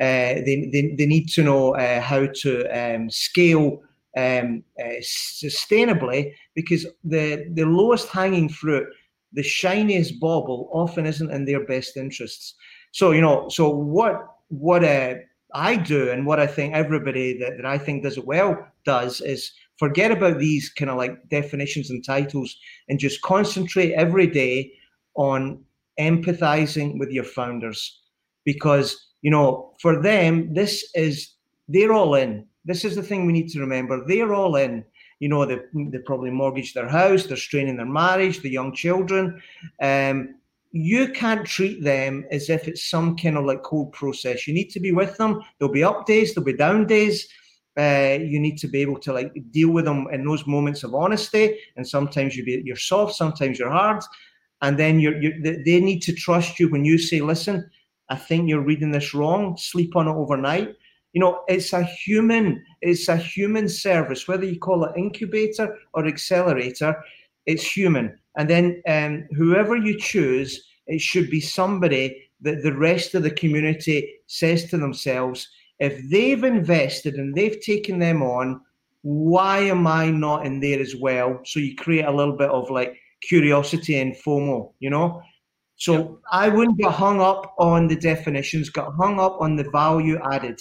Uh, 0.00 0.40
they, 0.44 0.68
they, 0.70 0.94
they 0.96 1.06
need 1.06 1.26
to 1.28 1.42
know 1.42 1.74
how 2.00 2.26
to 2.26 2.66
um, 2.68 3.10
scale 3.10 3.82
um, 4.16 4.62
uh, 4.78 5.00
sustainably 5.00 6.32
because 6.54 6.86
the, 7.04 7.46
the 7.54 7.64
lowest 7.64 8.08
hanging 8.08 8.48
fruit, 8.48 8.86
the 9.32 9.42
shiniest 9.42 10.20
bauble, 10.20 10.68
often 10.72 11.06
isn't 11.06 11.30
in 11.30 11.44
their 11.44 11.64
best 11.64 11.96
interests. 11.96 12.54
So 12.92 13.12
you 13.12 13.20
know, 13.20 13.48
so 13.48 13.68
what 13.70 14.26
what 14.48 14.84
uh, 14.84 15.14
I 15.54 15.76
do 15.76 16.10
and 16.10 16.26
what 16.26 16.40
I 16.40 16.46
think 16.46 16.74
everybody 16.74 17.38
that, 17.38 17.56
that 17.56 17.66
I 17.66 17.78
think 17.78 18.02
does 18.02 18.18
it 18.18 18.26
well 18.26 18.66
does 18.84 19.20
is 19.20 19.52
forget 19.78 20.10
about 20.10 20.38
these 20.38 20.68
kind 20.68 20.90
of 20.90 20.96
like 20.96 21.28
definitions 21.28 21.90
and 21.90 22.04
titles 22.04 22.56
and 22.88 22.98
just 22.98 23.22
concentrate 23.22 23.92
every 23.92 24.26
day 24.26 24.72
on 25.14 25.64
empathizing 25.98 26.98
with 26.98 27.10
your 27.10 27.24
founders 27.24 28.00
because 28.44 29.08
you 29.20 29.30
know 29.30 29.72
for 29.80 30.00
them 30.00 30.54
this 30.54 30.90
is 30.94 31.34
they're 31.68 31.92
all 31.92 32.14
in 32.14 32.46
this 32.64 32.84
is 32.84 32.94
the 32.94 33.02
thing 33.02 33.26
we 33.26 33.32
need 33.32 33.48
to 33.48 33.60
remember 33.60 34.04
they're 34.06 34.34
all 34.34 34.56
in 34.56 34.84
you 35.20 35.28
know 35.28 35.44
they, 35.44 35.58
they 35.74 35.98
probably 35.98 36.30
mortgaged 36.30 36.74
their 36.74 36.88
house 36.88 37.26
they're 37.26 37.36
straining 37.36 37.76
their 37.76 37.86
marriage 37.86 38.40
the 38.40 38.50
young 38.50 38.74
children 38.74 39.40
um, 39.80 40.34
you 40.72 41.08
can't 41.08 41.46
treat 41.46 41.84
them 41.84 42.24
as 42.30 42.48
if 42.48 42.66
it's 42.66 42.88
some 42.88 43.14
kind 43.16 43.36
of 43.36 43.44
like 43.44 43.62
cold 43.62 43.92
process. 43.92 44.48
You 44.48 44.54
need 44.54 44.70
to 44.70 44.80
be 44.80 44.90
with 44.90 45.16
them. 45.18 45.42
There'll 45.58 45.72
be 45.72 45.84
up 45.84 46.06
days, 46.06 46.34
there'll 46.34 46.46
be 46.46 46.54
down 46.54 46.86
days. 46.86 47.28
Uh, 47.78 48.18
you 48.20 48.38
need 48.40 48.58
to 48.58 48.68
be 48.68 48.80
able 48.80 48.98
to 48.98 49.12
like 49.12 49.32
deal 49.50 49.70
with 49.70 49.84
them 49.84 50.06
in 50.12 50.26
those 50.26 50.46
moments 50.46 50.82
of 50.82 50.94
honesty. 50.94 51.58
And 51.76 51.86
sometimes 51.86 52.36
you 52.36 52.44
be 52.44 52.62
you're 52.64 52.76
soft, 52.76 53.14
sometimes 53.14 53.58
you're 53.58 53.70
hard. 53.70 54.02
And 54.62 54.78
then 54.78 55.00
you're, 55.00 55.20
you're 55.20 55.40
they 55.42 55.80
need 55.80 56.00
to 56.02 56.12
trust 56.12 56.58
you 56.58 56.70
when 56.70 56.84
you 56.84 56.96
say, 56.96 57.20
"Listen, 57.20 57.68
I 58.08 58.16
think 58.16 58.48
you're 58.48 58.60
reading 58.60 58.92
this 58.92 59.12
wrong. 59.12 59.56
Sleep 59.56 59.96
on 59.96 60.08
it 60.08 60.12
overnight." 60.12 60.76
You 61.12 61.20
know, 61.20 61.42
it's 61.48 61.72
a 61.72 61.84
human, 61.84 62.64
it's 62.80 63.08
a 63.08 63.16
human 63.16 63.68
service, 63.68 64.26
whether 64.26 64.44
you 64.44 64.58
call 64.58 64.84
it 64.84 64.96
incubator 64.96 65.76
or 65.92 66.06
accelerator, 66.06 66.96
it's 67.46 67.64
human 67.64 68.18
and 68.36 68.48
then 68.48 68.82
um, 68.88 69.26
whoever 69.36 69.76
you 69.76 69.98
choose, 69.98 70.68
it 70.86 71.00
should 71.00 71.30
be 71.30 71.40
somebody 71.40 72.28
that 72.40 72.62
the 72.62 72.76
rest 72.76 73.14
of 73.14 73.22
the 73.22 73.30
community 73.30 74.14
says 74.26 74.64
to 74.70 74.78
themselves, 74.78 75.48
if 75.78 76.00
they've 76.10 76.42
invested 76.42 77.14
and 77.14 77.34
they've 77.34 77.60
taken 77.60 77.98
them 77.98 78.22
on, 78.22 78.60
why 79.02 79.58
am 79.60 79.86
I 79.86 80.10
not 80.10 80.46
in 80.46 80.60
there 80.60 80.80
as 80.80 80.96
well? 80.96 81.40
So 81.44 81.60
you 81.60 81.74
create 81.76 82.04
a 82.04 82.12
little 82.12 82.36
bit 82.36 82.50
of 82.50 82.70
like 82.70 82.96
curiosity 83.22 83.98
and 83.98 84.14
FOMO, 84.14 84.72
you 84.80 84.90
know? 84.90 85.20
So 85.76 85.92
yep. 85.92 86.10
I 86.30 86.48
wouldn't 86.48 86.78
get 86.78 86.92
hung 86.92 87.20
up 87.20 87.54
on 87.58 87.88
the 87.88 87.96
definitions, 87.96 88.70
got 88.70 88.94
hung 88.94 89.18
up 89.18 89.38
on 89.40 89.56
the 89.56 89.68
value 89.70 90.18
added. 90.30 90.60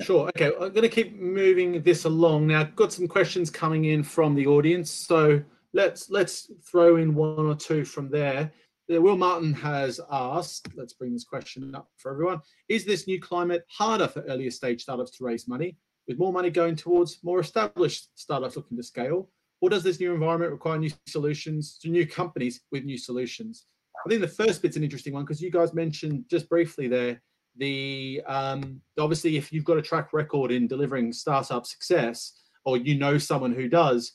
Sure. 0.00 0.28
Okay. 0.28 0.46
I'm 0.46 0.72
going 0.72 0.82
to 0.82 0.88
keep 0.88 1.18
moving 1.18 1.82
this 1.82 2.04
along 2.04 2.46
now. 2.46 2.60
I've 2.60 2.76
got 2.76 2.92
some 2.92 3.08
questions 3.08 3.50
coming 3.50 3.86
in 3.86 4.02
from 4.02 4.34
the 4.34 4.46
audience. 4.46 4.90
So 4.90 5.42
let's 5.72 6.10
let's 6.10 6.50
throw 6.64 6.96
in 6.96 7.14
one 7.14 7.46
or 7.46 7.54
two 7.54 7.84
from 7.84 8.08
there. 8.10 8.52
Uh, 8.92 9.00
Will 9.00 9.16
Martin 9.16 9.52
has 9.52 10.00
asked, 10.10 10.68
let's 10.74 10.94
bring 10.94 11.12
this 11.12 11.24
question 11.24 11.74
up 11.74 11.88
for 11.98 12.10
everyone. 12.12 12.40
Is 12.68 12.84
this 12.84 13.06
new 13.06 13.20
climate 13.20 13.66
harder 13.68 14.08
for 14.08 14.22
earlier 14.22 14.50
stage 14.50 14.82
startups 14.82 15.10
to 15.18 15.24
raise 15.24 15.46
money, 15.46 15.76
with 16.06 16.18
more 16.18 16.32
money 16.32 16.48
going 16.48 16.74
towards 16.74 17.18
more 17.22 17.40
established 17.40 18.08
startups 18.14 18.56
looking 18.56 18.78
to 18.78 18.82
scale? 18.82 19.28
Or 19.60 19.68
does 19.68 19.82
this 19.82 20.00
new 20.00 20.14
environment 20.14 20.52
require 20.52 20.78
new 20.78 20.90
solutions 21.06 21.78
to 21.82 21.88
new 21.88 22.06
companies 22.06 22.60
with 22.70 22.84
new 22.84 22.96
solutions? 22.96 23.66
I 24.06 24.08
think 24.08 24.20
the 24.20 24.28
first 24.28 24.62
bit's 24.62 24.76
an 24.76 24.84
interesting 24.84 25.12
one 25.12 25.24
because 25.24 25.42
you 25.42 25.50
guys 25.50 25.74
mentioned 25.74 26.24
just 26.30 26.48
briefly 26.48 26.86
there 26.86 27.20
the 27.58 28.22
um, 28.26 28.80
obviously 28.98 29.36
if 29.36 29.52
you've 29.52 29.64
got 29.64 29.78
a 29.78 29.82
track 29.82 30.12
record 30.12 30.50
in 30.50 30.66
delivering 30.66 31.12
startup 31.12 31.66
success 31.66 32.40
or 32.64 32.76
you 32.76 32.96
know 32.96 33.18
someone 33.18 33.52
who 33.52 33.68
does, 33.68 34.12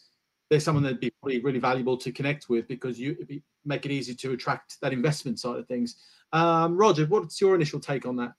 there's 0.49 0.63
someone 0.63 0.83
that'd 0.83 0.99
be 0.99 1.11
probably 1.21 1.39
really 1.41 1.59
valuable 1.59 1.97
to 1.97 2.11
connect 2.11 2.49
with 2.49 2.67
because 2.67 2.99
you 2.99 3.15
be, 3.27 3.43
make 3.65 3.85
it 3.85 3.91
easy 3.91 4.15
to 4.15 4.31
attract 4.31 4.77
that 4.81 4.93
investment 4.93 5.39
side 5.39 5.57
of 5.57 5.67
things. 5.67 5.95
Um, 6.31 6.77
Roger, 6.77 7.05
what's 7.05 7.39
your 7.39 7.55
initial 7.55 7.79
take 7.79 8.05
on 8.05 8.15
that? 8.17 8.33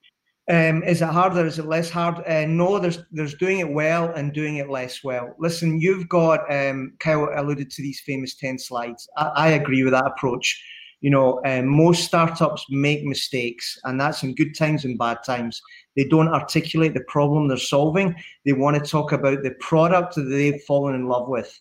Um, 0.50 0.82
is 0.82 1.00
it 1.00 1.08
harder? 1.08 1.46
Is 1.46 1.58
it 1.58 1.64
less 1.64 1.88
hard? 1.88 2.22
Uh, 2.26 2.44
no, 2.46 2.78
there's 2.78 2.98
there's 3.10 3.34
doing 3.34 3.60
it 3.60 3.70
well 3.70 4.12
and 4.12 4.32
doing 4.32 4.56
it 4.56 4.68
less 4.68 5.02
well. 5.02 5.34
Listen, 5.38 5.80
you've 5.80 6.08
got 6.08 6.40
um, 6.52 6.92
Kyle 6.98 7.30
alluded 7.34 7.70
to 7.70 7.82
these 7.82 8.00
famous 8.00 8.34
ten 8.34 8.58
slides. 8.58 9.08
I, 9.16 9.30
I 9.34 9.48
agree 9.50 9.84
with 9.84 9.94
that 9.94 10.06
approach. 10.06 10.62
You 11.04 11.10
know, 11.10 11.40
um, 11.44 11.66
most 11.68 12.04
startups 12.04 12.64
make 12.70 13.04
mistakes, 13.04 13.78
and 13.84 14.00
that's 14.00 14.22
in 14.22 14.34
good 14.34 14.54
times 14.56 14.84
and 14.84 14.98
bad 14.98 15.18
times. 15.22 15.60
They 15.96 16.04
don't 16.04 16.28
articulate 16.28 16.94
the 16.94 17.04
problem 17.16 17.46
they're 17.46 17.58
solving. 17.58 18.14
They 18.44 18.54
want 18.54 18.74
to 18.76 18.90
talk 18.90 19.12
about 19.12 19.42
the 19.42 19.54
product 19.60 20.14
that 20.14 20.22
they've 20.22 20.62
fallen 20.62 20.94
in 20.94 21.06
love 21.06 21.28
with 21.28 21.60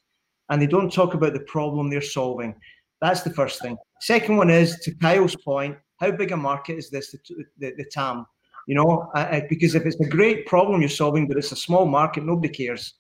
and 0.49 0.61
they 0.61 0.67
don't 0.67 0.91
talk 0.91 1.13
about 1.13 1.33
the 1.33 1.39
problem 1.41 1.89
they're 1.89 2.01
solving. 2.01 2.55
That's 3.01 3.21
the 3.21 3.33
first 3.33 3.61
thing. 3.61 3.77
Second 4.01 4.37
one 4.37 4.49
is 4.49 4.79
to 4.81 4.93
Kyle's 4.95 5.35
point, 5.35 5.77
how 5.99 6.11
big 6.11 6.31
a 6.31 6.37
market 6.37 6.77
is 6.77 6.89
this, 6.89 7.11
the, 7.11 7.45
the, 7.57 7.73
the 7.77 7.85
TAM? 7.85 8.25
You 8.67 8.75
know, 8.75 9.11
uh, 9.15 9.41
because 9.49 9.75
if 9.75 9.85
it's 9.85 9.99
a 9.99 10.07
great 10.07 10.45
problem 10.45 10.79
you're 10.79 10.89
solving, 10.89 11.27
but 11.27 11.37
it's 11.37 11.51
a 11.51 11.55
small 11.55 11.85
market, 11.85 12.23
nobody 12.23 12.53
cares. 12.53 12.93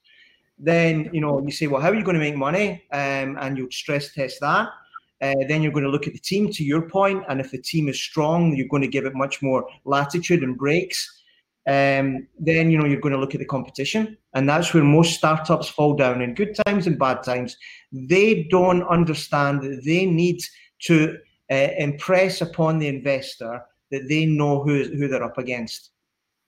Then, 0.57 1.09
you 1.13 1.21
know, 1.21 1.41
you 1.41 1.51
say, 1.51 1.67
well, 1.67 1.81
how 1.81 1.89
are 1.89 1.95
you 1.95 2.03
going 2.03 2.15
to 2.15 2.19
make 2.19 2.35
money? 2.35 2.83
Um, 2.91 3.37
and 3.39 3.57
you'll 3.57 3.71
stress 3.71 4.13
test 4.13 4.39
that. 4.41 4.69
Uh, 5.23 5.33
then 5.47 5.63
you're 5.63 5.71
going 5.71 5.85
to 5.85 5.89
look 5.89 6.05
at 6.05 6.13
the 6.13 6.19
team 6.19 6.51
to 6.51 6.63
your 6.63 6.81
point, 6.81 7.23
and 7.29 7.39
if 7.39 7.49
the 7.51 7.61
team 7.61 7.87
is 7.87 7.99
strong, 7.99 8.55
you're 8.55 8.67
going 8.67 8.81
to 8.81 8.95
give 8.95 9.05
it 9.05 9.15
much 9.15 9.41
more 9.41 9.65
latitude 9.85 10.43
and 10.43 10.57
breaks 10.57 11.23
um, 11.65 12.27
then 12.37 12.69
you 12.69 12.77
know 12.77 12.85
you're 12.85 12.99
going 12.99 13.13
to 13.13 13.19
look 13.19 13.35
at 13.35 13.39
the 13.39 13.45
competition, 13.45 14.17
and 14.33 14.49
that's 14.49 14.73
where 14.73 14.83
most 14.83 15.15
startups 15.15 15.69
fall 15.69 15.95
down 15.95 16.21
in 16.21 16.33
good 16.33 16.55
times 16.65 16.87
and 16.87 16.99
bad 16.99 17.23
times. 17.23 17.55
They 17.91 18.43
don't 18.51 18.83
understand 18.83 19.61
that 19.61 19.83
they 19.85 20.05
need 20.05 20.41
to 20.81 21.17
uh, 21.49 21.69
impress 21.77 22.41
upon 22.41 22.79
the 22.79 22.89
investor 22.89 23.63
that 23.91 24.09
they 24.09 24.25
know 24.25 24.61
who 24.61 24.83
who 24.83 25.07
they're 25.07 25.23
up 25.23 25.37
against. 25.37 25.91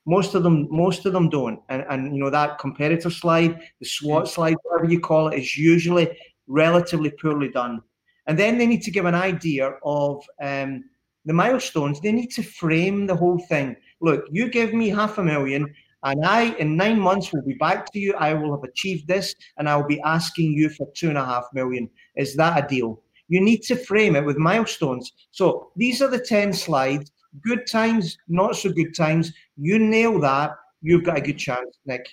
Most 0.06 0.36
of 0.36 0.44
them, 0.44 0.68
most 0.70 1.06
of 1.06 1.14
them 1.14 1.30
don't, 1.30 1.62
and 1.70 1.86
and 1.90 2.14
you 2.14 2.22
know 2.22 2.30
that 2.30 2.60
competitor 2.60 3.10
slide, 3.10 3.62
the 3.80 3.86
SWOT 3.86 4.28
slide, 4.28 4.58
whatever 4.64 4.92
you 4.92 5.00
call 5.00 5.30
it, 5.30 5.40
is 5.40 5.58
usually 5.58 6.18
relatively 6.48 7.10
poorly 7.10 7.48
done. 7.48 7.82
And 8.28 8.38
then 8.38 8.58
they 8.58 8.68
need 8.68 8.82
to 8.84 8.92
give 8.92 9.06
an 9.06 9.16
idea 9.16 9.74
of 9.84 10.24
um, 10.42 10.84
the 11.26 11.34
milestones. 11.34 12.02
They 12.02 12.12
need 12.12 12.32
to 12.32 12.44
frame 12.44 13.08
the 13.08 13.16
whole 13.16 13.40
thing 13.48 13.76
look, 14.02 14.26
you 14.32 14.50
give 14.50 14.74
me 14.74 14.90
half 14.90 15.18
a 15.18 15.24
million, 15.24 15.74
and 16.04 16.24
I, 16.24 16.54
in 16.58 16.78
nine 16.78 17.00
months, 17.00 17.34
will 17.34 17.42
be 17.42 17.56
back 17.56 17.92
to 17.92 18.00
you. 18.00 18.14
I 18.14 18.34
will 18.34 18.52
have 18.56 18.64
achieved 18.64 19.08
this, 19.08 19.36
and 19.58 19.68
I 19.68 19.76
will 19.76 19.88
be 19.88 20.02
asking 20.02 20.54
you 20.54 20.70
for 20.70 20.88
two 20.96 21.10
and 21.10 21.18
a 21.18 21.26
half 21.26 21.46
million. 21.54 21.90
Is 22.16 22.36
that 22.36 22.64
a 22.64 22.68
deal? 22.68 23.02
You 23.28 23.42
need 23.42 23.64
to 23.64 23.76
frame 23.76 24.16
it 24.16 24.24
with 24.24 24.38
milestones. 24.38 25.12
So 25.32 25.72
these 25.76 26.02
are 26.04 26.08
the 26.08 26.20
10 26.20 26.54
slides. 26.54 27.12
Good 27.42 27.66
times, 27.66 28.18
not 28.28 28.56
so 28.56 28.70
good 28.70 28.96
times. 28.96 29.34
You 29.58 29.80
nail 29.80 30.20
that, 30.20 30.52
you've 30.82 31.04
got 31.04 31.18
a 31.18 31.22
good 31.22 31.40
chance, 31.40 31.80
Nick. 31.86 32.06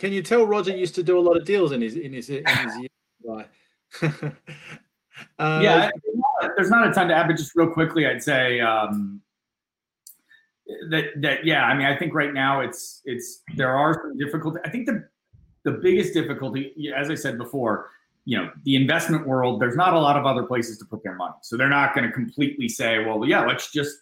Can 0.00 0.12
you 0.12 0.22
tell 0.22 0.44
Roger 0.44 0.76
used 0.76 0.96
to 0.96 1.04
do 1.04 1.16
a 1.16 1.20
lot 1.20 1.36
of 1.36 1.44
deals 1.44 1.70
in 1.70 1.80
his 1.80 1.94
in 1.94 2.12
his 2.12 2.28
in 2.28 2.44
his 2.44 2.76
year? 3.22 3.46
uh, 5.38 5.60
yeah, 5.62 5.90
there's 6.56 6.70
not 6.70 6.88
a 6.88 6.92
ton 6.92 7.08
to 7.08 7.14
add, 7.14 7.26
but 7.26 7.36
just 7.36 7.54
real 7.54 7.70
quickly, 7.70 8.06
I'd 8.06 8.22
say 8.22 8.60
um, 8.60 9.20
that 10.88 11.06
that 11.16 11.44
yeah 11.44 11.64
i 11.64 11.74
mean 11.74 11.86
i 11.86 11.96
think 11.96 12.14
right 12.14 12.32
now 12.32 12.60
it's 12.60 13.02
it's 13.04 13.42
there 13.56 13.76
are 13.76 13.94
some 13.94 14.16
difficulty 14.16 14.58
i 14.64 14.70
think 14.70 14.86
the 14.86 15.06
the 15.64 15.72
biggest 15.72 16.14
difficulty 16.14 16.74
as 16.96 17.10
i 17.10 17.14
said 17.14 17.36
before 17.36 17.90
you 18.24 18.36
know 18.36 18.50
the 18.64 18.74
investment 18.74 19.26
world 19.26 19.60
there's 19.60 19.76
not 19.76 19.92
a 19.92 19.98
lot 19.98 20.16
of 20.16 20.24
other 20.24 20.42
places 20.42 20.78
to 20.78 20.84
put 20.86 21.02
their 21.02 21.16
money 21.16 21.34
so 21.42 21.56
they're 21.56 21.68
not 21.68 21.94
going 21.94 22.06
to 22.06 22.12
completely 22.12 22.68
say 22.68 23.04
well 23.04 23.26
yeah 23.26 23.44
let's 23.44 23.70
just 23.70 23.94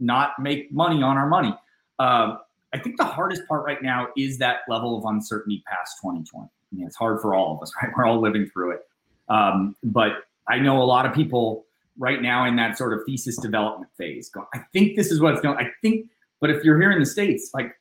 not 0.00 0.30
make 0.38 0.72
money 0.72 1.02
on 1.02 1.18
our 1.18 1.28
money 1.28 1.54
uh, 1.98 2.36
i 2.72 2.78
think 2.78 2.96
the 2.96 3.04
hardest 3.04 3.46
part 3.46 3.62
right 3.64 3.82
now 3.82 4.08
is 4.16 4.38
that 4.38 4.60
level 4.68 4.96
of 4.96 5.04
uncertainty 5.04 5.62
past 5.68 5.98
2020 6.02 6.48
I 6.72 6.76
mean, 6.76 6.86
it's 6.86 6.96
hard 6.96 7.20
for 7.20 7.34
all 7.34 7.54
of 7.54 7.62
us, 7.62 7.72
right? 7.80 7.92
We're 7.96 8.06
all 8.06 8.20
living 8.20 8.50
through 8.52 8.72
it. 8.72 8.80
Um, 9.28 9.76
but 9.84 10.24
I 10.48 10.58
know 10.58 10.82
a 10.82 10.84
lot 10.84 11.06
of 11.06 11.14
people 11.14 11.66
right 11.98 12.20
now 12.20 12.44
in 12.44 12.56
that 12.56 12.76
sort 12.76 12.92
of 12.92 13.00
thesis 13.06 13.36
development 13.38 13.90
phase. 13.96 14.28
Go, 14.28 14.46
I 14.54 14.60
think 14.72 14.96
this 14.96 15.10
is 15.10 15.20
what's 15.20 15.40
going. 15.40 15.58
I 15.58 15.70
think, 15.82 16.06
but 16.40 16.50
if 16.50 16.64
you're 16.64 16.80
here 16.80 16.92
in 16.92 17.00
the 17.00 17.06
states, 17.06 17.50
like 17.54 17.72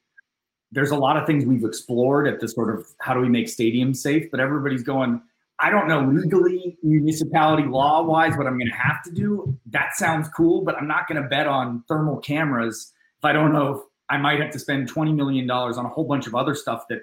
there's 0.71 0.91
a 0.91 0.95
lot 0.95 1.17
of 1.17 1.25
things 1.25 1.45
we've 1.45 1.63
explored 1.63 2.27
at 2.27 2.39
the 2.39 2.47
sort 2.47 2.77
of 2.77 2.85
how 2.99 3.13
do 3.13 3.19
we 3.19 3.29
make 3.29 3.47
stadiums 3.47 3.97
safe, 3.97 4.29
but 4.31 4.39
everybody's 4.39 4.83
going. 4.83 5.21
I 5.57 5.69
don't 5.69 5.87
know 5.87 6.01
legally, 6.01 6.77
municipality 6.83 7.63
law 7.63 8.03
wise, 8.03 8.35
what 8.35 8.45
I'm 8.45 8.57
going 8.57 8.69
to 8.69 8.75
have 8.75 9.01
to 9.03 9.11
do. 9.11 9.57
That 9.67 9.95
sounds 9.95 10.27
cool, 10.27 10.65
but 10.65 10.75
I'm 10.75 10.87
not 10.87 11.07
going 11.07 11.21
to 11.21 11.29
bet 11.29 11.47
on 11.47 11.81
thermal 11.87 12.17
cameras 12.17 12.91
if 13.17 13.23
I 13.23 13.31
don't 13.31 13.53
know 13.53 13.75
if 13.75 13.81
I 14.09 14.17
might 14.17 14.41
have 14.41 14.51
to 14.51 14.59
spend 14.59 14.91
$20 14.91 15.15
million 15.15 15.49
on 15.49 15.85
a 15.85 15.89
whole 15.89 16.03
bunch 16.03 16.27
of 16.27 16.35
other 16.35 16.55
stuff 16.55 16.89
that, 16.89 16.99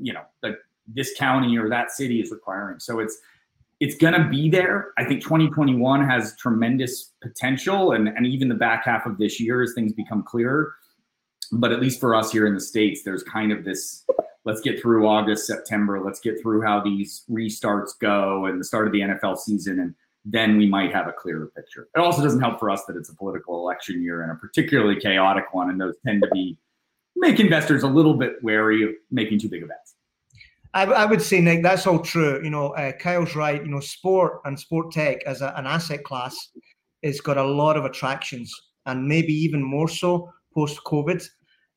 you 0.00 0.12
know, 0.12 0.22
that 0.42 0.58
this 0.86 1.12
county 1.18 1.58
or 1.58 1.68
that 1.68 1.90
city 1.90 2.20
is 2.20 2.30
requiring. 2.30 2.78
So 2.78 3.00
it's, 3.00 3.18
it's 3.80 3.96
going 3.96 4.12
to 4.12 4.28
be 4.28 4.50
there. 4.50 4.92
I 4.98 5.04
think 5.04 5.22
2021 5.22 6.06
has 6.06 6.36
tremendous 6.36 7.12
potential, 7.22 7.92
and, 7.92 8.08
and 8.08 8.26
even 8.26 8.48
the 8.48 8.54
back 8.54 8.84
half 8.84 9.06
of 9.06 9.16
this 9.16 9.40
year 9.40 9.62
as 9.62 9.72
things 9.74 9.92
become 9.92 10.22
clearer. 10.22 10.74
But 11.52 11.72
at 11.72 11.80
least 11.80 11.98
for 11.98 12.14
us 12.14 12.30
here 12.30 12.46
in 12.46 12.54
the 12.54 12.60
States, 12.60 13.02
there's 13.02 13.22
kind 13.22 13.50
of 13.50 13.64
this 13.64 14.04
let's 14.44 14.60
get 14.60 14.80
through 14.80 15.06
August, 15.06 15.46
September, 15.46 16.02
let's 16.02 16.20
get 16.20 16.40
through 16.40 16.62
how 16.62 16.80
these 16.80 17.24
restarts 17.30 17.90
go 17.98 18.46
and 18.46 18.58
the 18.58 18.64
start 18.64 18.86
of 18.86 18.92
the 18.92 19.00
NFL 19.00 19.38
season, 19.38 19.80
and 19.80 19.94
then 20.24 20.56
we 20.56 20.66
might 20.66 20.94
have 20.94 21.08
a 21.08 21.12
clearer 21.12 21.50
picture. 21.56 21.88
It 21.94 22.00
also 22.00 22.22
doesn't 22.22 22.40
help 22.40 22.58
for 22.58 22.70
us 22.70 22.84
that 22.86 22.96
it's 22.96 23.08
a 23.08 23.16
political 23.16 23.56
election 23.56 24.02
year 24.02 24.22
and 24.22 24.32
a 24.32 24.34
particularly 24.34 25.00
chaotic 25.00 25.52
one, 25.52 25.70
and 25.70 25.80
those 25.80 25.96
tend 26.06 26.22
to 26.22 26.28
be 26.30 26.58
make 27.16 27.40
investors 27.40 27.82
a 27.82 27.88
little 27.88 28.14
bit 28.14 28.42
wary 28.42 28.82
of 28.82 28.90
making 29.10 29.38
too 29.38 29.48
big 29.48 29.62
of 29.62 29.68
bets. 29.68 29.94
I, 30.72 30.84
I, 30.84 31.04
would 31.04 31.20
say, 31.20 31.40
Nick, 31.40 31.62
that's 31.62 31.86
all 31.86 31.98
true. 31.98 32.40
You 32.42 32.50
know, 32.50 32.68
uh, 32.74 32.92
Kyle's 32.92 33.34
right. 33.34 33.62
You 33.62 33.70
know, 33.70 33.80
sport 33.80 34.40
and 34.44 34.58
sport 34.58 34.92
tech 34.92 35.22
as 35.24 35.42
a, 35.42 35.52
an 35.56 35.66
asset 35.66 36.04
class 36.04 36.50
has 37.02 37.20
got 37.20 37.38
a 37.38 37.44
lot 37.44 37.76
of 37.76 37.84
attractions, 37.84 38.52
and 38.86 39.06
maybe 39.06 39.32
even 39.32 39.62
more 39.62 39.88
so 39.88 40.32
post 40.54 40.80
COVID. 40.86 41.26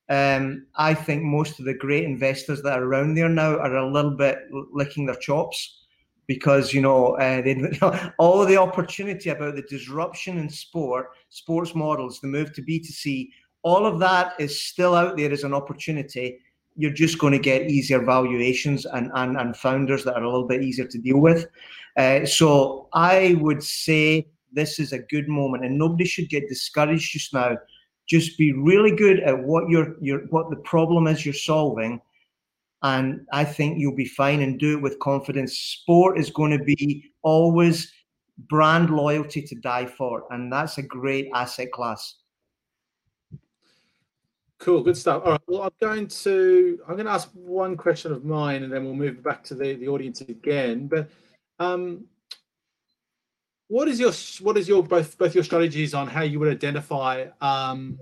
Um, 0.10 0.68
I 0.76 0.94
think 0.94 1.24
most 1.24 1.60
of 1.60 1.66
the 1.66 1.74
great 1.74 2.04
investors 2.04 2.62
that 2.62 2.78
are 2.78 2.84
around 2.84 3.16
there 3.16 3.30
now 3.30 3.58
are 3.58 3.76
a 3.76 3.92
little 3.92 4.16
bit 4.16 4.40
licking 4.72 5.06
their 5.06 5.16
chops 5.16 5.80
because 6.28 6.74
you 6.74 6.82
know 6.82 7.16
uh, 7.18 7.42
they, 7.42 7.56
all 8.20 8.46
the 8.46 8.58
opportunity 8.58 9.30
about 9.30 9.56
the 9.56 9.64
disruption 9.64 10.38
in 10.38 10.50
sport, 10.50 11.08
sports 11.30 11.74
models, 11.74 12.20
the 12.20 12.28
move 12.28 12.54
to 12.54 12.62
B 12.62 12.80
2 12.80 12.86
C, 12.86 13.32
all 13.64 13.86
of 13.86 14.00
that 14.00 14.34
is 14.40 14.62
still 14.62 14.94
out 14.94 15.18
there 15.18 15.32
as 15.32 15.44
an 15.44 15.54
opportunity 15.54 16.40
you're 16.76 16.92
just 16.92 17.20
going 17.20 17.34
to 17.34 17.40
get 17.40 17.70
easier 17.70 18.02
valuations 18.02 18.86
and, 18.86 19.12
and, 19.16 19.38
and 19.38 19.56
founders 19.56 20.04
that 20.04 20.16
are 20.16 20.24
a 20.24 20.30
little 20.30 20.48
bit 20.48 20.64
easier 20.64 20.88
to 20.88 20.98
deal 20.98 21.18
with. 21.20 21.48
Uh, 21.98 22.26
so 22.26 22.90
I 22.94 23.38
would 23.40 23.64
say 23.64 24.28
this 24.52 24.80
is 24.80 24.94
a 24.94 25.00
good 25.00 25.28
moment, 25.28 25.66
and 25.66 25.78
nobody 25.78 26.06
should 26.06 26.30
get 26.30 26.48
discouraged 26.48 27.12
just 27.12 27.34
now. 27.34 27.58
Just 28.08 28.38
be 28.38 28.52
really 28.52 28.96
good 28.96 29.20
at 29.22 29.38
what 29.38 29.70
your 29.70 29.96
your 30.02 30.22
what 30.30 30.50
the 30.50 30.58
problem 30.58 31.08
is 31.08 31.26
you're 31.26 31.34
solving, 31.34 32.02
and 32.82 33.26
I 33.32 33.46
think 33.46 33.80
you'll 33.80 33.96
be 33.96 34.06
fine 34.06 34.42
and 34.42 34.60
do 34.60 34.78
it 34.78 34.82
with 34.82 35.00
confidence. 35.00 35.58
Sport 35.58 36.20
is 36.20 36.30
going 36.30 36.52
to 36.58 36.64
be 36.64 37.12
always 37.22 37.92
brand 38.50 38.90
loyalty 38.90 39.42
to 39.42 39.56
die 39.56 39.86
for, 39.86 40.26
and 40.32 40.52
that's 40.52 40.78
a 40.78 40.84
great 40.84 41.30
asset 41.34 41.72
class. 41.72 42.16
Cool, 44.64 44.82
good 44.82 44.96
stuff. 44.96 45.24
All 45.26 45.32
right. 45.32 45.42
Well, 45.46 45.64
I'm 45.64 45.72
going 45.82 46.08
to 46.08 46.80
I'm 46.88 46.96
going 46.96 47.06
to 47.06 47.12
ask 47.12 47.30
one 47.34 47.76
question 47.76 48.14
of 48.14 48.24
mine, 48.24 48.64
and 48.64 48.72
then 48.72 48.86
we'll 48.86 48.94
move 48.94 49.22
back 49.22 49.44
to 49.46 49.56
the, 49.56 49.74
the 49.74 49.90
audience 49.90 50.22
again. 50.22 50.88
But 50.88 51.10
um, 51.60 52.06
what 53.68 53.90
is 53.90 54.00
your 54.00 54.14
what 54.40 54.58
is 54.58 54.70
your 54.70 54.82
both 54.82 55.18
both 55.18 55.36
your 55.36 55.44
strategies 55.44 55.94
on 55.94 56.08
how 56.08 56.22
you 56.22 56.40
would 56.40 56.48
identify 56.48 57.26
um, 57.42 58.00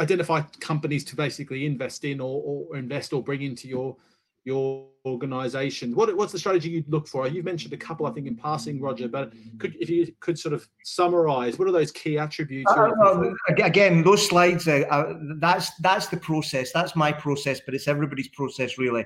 identify 0.00 0.40
companies 0.58 1.04
to 1.04 1.14
basically 1.14 1.66
invest 1.66 2.04
in 2.04 2.20
or, 2.20 2.42
or 2.44 2.76
invest 2.76 3.12
or 3.12 3.22
bring 3.22 3.42
into 3.42 3.68
your 3.68 3.96
your 4.44 4.88
organization? 5.04 5.94
What, 5.94 6.14
what's 6.16 6.32
the 6.32 6.38
strategy 6.38 6.70
you'd 6.70 6.90
look 6.90 7.06
for? 7.06 7.26
You've 7.26 7.44
mentioned 7.44 7.72
a 7.72 7.76
couple, 7.76 8.06
I 8.06 8.10
think, 8.10 8.26
in 8.26 8.36
passing, 8.36 8.80
Roger. 8.80 9.08
But 9.08 9.32
could, 9.58 9.76
if 9.80 9.90
you 9.90 10.12
could 10.20 10.38
sort 10.38 10.54
of 10.54 10.68
summarize, 10.84 11.58
what 11.58 11.68
are 11.68 11.72
those 11.72 11.90
key 11.90 12.18
attributes? 12.18 12.70
Uh, 12.70 12.90
well, 12.98 13.34
again, 13.58 14.02
those 14.02 14.26
slides. 14.26 14.68
Uh, 14.68 14.84
uh, 14.90 15.14
that's 15.38 15.74
that's 15.80 16.06
the 16.08 16.16
process. 16.16 16.72
That's 16.72 16.96
my 16.96 17.12
process, 17.12 17.60
but 17.64 17.74
it's 17.74 17.88
everybody's 17.88 18.28
process, 18.28 18.78
really. 18.78 19.04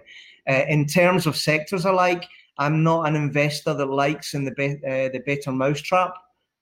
Uh, 0.48 0.62
in 0.68 0.86
terms 0.86 1.26
of 1.26 1.36
sectors, 1.36 1.86
I 1.86 1.90
like. 1.90 2.24
I'm 2.58 2.82
not 2.82 3.08
an 3.08 3.16
investor 3.16 3.72
that 3.74 3.86
likes 3.86 4.34
in 4.34 4.44
the 4.44 4.52
be- 4.52 4.80
uh, 4.86 5.08
the 5.08 5.22
better 5.24 5.52
mousetrap. 5.52 6.14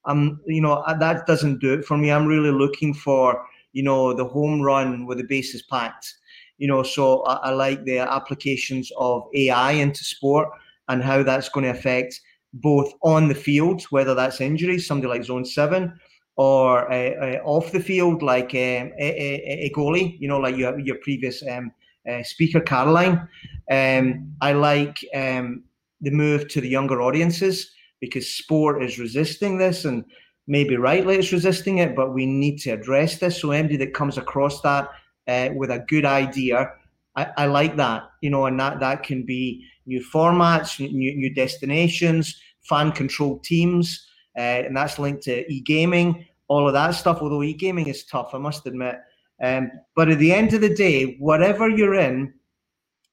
Um, 0.07 0.41
you 0.47 0.63
know 0.63 0.75
uh, 0.75 0.97
that 0.99 1.27
doesn't 1.27 1.61
do 1.61 1.75
it 1.75 1.85
for 1.85 1.99
me. 1.99 2.11
I'm 2.11 2.27
really 2.27 2.53
looking 2.53 2.95
for 2.95 3.45
you 3.73 3.83
know 3.83 4.15
the 4.15 4.25
home 4.25 4.63
run 4.63 5.05
with 5.05 5.19
the 5.19 5.25
bases 5.25 5.63
packed 5.63 6.15
you 6.61 6.69
know, 6.69 6.83
so 6.83 7.23
I, 7.23 7.49
I 7.49 7.51
like 7.53 7.85
the 7.85 7.99
applications 8.01 8.93
of 8.99 9.27
AI 9.35 9.73
into 9.73 10.05
sport 10.05 10.51
and 10.89 11.03
how 11.03 11.23
that's 11.23 11.49
going 11.49 11.65
to 11.65 11.71
affect 11.71 12.21
both 12.53 12.93
on 13.03 13.29
the 13.29 13.35
field, 13.35 13.83
whether 13.85 14.15
that's 14.15 14.43
injuries, 14.43 14.87
somebody 14.87 15.09
like 15.09 15.25
Zone 15.25 15.45
Seven, 15.45 15.99
or 16.37 16.93
uh, 16.93 17.11
uh, 17.11 17.41
off 17.45 17.73
the 17.73 17.81
field, 17.81 18.23
like 18.23 18.51
um, 18.55 18.93
a, 18.99 19.67
a, 19.67 19.73
goalie, 19.75 20.21
you 20.21 20.29
know, 20.29 20.39
like 20.39 20.57
your 20.57 20.79
your 20.79 20.97
previous 20.97 21.43
um, 21.49 21.73
uh, 22.11 22.23
speaker, 22.23 22.61
Caroline. 22.61 23.27
Um, 23.71 24.35
I 24.43 24.53
like 24.53 24.99
um, 25.15 25.65
the 26.03 26.11
move 26.11 26.49
to 26.49 26.61
the 26.61 26.69
younger 26.69 27.01
audiences 27.01 27.71
because 28.01 28.35
sport 28.35 28.83
is 28.83 28.99
resisting 28.99 29.57
this, 29.57 29.87
and 29.87 30.05
maybe 30.47 30.77
rightly 30.77 31.17
it's 31.17 31.33
resisting 31.33 31.79
it, 31.79 31.97
but 31.97 32.13
we 32.13 32.27
need 32.27 32.59
to 32.59 32.71
address 32.71 33.19
this. 33.19 33.41
So 33.41 33.51
anybody 33.51 33.79
that 33.79 33.95
comes 33.95 34.19
across 34.19 34.61
that 34.61 34.91
uh, 35.31 35.51
with 35.55 35.71
a 35.71 35.85
good 35.89 36.05
idea. 36.05 36.73
I, 37.17 37.27
I, 37.37 37.47
like 37.47 37.77
that, 37.77 38.03
you 38.21 38.31
know, 38.31 38.47
and 38.47 38.59
that 38.59 38.81
that 38.81 39.03
can 39.03 39.25
be 39.25 39.65
new 39.87 40.05
formats, 40.13 40.79
new, 40.81 41.17
new 41.17 41.35
destinations, 41.35 42.41
fan 42.63 42.93
controlled 42.93 43.45
teams, 43.45 44.07
uh, 44.37 44.63
and 44.67 44.77
that's 44.77 44.99
linked 44.99 45.23
to 45.25 45.51
e 45.53 45.61
gaming, 45.61 46.27
all 46.49 46.67
of 46.67 46.75
that 46.75 46.91
stuff. 46.91 47.19
Although 47.21 47.43
e 47.43 47.53
gaming 47.53 47.87
is 47.87 48.05
tough, 48.05 48.31
I 48.35 48.39
must 48.39 48.67
admit. 48.67 48.97
Um, 49.43 49.71
but 49.97 50.09
at 50.09 50.19
the 50.19 50.33
end 50.33 50.53
of 50.53 50.61
the 50.61 50.75
day, 50.75 51.17
whatever 51.19 51.69
you're 51.69 51.95
in, 51.95 52.35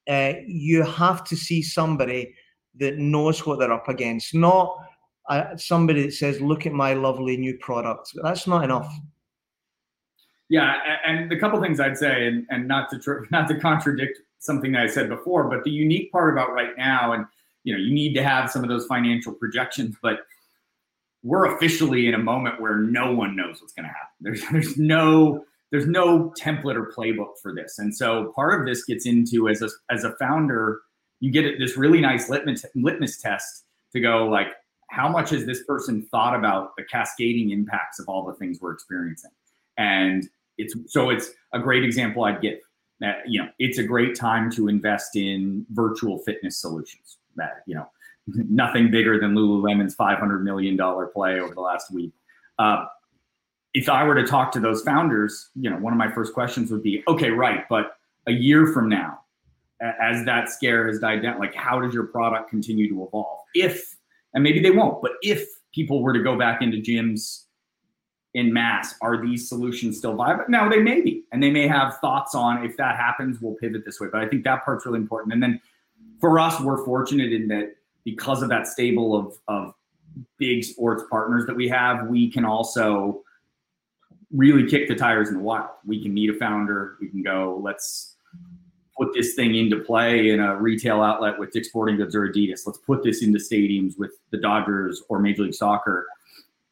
uh, 0.10 0.34
you 0.46 0.84
have 0.84 1.24
to 1.26 1.36
see 1.36 1.62
somebody 1.62 2.34
that 2.76 2.98
knows 2.98 3.46
what 3.46 3.60
they're 3.60 3.74
up 3.74 3.90
against, 3.90 4.34
not 4.34 4.78
uh, 5.30 5.56
somebody 5.58 6.04
that 6.04 6.14
says, 6.14 6.42
"Look 6.42 6.66
at 6.66 6.74
my 6.74 6.94
lovely 6.94 7.38
new 7.38 7.58
product." 7.58 8.12
That's 8.24 8.48
not 8.48 8.64
enough. 8.64 8.92
Yeah, 10.50 10.76
and 11.06 11.30
the 11.30 11.38
couple 11.38 11.62
things 11.62 11.80
I'd 11.80 11.98
say, 11.98 12.28
and, 12.28 12.46
and 12.50 12.68
not 12.68 12.90
to 12.92 13.00
tr- 13.00 13.24
not 13.32 13.48
to 13.50 13.60
contradict 13.60 14.20
something 14.40 14.72
that 14.74 14.84
I 14.84 14.88
said 14.88 15.10
before, 15.10 15.50
but 15.50 15.64
the 15.64 15.72
unique 15.72 16.12
part 16.12 16.34
about 16.34 16.54
right 16.54 16.78
now, 16.78 17.14
and 17.14 17.26
you 17.64 17.74
know, 17.74 17.80
you 17.80 17.94
need 17.94 18.14
to 18.14 18.24
have 18.24 18.50
some 18.50 18.64
of 18.64 18.70
those 18.70 18.86
financial 18.86 19.34
projections, 19.34 19.96
but 20.02 20.20
we're 21.24 21.54
officially 21.56 22.08
in 22.08 22.14
a 22.14 22.20
moment 22.20 22.62
where 22.62 22.78
no 22.78 23.12
one 23.12 23.36
knows 23.36 23.62
what's 23.62 23.74
going 23.74 23.86
to 23.86 23.90
happen. 23.90 24.16
There's 24.22 24.42
there's 24.52 24.78
no 24.78 25.44
there's 25.72 25.88
no 25.88 26.32
template 26.40 26.76
or 26.76 26.94
playbook 26.98 27.38
for 27.42 27.54
this, 27.54 27.78
and 27.78 27.94
so 27.94 28.32
part 28.36 28.60
of 28.60 28.66
this 28.66 28.86
gets 28.86 29.06
into 29.06 29.50
as 29.50 29.62
a 29.62 29.70
as 29.92 30.06
a 30.06 30.16
founder, 30.16 30.80
you 31.20 31.32
get 31.32 31.60
this 31.60 31.76
really 31.76 32.00
nice 32.00 32.30
litmus 32.30 32.66
litmus 32.76 33.20
test 33.20 33.66
to 33.92 34.00
go 34.00 34.28
like, 34.28 34.48
how 34.90 35.10
much 35.10 35.32
has 35.32 35.46
this 35.46 35.64
person 35.64 36.08
thought 36.10 36.36
about 36.36 36.76
the 36.78 36.84
cascading 36.84 37.52
impacts 37.52 38.00
of 38.00 38.08
all 38.08 38.26
the 38.26 38.34
things 38.34 38.60
we're 38.62 38.72
experiencing, 38.72 39.32
and 39.78 40.30
it's 40.58 40.76
so 40.88 41.10
it's 41.10 41.32
a 41.54 41.60
great 41.60 41.84
example 41.84 42.24
I'd 42.24 42.42
give. 42.42 42.60
That 43.00 43.18
you 43.28 43.42
know, 43.42 43.50
it's 43.60 43.78
a 43.78 43.84
great 43.84 44.16
time 44.16 44.50
to 44.52 44.68
invest 44.68 45.16
in 45.16 45.66
virtual 45.72 46.20
fitness 46.20 46.58
solutions. 46.58 47.18
That 47.36 47.64
you 47.66 47.76
know, 47.76 47.90
nothing 48.28 48.90
bigger 48.92 49.20
than 49.20 49.36
Lululemon's 49.36 49.96
five 49.96 50.20
hundred 50.20 50.44
million 50.44 50.76
dollar 50.76 51.08
play 51.08 51.40
over 51.40 51.54
the 51.54 51.62
last 51.62 51.92
week. 51.92 52.12
Uh, 52.58 52.86
if 53.74 53.90
I 53.90 54.04
were 54.04 54.16
to 54.16 54.26
talk 54.26 54.52
to 54.54 54.60
those 54.60 54.82
founders, 54.82 55.50
you 55.56 55.70
know, 55.70 55.78
one 55.78 55.94
of 55.94 56.00
my 56.00 56.10
first 56.12 56.34
questions 56.34 56.72
would 56.72 56.82
be, 56.82 57.04
okay, 57.08 57.30
right, 57.30 57.66
but 57.70 57.98
a 58.26 58.32
year 58.32 58.66
from 58.68 58.90
now, 58.90 59.20
as 60.02 60.26
that 60.26 60.50
scare 60.50 60.88
has 60.88 60.98
died 60.98 61.22
down, 61.22 61.38
like 61.38 61.54
how 61.54 61.80
does 61.80 61.94
your 61.94 62.06
product 62.06 62.50
continue 62.50 62.90
to 62.90 63.04
evolve? 63.04 63.42
If 63.54 63.96
and 64.34 64.44
maybe 64.44 64.60
they 64.60 64.72
won't, 64.72 65.02
but 65.02 65.12
if 65.22 65.48
people 65.74 66.02
were 66.02 66.14
to 66.14 66.24
go 66.24 66.38
back 66.38 66.62
into 66.62 66.78
gyms 66.78 67.44
in 68.38 68.54
mass. 68.54 68.94
Are 69.02 69.20
these 69.20 69.50
solutions 69.50 69.98
still 69.98 70.16
viable? 70.16 70.46
No, 70.48 70.70
they 70.70 70.78
may 70.78 71.02
be. 71.02 71.24
And 71.32 71.42
they 71.42 71.50
may 71.50 71.68
have 71.68 71.98
thoughts 71.98 72.36
on 72.36 72.64
if 72.64 72.78
that 72.78 72.96
happens, 72.96 73.42
we'll 73.42 73.56
pivot 73.56 73.84
this 73.84 74.00
way. 74.00 74.10
But 74.12 74.22
I 74.22 74.28
think 74.28 74.44
that 74.44 74.64
part's 74.64 74.86
really 74.86 75.00
important. 75.00 75.34
And 75.34 75.42
then 75.42 75.60
for 76.22 76.38
us, 76.38 76.62
we're 76.62 76.86
fortunate 76.86 77.34
in 77.34 77.48
that 77.48 77.76
because 78.06 78.44
of 78.44 78.50
that 78.50 78.68
stable 78.68 79.16
of, 79.16 79.40
of 79.48 79.74
big 80.38 80.64
sports 80.64 81.04
partners 81.10 81.48
that 81.48 81.56
we 81.56 81.68
have, 81.68 82.08
we 82.08 82.30
can 82.30 82.46
also 82.46 83.24
really 84.32 84.70
kick 84.70 84.88
the 84.88 84.96
tires 84.96 85.30
in 85.30 85.36
the 85.36 85.42
wild. 85.42 85.72
We 85.84 86.02
can 86.04 86.14
meet 86.14 86.30
a 86.30 86.36
founder, 86.36 86.98
we 87.02 87.10
can 87.10 87.24
go, 87.24 87.60
let's 87.64 88.18
put 88.96 89.14
this 89.16 89.34
thing 89.34 89.56
into 89.56 89.80
play 89.80 90.30
in 90.30 90.40
a 90.40 90.56
retail 90.56 91.02
outlet 91.02 91.40
with 91.40 91.52
Dick's 91.52 91.70
Sporting 91.70 91.98
Goods 91.98 92.16
or 92.16 92.28
Adidas. 92.28 92.62
Let's 92.68 92.80
put 92.80 93.04
this 93.04 93.24
into 93.24 93.40
stadiums 93.40 93.98
with 93.98 94.12
the 94.30 94.38
Dodgers 94.38 95.02
or 95.10 95.18
Major 95.20 95.44
League 95.44 95.56
Soccer 95.56 96.06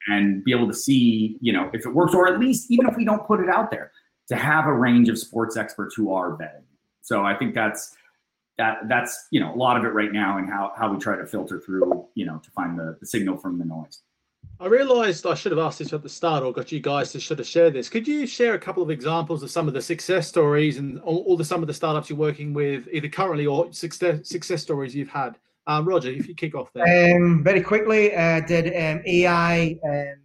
and 0.08 0.44
be 0.44 0.52
able 0.52 0.68
to 0.68 0.74
see, 0.74 1.38
you 1.42 1.52
know, 1.54 1.70
if 1.74 1.86
it 1.86 1.94
works, 1.94 2.14
or 2.14 2.28
at 2.28 2.40
least 2.40 2.72
even 2.72 2.88
if 2.88 2.96
we 2.96 3.06
don't 3.06 3.26
put 3.26 3.40
it 3.40 3.50
out 3.50 3.72
there, 3.72 3.92
to 4.28 4.36
have 4.36 4.66
a 4.66 4.74
range 4.74 5.10
of 5.10 5.18
sports 5.18 5.58
experts 5.58 5.96
who 5.96 6.14
are 6.14 6.36
betting. 6.36 6.64
So 7.02 7.24
I 7.24 7.36
think 7.36 7.54
that's 7.54 7.96
that 8.58 8.88
that's 8.88 9.28
you 9.32 9.40
know 9.40 9.54
a 9.54 9.58
lot 9.58 9.78
of 9.78 9.84
it 9.84 9.90
right 9.90 10.12
now 10.12 10.38
and 10.38 10.50
how 10.50 10.74
how 10.78 10.92
we 10.92 10.98
try 10.98 11.16
to 11.16 11.26
filter 11.26 11.60
through 11.60 12.08
you 12.16 12.26
know 12.26 12.40
to 12.44 12.52
find 12.52 12.80
the, 12.80 12.98
the 13.00 13.06
signal 13.06 13.38
from 13.38 13.60
the 13.60 13.66
noise. 13.66 14.02
I 14.60 14.68
realised 14.68 15.26
I 15.26 15.34
should 15.34 15.52
have 15.52 15.60
asked 15.60 15.80
this 15.80 15.92
at 15.92 16.02
the 16.02 16.10
start, 16.10 16.44
or 16.44 16.54
got 16.54 16.72
you 16.72 16.80
guys 16.80 17.12
to 17.12 17.20
should 17.20 17.40
have 17.40 17.48
shared 17.48 17.74
this. 17.74 17.90
Could 17.90 18.08
you 18.08 18.26
share 18.26 18.54
a 18.54 18.60
couple 18.60 18.82
of 18.82 18.90
examples 18.90 19.44
of 19.44 19.52
some 19.52 19.68
of 19.68 19.74
the 19.74 19.82
success 19.82 20.28
stories 20.28 20.78
and 20.78 21.00
all, 21.02 21.24
all 21.24 21.36
the 21.36 21.44
some 21.44 21.62
of 21.62 21.68
the 21.68 21.74
startups 21.74 22.10
you're 22.10 22.18
working 22.18 22.54
with, 22.54 22.88
either 22.92 23.10
currently 23.10 23.46
or 23.46 23.72
success 23.74 24.30
success 24.30 24.62
stories 24.62 24.96
you've 24.96 25.10
had? 25.10 25.38
Um, 25.68 25.86
Roger, 25.86 26.12
if 26.12 26.28
you 26.28 26.36
kick 26.36 26.54
off 26.56 26.70
there. 26.74 27.16
Um, 27.16 27.44
very 27.44 27.62
quickly, 27.62 28.16
I 28.16 28.38
uh, 28.38 28.46
did 28.46 28.68
um, 28.68 29.02
AI 29.06 29.78
um, 29.84 30.22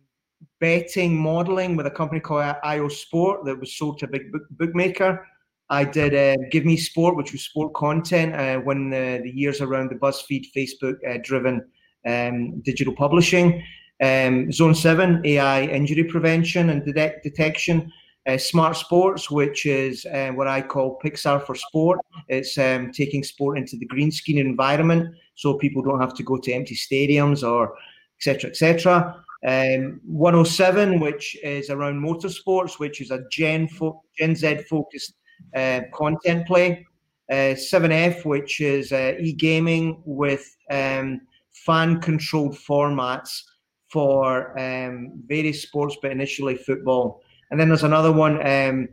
betting 0.61 1.17
modeling 1.17 1.77
with 1.77 1.87
a 1.87 1.91
company 1.91 2.21
called 2.21 2.57
IO 2.63 2.89
Sport 2.89 3.45
that 3.47 3.59
was 3.59 3.77
sold 3.77 3.99
to 3.99 4.07
a 4.07 4.09
big 4.09 4.31
book- 4.31 4.51
bookmaker. 4.51 5.27
I 5.71 5.85
did 5.85 6.15
uh, 6.15 6.43
Give 6.51 6.65
Me 6.65 6.77
Sport, 6.77 7.17
which 7.17 7.33
was 7.33 7.43
sport 7.43 7.73
content 7.75 8.35
uh, 8.35 8.59
when 8.59 8.91
the, 8.91 9.21
the 9.23 9.31
years 9.31 9.61
around 9.61 9.91
the 9.91 9.95
BuzzFeed, 9.95 10.47
Facebook 10.55 10.97
uh, 11.09 11.19
driven 11.23 11.65
um, 12.07 12.61
digital 12.61 12.95
publishing. 12.95 13.63
Um, 14.03 14.51
Zone 14.51 14.75
7, 14.75 15.23
AI 15.25 15.63
injury 15.63 16.05
prevention 16.05 16.71
and 16.71 16.85
detect- 16.85 17.23
detection. 17.23 17.91
Uh, 18.27 18.37
Smart 18.37 18.77
Sports, 18.77 19.31
which 19.31 19.65
is 19.65 20.05
uh, 20.07 20.31
what 20.35 20.47
I 20.47 20.61
call 20.61 20.99
Pixar 21.03 21.45
for 21.47 21.55
sport. 21.55 22.01
It's 22.29 22.59
um, 22.59 22.93
taking 22.93 23.25
sport 23.25 23.57
into 23.57 23.79
the 23.79 23.87
green 23.87 24.11
screen 24.13 24.39
environment 24.39 25.15
so 25.41 25.55
people 25.55 25.83
don't 25.83 26.01
have 26.01 26.15
to 26.15 26.23
go 26.23 26.37
to 26.37 26.53
empty 26.53 26.75
stadiums 26.75 27.43
or 27.43 27.75
etc. 28.19 28.51
etc. 28.51 29.25
Um, 29.47 30.01
107, 30.05 31.01
which 31.01 31.35
is 31.43 31.71
around 31.71 31.99
motorsports, 31.99 32.79
which 32.79 33.01
is 33.01 33.11
a 33.11 33.25
Gen, 33.31 33.69
fo- 33.69 34.03
Gen 34.19 34.37
Z 34.37 34.65
focused 34.69 35.15
uh, 35.57 35.81
content 35.95 36.47
play. 36.47 36.87
Uh, 37.31 37.55
7F, 37.55 38.25
which 38.25 38.61
is 38.61 38.93
uh, 38.93 39.15
e 39.21 39.33
gaming 39.33 40.03
with 40.05 40.45
um, 40.71 41.21
fan 41.53 42.01
controlled 42.01 42.57
formats 42.57 43.45
for 43.89 44.59
um, 44.59 45.13
various 45.27 45.63
sports, 45.63 45.97
but 46.03 46.11
initially 46.11 46.57
football. 46.57 47.23
And 47.51 47.59
then 47.59 47.69
there's 47.69 47.85
another 47.85 48.13
one 48.13 48.45
um, 48.47 48.89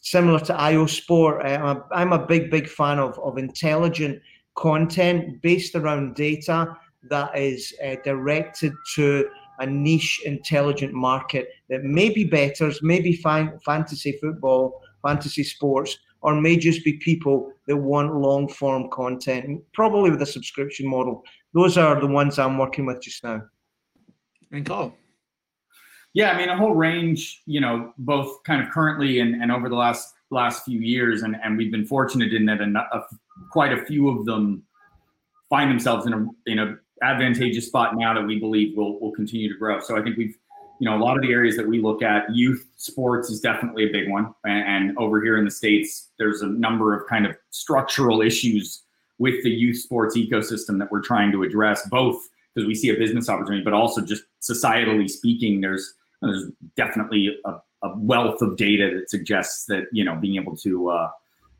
similar 0.00 0.38
to 0.40 0.54
IO 0.54 0.86
Sport. 0.86 1.44
Uh, 1.44 1.48
I'm, 1.48 1.76
a, 1.76 1.84
I'm 1.92 2.12
a 2.12 2.26
big, 2.26 2.50
big 2.50 2.68
fan 2.68 2.98
of, 2.98 3.18
of 3.18 3.36
intelligent 3.36 4.22
content 4.54 5.40
based 5.42 5.74
around 5.74 6.14
data 6.14 6.76
that 7.10 7.36
is 7.36 7.72
uh, 7.84 7.96
directed 8.04 8.72
to 8.94 9.28
a 9.58 9.66
niche 9.66 10.20
intelligent 10.24 10.92
market 10.92 11.48
that 11.68 11.84
may 11.84 12.08
be 12.10 12.24
betters, 12.24 12.80
maybe 12.82 13.14
fan- 13.14 13.58
fantasy 13.64 14.12
football, 14.20 14.80
fantasy 15.02 15.44
sports, 15.44 15.98
or 16.20 16.40
may 16.40 16.56
just 16.56 16.84
be 16.84 16.94
people 16.94 17.52
that 17.66 17.76
want 17.76 18.14
long 18.14 18.48
form 18.48 18.88
content, 18.90 19.62
probably 19.74 20.10
with 20.10 20.22
a 20.22 20.26
subscription 20.26 20.86
model. 20.86 21.22
Those 21.52 21.76
are 21.76 22.00
the 22.00 22.06
ones 22.06 22.38
I'm 22.38 22.58
working 22.58 22.86
with 22.86 23.02
just 23.02 23.22
now. 23.24 23.42
And 24.52 24.64
Kyle. 24.64 24.94
Yeah, 26.14 26.32
I 26.32 26.38
mean 26.38 26.50
a 26.50 26.56
whole 26.56 26.74
range, 26.74 27.42
you 27.46 27.60
know, 27.60 27.92
both 27.98 28.42
kind 28.44 28.62
of 28.62 28.70
currently 28.70 29.20
and, 29.20 29.40
and 29.42 29.50
over 29.50 29.68
the 29.68 29.76
last 29.76 30.12
last 30.30 30.64
few 30.64 30.80
years, 30.80 31.22
and, 31.22 31.36
and 31.42 31.56
we've 31.56 31.70
been 31.70 31.86
fortunate 31.86 32.32
in 32.32 32.46
that 32.46 32.60
a, 32.60 32.96
a, 32.96 33.04
quite 33.50 33.72
a 33.72 33.84
few 33.84 34.08
of 34.08 34.24
them 34.24 34.62
find 35.48 35.70
themselves 35.70 36.06
in 36.06 36.12
a 36.12 36.26
in 36.50 36.58
a 36.58 36.76
advantageous 37.02 37.66
spot 37.66 37.96
now 37.96 38.14
that 38.14 38.24
we 38.24 38.38
believe 38.38 38.76
will 38.76 38.98
will 39.00 39.12
continue 39.12 39.52
to 39.52 39.58
grow. 39.58 39.80
So 39.80 39.98
I 39.98 40.02
think 40.02 40.16
we've, 40.16 40.36
you 40.78 40.88
know, 40.88 40.96
a 40.96 41.02
lot 41.02 41.16
of 41.16 41.22
the 41.22 41.32
areas 41.32 41.56
that 41.56 41.66
we 41.66 41.80
look 41.80 42.02
at, 42.02 42.24
youth 42.34 42.66
sports 42.76 43.28
is 43.30 43.40
definitely 43.40 43.84
a 43.84 43.92
big 43.92 44.10
one, 44.10 44.34
and, 44.44 44.88
and 44.88 44.98
over 44.98 45.22
here 45.22 45.36
in 45.36 45.44
the 45.44 45.50
states, 45.50 46.10
there's 46.18 46.42
a 46.42 46.46
number 46.46 46.98
of 46.98 47.08
kind 47.08 47.26
of 47.26 47.36
structural 47.50 48.22
issues 48.22 48.82
with 49.18 49.42
the 49.44 49.50
youth 49.50 49.78
sports 49.78 50.16
ecosystem 50.16 50.78
that 50.78 50.90
we're 50.90 51.02
trying 51.02 51.30
to 51.32 51.42
address, 51.42 51.86
both 51.88 52.16
because 52.54 52.66
we 52.66 52.74
see 52.74 52.90
a 52.90 52.94
business 52.94 53.28
opportunity, 53.28 53.62
but 53.62 53.72
also 53.72 54.00
just 54.00 54.24
societally 54.40 55.08
speaking, 55.08 55.60
there's 55.60 55.94
there's 56.20 56.50
definitely 56.76 57.36
a, 57.44 57.50
a, 57.82 57.98
wealth 57.98 58.40
of 58.42 58.56
data 58.56 58.90
that 58.94 59.10
suggests 59.10 59.66
that 59.66 59.84
you 59.92 60.04
know 60.04 60.16
being 60.16 60.40
able 60.40 60.56
to 60.56 60.90
uh, 60.90 61.10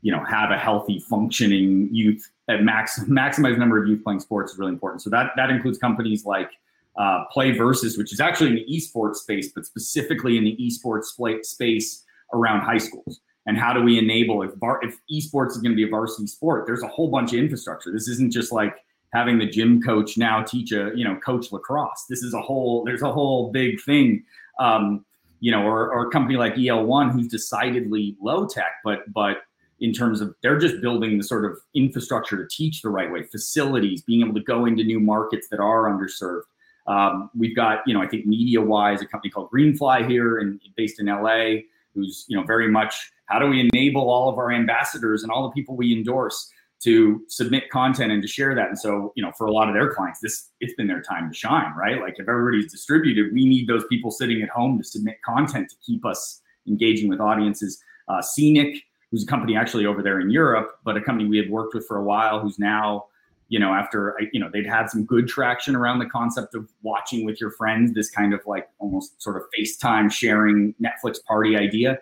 you 0.03 0.11
know 0.11 0.23
have 0.23 0.51
a 0.51 0.57
healthy 0.57 0.99
functioning 0.99 1.89
youth 1.91 2.29
at 2.47 2.61
max 2.63 2.99
maximize 3.05 3.57
number 3.57 3.81
of 3.81 3.87
youth 3.87 4.03
playing 4.03 4.19
sports 4.19 4.53
is 4.53 4.59
really 4.59 4.71
important. 4.71 5.01
So 5.01 5.09
that 5.09 5.31
that 5.35 5.49
includes 5.49 5.79
companies 5.79 6.25
like 6.25 6.51
uh, 6.97 7.23
PlayVS, 7.35 7.97
which 7.97 8.13
is 8.13 8.19
actually 8.19 8.49
in 8.49 8.55
the 8.55 8.65
esports 8.69 9.15
space, 9.15 9.51
but 9.51 9.65
specifically 9.65 10.37
in 10.37 10.43
the 10.43 10.55
esports 10.57 11.05
space 11.45 12.03
around 12.33 12.61
high 12.61 12.77
schools. 12.77 13.21
And 13.45 13.57
how 13.57 13.73
do 13.73 13.81
we 13.81 13.97
enable 13.97 14.43
if 14.43 14.57
bar, 14.59 14.79
if 14.83 14.99
esports 15.11 15.51
is 15.51 15.57
going 15.57 15.71
to 15.71 15.75
be 15.75 15.83
a 15.83 15.89
varsity 15.89 16.27
sport? 16.27 16.65
There's 16.65 16.83
a 16.83 16.87
whole 16.87 17.09
bunch 17.09 17.33
of 17.33 17.39
infrastructure. 17.39 17.91
This 17.91 18.07
isn't 18.07 18.31
just 18.31 18.51
like 18.51 18.75
having 19.13 19.37
the 19.37 19.45
gym 19.45 19.81
coach 19.81 20.17
now 20.17 20.43
teach 20.43 20.71
a 20.71 20.91
you 20.95 21.03
know 21.03 21.15
coach 21.17 21.51
lacrosse. 21.51 22.05
This 22.09 22.23
is 22.23 22.33
a 22.33 22.41
whole 22.41 22.83
there's 22.83 23.01
a 23.01 23.11
whole 23.11 23.51
big 23.51 23.81
thing 23.81 24.23
um, 24.59 25.05
you 25.39 25.51
know, 25.51 25.63
or, 25.63 25.91
or 25.91 26.07
a 26.07 26.09
company 26.09 26.37
like 26.37 26.55
EL1 26.55 27.11
who's 27.11 27.27
decidedly 27.27 28.15
low 28.21 28.47
tech, 28.47 28.75
but 28.83 29.11
but 29.13 29.39
in 29.83 29.91
terms 29.91 30.21
of 30.21 30.33
they're 30.41 30.57
just 30.57 30.79
building 30.79 31.17
the 31.17 31.23
sort 31.23 31.43
of 31.43 31.57
infrastructure 31.75 32.37
to 32.37 32.47
teach 32.49 32.81
the 32.81 32.89
right 32.89 33.11
way, 33.11 33.21
facilities, 33.21 34.01
being 34.01 34.21
able 34.21 34.33
to 34.33 34.43
go 34.43 34.65
into 34.65 34.81
new 34.81 34.99
markets 34.99 35.49
that 35.51 35.59
are 35.59 35.91
underserved. 35.91 36.43
Um, 36.87 37.29
we've 37.37 37.53
got, 37.53 37.79
you 37.85 37.93
know, 37.93 38.01
I 38.01 38.07
think 38.07 38.25
media 38.25 38.61
wise, 38.61 39.01
a 39.01 39.05
company 39.05 39.29
called 39.29 39.49
Greenfly 39.51 40.09
here 40.09 40.39
and 40.39 40.61
based 40.77 41.01
in 41.01 41.07
LA, 41.07 41.63
who's, 41.93 42.23
you 42.29 42.37
know, 42.37 42.43
very 42.43 42.69
much 42.69 43.11
how 43.25 43.39
do 43.39 43.47
we 43.47 43.59
enable 43.59 44.09
all 44.09 44.29
of 44.29 44.37
our 44.37 44.53
ambassadors 44.53 45.21
and 45.21 45.31
all 45.33 45.43
the 45.43 45.53
people 45.53 45.75
we 45.75 45.91
endorse 45.91 46.49
to 46.83 47.21
submit 47.27 47.69
content 47.69 48.13
and 48.13 48.21
to 48.21 48.27
share 48.27 48.55
that. 48.55 48.69
And 48.69 48.79
so, 48.79 49.11
you 49.17 49.23
know, 49.23 49.33
for 49.37 49.47
a 49.47 49.51
lot 49.51 49.67
of 49.67 49.73
their 49.73 49.93
clients, 49.93 50.21
this 50.21 50.49
it's 50.61 50.73
been 50.75 50.87
their 50.87 51.01
time 51.01 51.29
to 51.29 51.35
shine, 51.35 51.73
right? 51.77 51.99
Like 51.99 52.15
if 52.19 52.29
everybody's 52.29 52.71
distributed, 52.71 53.33
we 53.33 53.45
need 53.45 53.67
those 53.67 53.83
people 53.87 54.11
sitting 54.11 54.41
at 54.41 54.49
home 54.49 54.77
to 54.77 54.83
submit 54.85 55.17
content 55.25 55.69
to 55.71 55.75
keep 55.85 56.05
us 56.05 56.41
engaging 56.67 57.09
with 57.09 57.19
audiences. 57.19 57.83
Uh, 58.07 58.21
Sceenic, 58.21 58.81
who's 59.13 59.23
a 59.23 59.27
company 59.27 59.55
actually 59.55 59.85
over 59.85 60.01
there 60.01 60.19
in 60.19 60.31
Europe, 60.31 60.79
but 60.83 60.97
a 60.97 61.01
company 61.01 61.29
we 61.29 61.37
had 61.37 61.47
worked 61.47 61.75
with 61.75 61.85
for 61.85 61.97
a 61.97 62.03
while, 62.03 62.39
who's 62.39 62.57
now, 62.57 63.05
you 63.47 63.59
know, 63.59 63.71
after 63.71 64.17
you 64.33 64.39
know 64.39 64.49
they'd 64.51 64.65
had 64.65 64.89
some 64.89 65.05
good 65.05 65.27
traction 65.27 65.75
around 65.75 65.99
the 65.99 66.07
concept 66.07 66.55
of 66.55 66.67
watching 66.81 67.23
with 67.23 67.39
your 67.39 67.51
friends, 67.51 67.93
this 67.93 68.09
kind 68.09 68.33
of 68.33 68.41
like 68.47 68.67
almost 68.79 69.21
sort 69.21 69.37
of 69.37 69.43
FaceTime 69.55 70.11
sharing 70.11 70.73
Netflix 70.83 71.23
party 71.23 71.55
idea. 71.55 71.99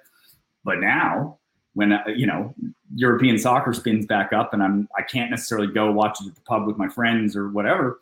But 0.64 0.80
now 0.80 1.38
when 1.74 1.91
uh, 1.91 2.03
you 2.16 2.26
know 2.26 2.55
European 2.95 3.38
soccer 3.38 3.74
spins 3.74 4.05
back 4.05 4.32
up 4.32 4.53
and 4.53 4.64
I'm 4.64 4.88
I 4.97 5.01
can't 5.01 5.30
necessarily 5.30 5.68
go 5.68 5.91
watch 5.91 6.18
it 6.22 6.30
at 6.30 6.36
the 6.36 6.41
pub 6.41 6.66
with 6.66 6.78
my 6.78 6.88
friends 6.88 7.36
or 7.36 7.49
whatever. 7.49 7.99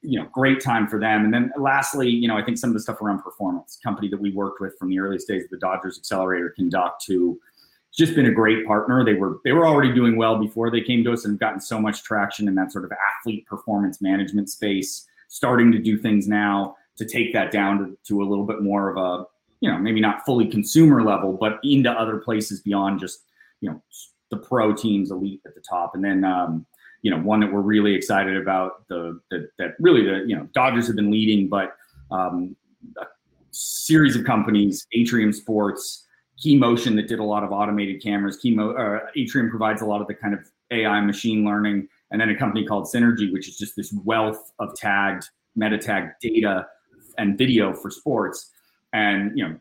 You 0.00 0.20
know, 0.20 0.28
great 0.32 0.62
time 0.62 0.86
for 0.86 0.98
them. 0.98 1.24
And 1.24 1.34
then 1.34 1.52
lastly, 1.58 2.08
you 2.08 2.28
know, 2.28 2.38
I 2.38 2.42
think 2.44 2.56
some 2.56 2.70
of 2.70 2.74
the 2.74 2.80
stuff 2.80 3.02
around 3.02 3.22
performance, 3.22 3.78
company 3.82 4.08
that 4.08 4.20
we 4.20 4.30
worked 4.30 4.60
with 4.60 4.78
from 4.78 4.88
the 4.88 5.00
earliest 5.00 5.28
days 5.28 5.44
of 5.44 5.50
the 5.50 5.58
Dodgers 5.58 5.98
Accelerator, 5.98 6.54
Kinduct, 6.56 7.00
to 7.06 7.38
just 7.96 8.14
been 8.14 8.26
a 8.26 8.32
great 8.32 8.66
partner. 8.66 9.04
They 9.04 9.14
were 9.14 9.38
they 9.44 9.52
were 9.52 9.66
already 9.66 9.92
doing 9.92 10.16
well 10.16 10.38
before 10.38 10.70
they 10.70 10.80
came 10.80 11.04
to 11.04 11.12
us 11.12 11.24
and 11.24 11.38
gotten 11.38 11.60
so 11.60 11.80
much 11.80 12.02
traction 12.02 12.48
in 12.48 12.54
that 12.54 12.72
sort 12.72 12.84
of 12.84 12.92
athlete 12.92 13.46
performance 13.46 14.00
management 14.00 14.48
space. 14.50 15.06
Starting 15.28 15.72
to 15.72 15.78
do 15.78 15.96
things 15.96 16.28
now 16.28 16.76
to 16.96 17.06
take 17.06 17.32
that 17.32 17.50
down 17.50 17.78
to, 17.78 17.98
to 18.06 18.22
a 18.22 18.26
little 18.28 18.44
bit 18.44 18.62
more 18.62 18.90
of 18.90 18.96
a 18.96 19.24
you 19.60 19.70
know 19.70 19.78
maybe 19.78 20.00
not 20.00 20.24
fully 20.24 20.46
consumer 20.46 21.02
level, 21.02 21.36
but 21.38 21.58
into 21.62 21.90
other 21.90 22.18
places 22.18 22.60
beyond 22.60 23.00
just 23.00 23.20
you 23.60 23.70
know 23.70 23.82
the 24.30 24.36
pro 24.38 24.72
teams 24.72 25.10
elite 25.10 25.40
at 25.46 25.54
the 25.54 25.62
top, 25.68 25.94
and 25.94 26.04
then 26.04 26.24
um, 26.24 26.66
you 27.02 27.10
know 27.10 27.18
one 27.18 27.40
that 27.40 27.52
we're 27.52 27.60
really 27.60 27.94
excited 27.94 28.36
about 28.36 28.88
the, 28.88 29.20
the 29.30 29.48
that 29.58 29.74
really 29.78 30.04
the 30.04 30.24
you 30.26 30.34
know 30.34 30.48
Dodgers 30.54 30.86
have 30.86 30.96
been 30.96 31.10
leading, 31.10 31.48
but 31.48 31.76
um, 32.10 32.56
a 32.98 33.06
series 33.50 34.16
of 34.16 34.24
companies, 34.24 34.86
Atrium 34.92 35.32
Sports, 35.32 36.06
Keemotion 36.40 36.96
that 36.96 37.08
did 37.08 37.18
a 37.18 37.24
lot 37.24 37.44
of 37.44 37.52
automated 37.52 38.02
cameras. 38.02 38.36
Key 38.36 38.54
Mo- 38.54 38.72
uh, 38.72 39.06
Atrium 39.16 39.50
provides 39.50 39.82
a 39.82 39.86
lot 39.86 40.00
of 40.00 40.06
the 40.06 40.14
kind 40.14 40.34
of 40.34 40.40
AI 40.70 41.00
machine 41.00 41.44
learning, 41.44 41.88
and 42.10 42.20
then 42.20 42.30
a 42.30 42.36
company 42.36 42.66
called 42.66 42.84
Synergy, 42.84 43.32
which 43.32 43.48
is 43.48 43.56
just 43.56 43.76
this 43.76 43.92
wealth 44.04 44.52
of 44.58 44.74
tagged 44.74 45.28
meta 45.54 45.78
tagged 45.78 46.14
data 46.20 46.66
and 47.18 47.36
video 47.36 47.74
for 47.74 47.90
sports. 47.90 48.50
And 48.92 49.36
you 49.36 49.48
know, 49.48 49.56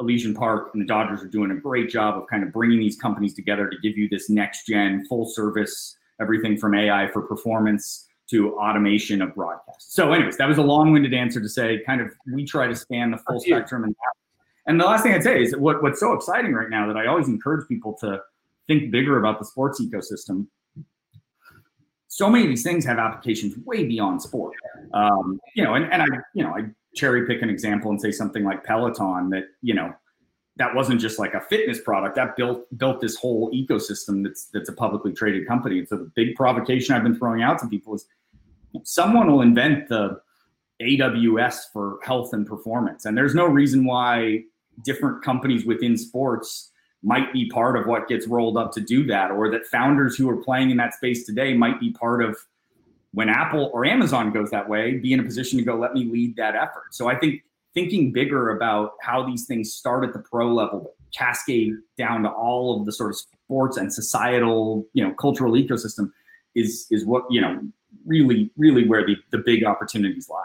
Elysian 0.00 0.34
Park 0.34 0.70
and 0.72 0.82
the 0.82 0.86
Dodgers 0.86 1.22
are 1.22 1.28
doing 1.28 1.50
a 1.50 1.56
great 1.56 1.90
job 1.90 2.16
of 2.16 2.28
kind 2.28 2.42
of 2.42 2.52
bringing 2.52 2.78
these 2.78 2.96
companies 2.96 3.34
together 3.34 3.68
to 3.68 3.76
give 3.82 3.98
you 3.98 4.08
this 4.08 4.30
next 4.30 4.66
gen 4.66 5.04
full 5.06 5.26
service, 5.26 5.96
everything 6.20 6.56
from 6.56 6.74
AI 6.74 7.08
for 7.08 7.22
performance 7.22 8.06
to 8.30 8.54
automation 8.58 9.22
of 9.22 9.34
broadcast. 9.34 9.94
So, 9.94 10.12
anyways, 10.12 10.36
that 10.36 10.48
was 10.48 10.58
a 10.58 10.62
long 10.62 10.92
winded 10.92 11.14
answer 11.14 11.40
to 11.40 11.48
say 11.48 11.82
kind 11.84 12.00
of 12.00 12.12
we 12.32 12.44
try 12.44 12.66
to 12.66 12.76
span 12.76 13.10
the 13.10 13.18
full 13.18 13.40
spectrum. 13.40 13.84
And, 13.84 13.94
and 14.68 14.78
the 14.78 14.84
last 14.84 15.02
thing 15.02 15.14
I'd 15.14 15.24
say 15.24 15.42
is 15.42 15.56
what, 15.56 15.82
what's 15.82 15.98
so 15.98 16.12
exciting 16.12 16.52
right 16.52 16.68
now 16.68 16.86
that 16.86 16.96
I 16.96 17.06
always 17.06 17.26
encourage 17.26 17.66
people 17.66 17.94
to 18.00 18.20
think 18.66 18.90
bigger 18.92 19.18
about 19.18 19.38
the 19.38 19.46
sports 19.46 19.80
ecosystem, 19.80 20.46
so 22.06 22.28
many 22.28 22.44
of 22.44 22.50
these 22.50 22.62
things 22.62 22.84
have 22.84 22.98
applications 22.98 23.56
way 23.64 23.84
beyond 23.84 24.20
sport. 24.20 24.54
Um, 24.92 25.40
you 25.56 25.64
know, 25.64 25.74
and, 25.74 25.90
and 25.90 26.02
I, 26.02 26.06
you 26.34 26.44
know, 26.44 26.50
I 26.50 26.66
cherry 26.94 27.26
pick 27.26 27.40
an 27.40 27.48
example 27.48 27.90
and 27.90 28.00
say 28.00 28.10
something 28.12 28.44
like 28.44 28.62
Peloton 28.62 29.30
that, 29.30 29.44
you 29.62 29.72
know, 29.72 29.92
that 30.56 30.74
wasn't 30.74 31.00
just 31.00 31.18
like 31.18 31.34
a 31.34 31.40
fitness 31.40 31.80
product 31.80 32.16
that 32.16 32.36
built 32.36 32.66
built 32.76 33.00
this 33.00 33.16
whole 33.16 33.50
ecosystem 33.52 34.24
that's 34.24 34.46
that's 34.52 34.68
a 34.68 34.72
publicly 34.72 35.12
traded 35.12 35.46
company. 35.46 35.78
And 35.78 35.88
so 35.88 35.96
the 35.96 36.10
big 36.14 36.34
provocation 36.34 36.94
I've 36.94 37.04
been 37.04 37.16
throwing 37.16 37.42
out 37.42 37.60
to 37.60 37.68
people 37.68 37.94
is 37.94 38.06
someone 38.82 39.30
will 39.30 39.40
invent 39.40 39.88
the 39.88 40.20
AWS 40.82 41.72
for 41.72 42.00
health 42.02 42.32
and 42.32 42.46
performance. 42.46 43.04
And 43.04 43.16
there's 43.16 43.34
no 43.34 43.46
reason 43.46 43.84
why 43.84 44.44
different 44.82 45.22
companies 45.22 45.64
within 45.64 45.96
sports 45.96 46.70
might 47.02 47.32
be 47.32 47.48
part 47.48 47.76
of 47.76 47.86
what 47.86 48.08
gets 48.08 48.26
rolled 48.26 48.56
up 48.56 48.72
to 48.72 48.80
do 48.80 49.06
that, 49.06 49.30
or 49.30 49.50
that 49.50 49.66
founders 49.66 50.16
who 50.16 50.28
are 50.28 50.36
playing 50.36 50.70
in 50.70 50.76
that 50.76 50.94
space 50.94 51.24
today 51.24 51.54
might 51.54 51.78
be 51.78 51.92
part 51.92 52.22
of 52.22 52.36
when 53.12 53.28
Apple 53.28 53.70
or 53.72 53.86
Amazon 53.86 54.32
goes 54.32 54.50
that 54.50 54.68
way, 54.68 54.96
be 54.98 55.12
in 55.12 55.20
a 55.20 55.22
position 55.22 55.58
to 55.58 55.64
go, 55.64 55.76
let 55.76 55.94
me 55.94 56.04
lead 56.04 56.36
that 56.36 56.54
effort. 56.54 56.92
So 56.92 57.08
I 57.08 57.16
think 57.16 57.42
thinking 57.72 58.12
bigger 58.12 58.50
about 58.50 58.92
how 59.00 59.24
these 59.24 59.46
things 59.46 59.72
start 59.72 60.04
at 60.04 60.12
the 60.12 60.18
pro 60.18 60.52
level, 60.52 60.94
cascade 61.16 61.72
down 61.96 62.22
to 62.24 62.28
all 62.28 62.78
of 62.78 62.86
the 62.86 62.92
sort 62.92 63.10
of 63.10 63.16
sports 63.16 63.76
and 63.76 63.92
societal, 63.92 64.86
you 64.92 65.02
know, 65.02 65.14
cultural 65.14 65.52
ecosystem 65.52 66.10
is 66.54 66.86
is 66.90 67.06
what, 67.06 67.24
you 67.30 67.40
know, 67.40 67.60
really, 68.04 68.50
really 68.56 68.86
where 68.86 69.06
the, 69.06 69.16
the 69.30 69.38
big 69.38 69.64
opportunities 69.64 70.28
lie 70.28 70.44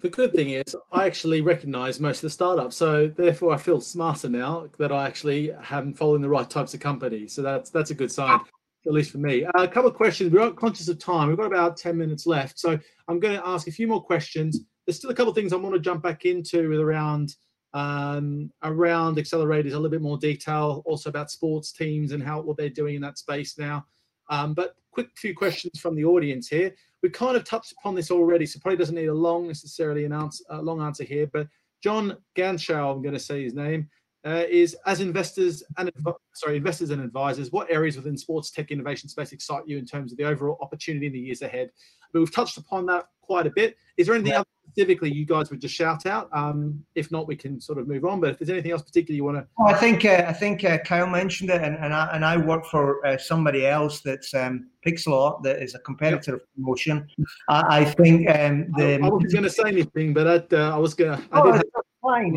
the 0.00 0.08
good 0.08 0.32
thing 0.32 0.50
is 0.50 0.76
I 0.90 1.06
actually 1.06 1.40
recognize 1.40 2.00
most 2.00 2.18
of 2.18 2.22
the 2.22 2.30
startups. 2.30 2.76
So 2.76 3.08
therefore 3.08 3.52
I 3.52 3.58
feel 3.58 3.80
smarter 3.80 4.28
now 4.28 4.68
that 4.78 4.92
I 4.92 5.06
actually 5.06 5.52
am 5.70 5.92
following 5.92 6.22
the 6.22 6.28
right 6.28 6.48
types 6.48 6.74
of 6.74 6.80
companies. 6.80 7.34
So 7.34 7.42
that's 7.42 7.70
that's 7.70 7.90
a 7.90 7.94
good 7.94 8.10
sign, 8.10 8.40
at 8.86 8.92
least 8.92 9.10
for 9.10 9.18
me. 9.18 9.44
Uh, 9.44 9.62
a 9.62 9.68
couple 9.68 9.90
of 9.90 9.96
questions. 9.96 10.32
We're 10.32 10.50
conscious 10.52 10.88
of 10.88 10.98
time. 10.98 11.28
We've 11.28 11.36
got 11.36 11.46
about 11.46 11.76
10 11.76 11.96
minutes 11.96 12.26
left. 12.26 12.58
So 12.58 12.78
I'm 13.08 13.20
going 13.20 13.36
to 13.36 13.46
ask 13.46 13.68
a 13.68 13.72
few 13.72 13.86
more 13.86 14.02
questions. 14.02 14.60
There's 14.86 14.96
still 14.96 15.10
a 15.10 15.14
couple 15.14 15.30
of 15.30 15.36
things 15.36 15.52
I 15.52 15.56
want 15.56 15.74
to 15.74 15.80
jump 15.80 16.02
back 16.02 16.24
into 16.24 16.68
with 16.68 16.80
around 16.80 17.34
um, 17.74 18.50
around 18.62 19.16
accelerators, 19.16 19.72
a 19.72 19.76
little 19.76 19.88
bit 19.88 20.02
more 20.02 20.18
detail, 20.18 20.82
also 20.84 21.08
about 21.08 21.30
sports 21.30 21.72
teams 21.72 22.12
and 22.12 22.22
how 22.22 22.40
what 22.40 22.56
they're 22.56 22.68
doing 22.68 22.96
in 22.96 23.02
that 23.02 23.18
space 23.18 23.58
now. 23.58 23.86
Um, 24.30 24.54
but 24.54 24.76
quick 24.90 25.08
few 25.16 25.34
questions 25.34 25.80
from 25.80 25.96
the 25.96 26.04
audience 26.04 26.48
here 26.48 26.74
we 27.02 27.10
kind 27.10 27.36
of 27.36 27.44
touched 27.44 27.72
upon 27.72 27.94
this 27.94 28.10
already, 28.10 28.46
so 28.46 28.60
probably 28.60 28.78
doesn't 28.78 28.94
need 28.94 29.06
a 29.06 29.14
long 29.14 29.48
necessarily 29.48 30.04
an 30.04 30.12
answer, 30.12 30.44
a 30.50 30.62
long 30.62 30.80
answer 30.80 31.04
here. 31.04 31.26
But 31.32 31.48
John 31.82 32.16
Ganshaw, 32.36 32.94
I'm 32.94 33.02
going 33.02 33.14
to 33.14 33.20
say 33.20 33.42
his 33.42 33.54
name, 33.54 33.88
uh, 34.24 34.44
is 34.48 34.76
as 34.86 35.00
investors 35.00 35.64
and 35.78 35.90
sorry, 36.34 36.56
investors 36.56 36.90
and 36.90 37.02
advisors, 37.02 37.50
what 37.50 37.70
areas 37.70 37.96
within 37.96 38.16
sports 38.16 38.50
tech 38.50 38.70
innovation 38.70 39.08
space 39.08 39.32
excite 39.32 39.66
you 39.66 39.78
in 39.78 39.84
terms 39.84 40.12
of 40.12 40.18
the 40.18 40.24
overall 40.24 40.58
opportunity 40.60 41.06
in 41.06 41.12
the 41.12 41.18
years 41.18 41.42
ahead? 41.42 41.70
But 42.12 42.20
we've 42.20 42.34
touched 42.34 42.56
upon 42.56 42.86
that 42.86 43.06
quite 43.32 43.46
a 43.46 43.50
bit. 43.50 43.76
Is 43.96 44.06
there 44.06 44.14
anything 44.14 44.34
else 44.34 44.46
specifically 44.68 45.10
you 45.10 45.24
guys 45.24 45.50
would 45.50 45.60
just 45.60 45.74
shout 45.74 46.04
out? 46.04 46.28
Um, 46.32 46.84
if 46.94 47.10
not, 47.10 47.26
we 47.26 47.36
can 47.36 47.60
sort 47.60 47.78
of 47.78 47.88
move 47.88 48.04
on. 48.04 48.20
But 48.20 48.30
if 48.30 48.38
there's 48.38 48.50
anything 48.50 48.72
else 48.72 48.82
particularly 48.82 49.16
you 49.16 49.24
want 49.24 49.38
to, 49.38 49.46
oh, 49.58 49.66
I 49.66 49.74
think 49.74 50.04
uh, 50.04 50.24
I 50.28 50.34
think 50.34 50.64
uh, 50.64 50.78
Kyle 50.78 51.06
mentioned 51.06 51.48
it, 51.48 51.62
and, 51.62 51.76
and 51.76 51.94
I 51.94 52.04
and 52.14 52.24
I 52.24 52.36
work 52.36 52.66
for 52.66 52.84
uh, 53.06 53.16
somebody 53.16 53.66
else 53.66 54.00
that's 54.00 54.34
um, 54.34 54.68
Pixellot 54.86 55.42
that 55.44 55.62
is 55.62 55.74
a 55.74 55.78
competitor 55.78 56.32
yep. 56.32 56.40
of 56.40 56.46
Motion. 56.56 57.08
I, 57.48 57.80
I 57.80 57.84
think 57.84 58.28
um, 58.28 58.70
the 58.76 59.00
I, 59.02 59.06
I 59.06 59.08
wasn't 59.08 59.32
going 59.32 59.44
to 59.44 59.50
say 59.50 59.68
anything, 59.68 60.12
but 60.12 60.26
I, 60.26 60.56
uh, 60.56 60.76
I 60.76 60.78
was 60.78 60.92
going 60.94 61.16
to. 61.16 61.24
Oh, 61.32 61.52
have, 61.52 61.62
fine. 62.02 62.34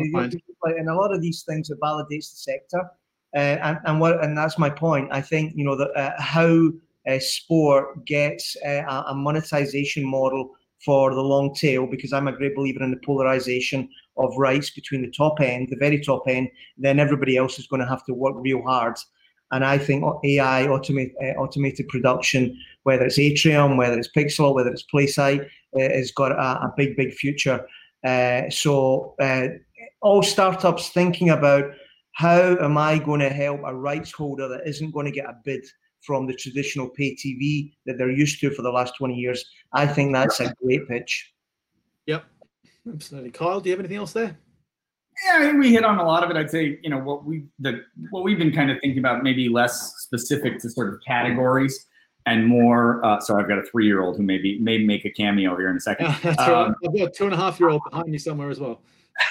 And 0.78 0.88
a 0.88 0.94
lot 0.94 1.14
of 1.14 1.20
these 1.20 1.42
things 1.42 1.68
it 1.70 1.78
validates 1.82 2.30
the 2.30 2.38
sector. 2.50 2.82
Uh, 3.34 3.58
and, 3.66 3.78
and 3.84 4.00
what 4.00 4.24
and 4.24 4.36
that's 4.38 4.58
my 4.58 4.70
point. 4.70 5.08
I 5.12 5.20
think 5.20 5.52
you 5.56 5.64
know 5.64 5.76
that 5.76 5.90
uh, 5.94 6.14
how 6.18 6.70
uh, 7.06 7.18
sport 7.18 8.04
gets 8.06 8.56
uh, 8.64 9.02
a 9.08 9.14
monetization 9.14 10.04
model 10.04 10.55
for 10.84 11.14
the 11.14 11.20
long 11.20 11.54
tail 11.54 11.86
because 11.86 12.12
I'm 12.12 12.28
a 12.28 12.36
great 12.36 12.54
believer 12.54 12.82
in 12.82 12.90
the 12.90 13.00
polarization 13.04 13.88
of 14.16 14.36
rights 14.36 14.70
between 14.70 15.02
the 15.02 15.10
top 15.10 15.40
end, 15.40 15.68
the 15.70 15.76
very 15.76 16.00
top 16.00 16.22
end, 16.28 16.48
then 16.76 16.98
everybody 16.98 17.36
else 17.36 17.58
is 17.58 17.66
going 17.66 17.80
to 17.80 17.88
have 17.88 18.04
to 18.06 18.14
work 18.14 18.34
real 18.38 18.62
hard. 18.62 18.96
And 19.52 19.64
I 19.64 19.78
think 19.78 20.04
AI, 20.24 20.66
automate, 20.66 21.12
uh, 21.22 21.38
automated 21.38 21.88
production, 21.88 22.58
whether 22.82 23.04
it's 23.04 23.18
Atrium, 23.18 23.76
whether 23.76 23.98
it's 23.98 24.10
Pixellot, 24.16 24.54
whether 24.54 24.70
it's 24.70 24.84
Playsight, 24.92 25.46
uh, 25.76 25.80
has 25.80 26.10
got 26.10 26.32
a, 26.32 26.64
a, 26.66 26.74
big, 26.76 26.96
big 26.96 27.12
future. 27.12 27.64
Uh, 28.04 28.50
so 28.50 29.14
uh, 29.20 29.48
all 30.02 30.22
startups 30.22 30.88
thinking 30.88 31.30
about 31.30 31.64
how 32.12 32.56
am 32.58 32.76
I 32.76 32.98
going 32.98 33.20
to 33.20 33.28
help 33.28 33.60
a 33.64 33.74
rights 33.74 34.10
holder 34.10 34.48
that 34.48 34.66
isn't 34.66 34.92
going 34.92 35.06
to 35.06 35.12
get 35.12 35.26
a 35.26 35.36
bid 35.44 35.64
from 36.06 36.26
the 36.26 36.34
traditional 36.34 36.88
pay 36.88 37.14
TV 37.14 37.72
that 37.84 37.98
they're 37.98 38.10
used 38.10 38.40
to 38.40 38.50
for 38.50 38.62
the 38.62 38.70
last 38.70 38.96
20 38.96 39.14
years. 39.14 39.44
I 39.72 39.86
think 39.86 40.12
that's 40.12 40.40
a 40.40 40.54
great 40.62 40.88
pitch. 40.88 41.32
Yep, 42.06 42.24
absolutely. 42.92 43.30
Kyle, 43.30 43.60
do 43.60 43.68
you 43.68 43.72
have 43.72 43.80
anything 43.80 43.98
else 43.98 44.12
there? 44.12 44.38
Yeah, 45.24 45.38
I 45.38 45.40
think 45.40 45.58
we 45.60 45.72
hit 45.72 45.84
on 45.84 45.98
a 45.98 46.04
lot 46.04 46.22
of 46.22 46.30
it. 46.30 46.36
I'd 46.36 46.50
say, 46.50 46.78
you 46.82 46.90
know, 46.90 46.98
what 46.98 47.24
we 47.24 47.44
the 47.58 47.82
what 48.10 48.22
we've 48.22 48.38
been 48.38 48.52
kind 48.52 48.70
of 48.70 48.78
thinking 48.80 48.98
about, 48.98 49.22
maybe 49.22 49.48
less 49.48 49.94
specific 49.98 50.58
to 50.60 50.70
sort 50.70 50.92
of 50.92 51.00
categories 51.06 51.86
and 52.26 52.46
more. 52.46 53.04
Uh, 53.04 53.18
sorry, 53.20 53.42
I've 53.42 53.48
got 53.48 53.58
a 53.58 53.62
three 53.62 53.86
year 53.86 54.02
old 54.02 54.18
who 54.18 54.22
maybe 54.22 54.58
may 54.60 54.84
make 54.84 55.04
a 55.06 55.10
cameo 55.10 55.56
here 55.56 55.70
in 55.70 55.76
a 55.76 55.80
second. 55.80 56.14
That's 56.22 56.38
um, 56.40 56.74
I've 56.84 56.94
got 56.94 57.08
a 57.08 57.10
two 57.10 57.24
and 57.24 57.32
a 57.32 57.36
half 57.36 57.58
year 57.58 57.70
old 57.70 57.80
behind 57.90 58.08
me 58.08 58.18
somewhere 58.18 58.50
as 58.50 58.60
well. 58.60 58.82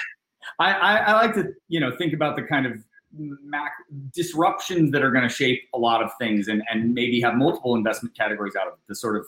I, 0.58 0.72
I, 0.72 0.96
I 0.96 1.12
like 1.12 1.34
to, 1.34 1.52
you 1.68 1.78
know, 1.78 1.92
think 1.96 2.14
about 2.14 2.34
the 2.34 2.42
kind 2.42 2.66
of 2.66 2.82
mac- 3.18 3.72
disruptions 4.12 4.92
that 4.92 5.02
are 5.02 5.10
going 5.10 5.26
to 5.26 5.34
shape 5.34 5.62
a 5.74 5.78
lot 5.78 6.02
of 6.02 6.10
things 6.18 6.48
and, 6.48 6.62
and 6.70 6.94
maybe 6.94 7.20
have 7.20 7.34
multiple 7.34 7.74
investment 7.74 8.16
categories 8.16 8.54
out 8.56 8.66
of. 8.66 8.74
The 8.88 8.94
sort 8.94 9.16
of 9.16 9.26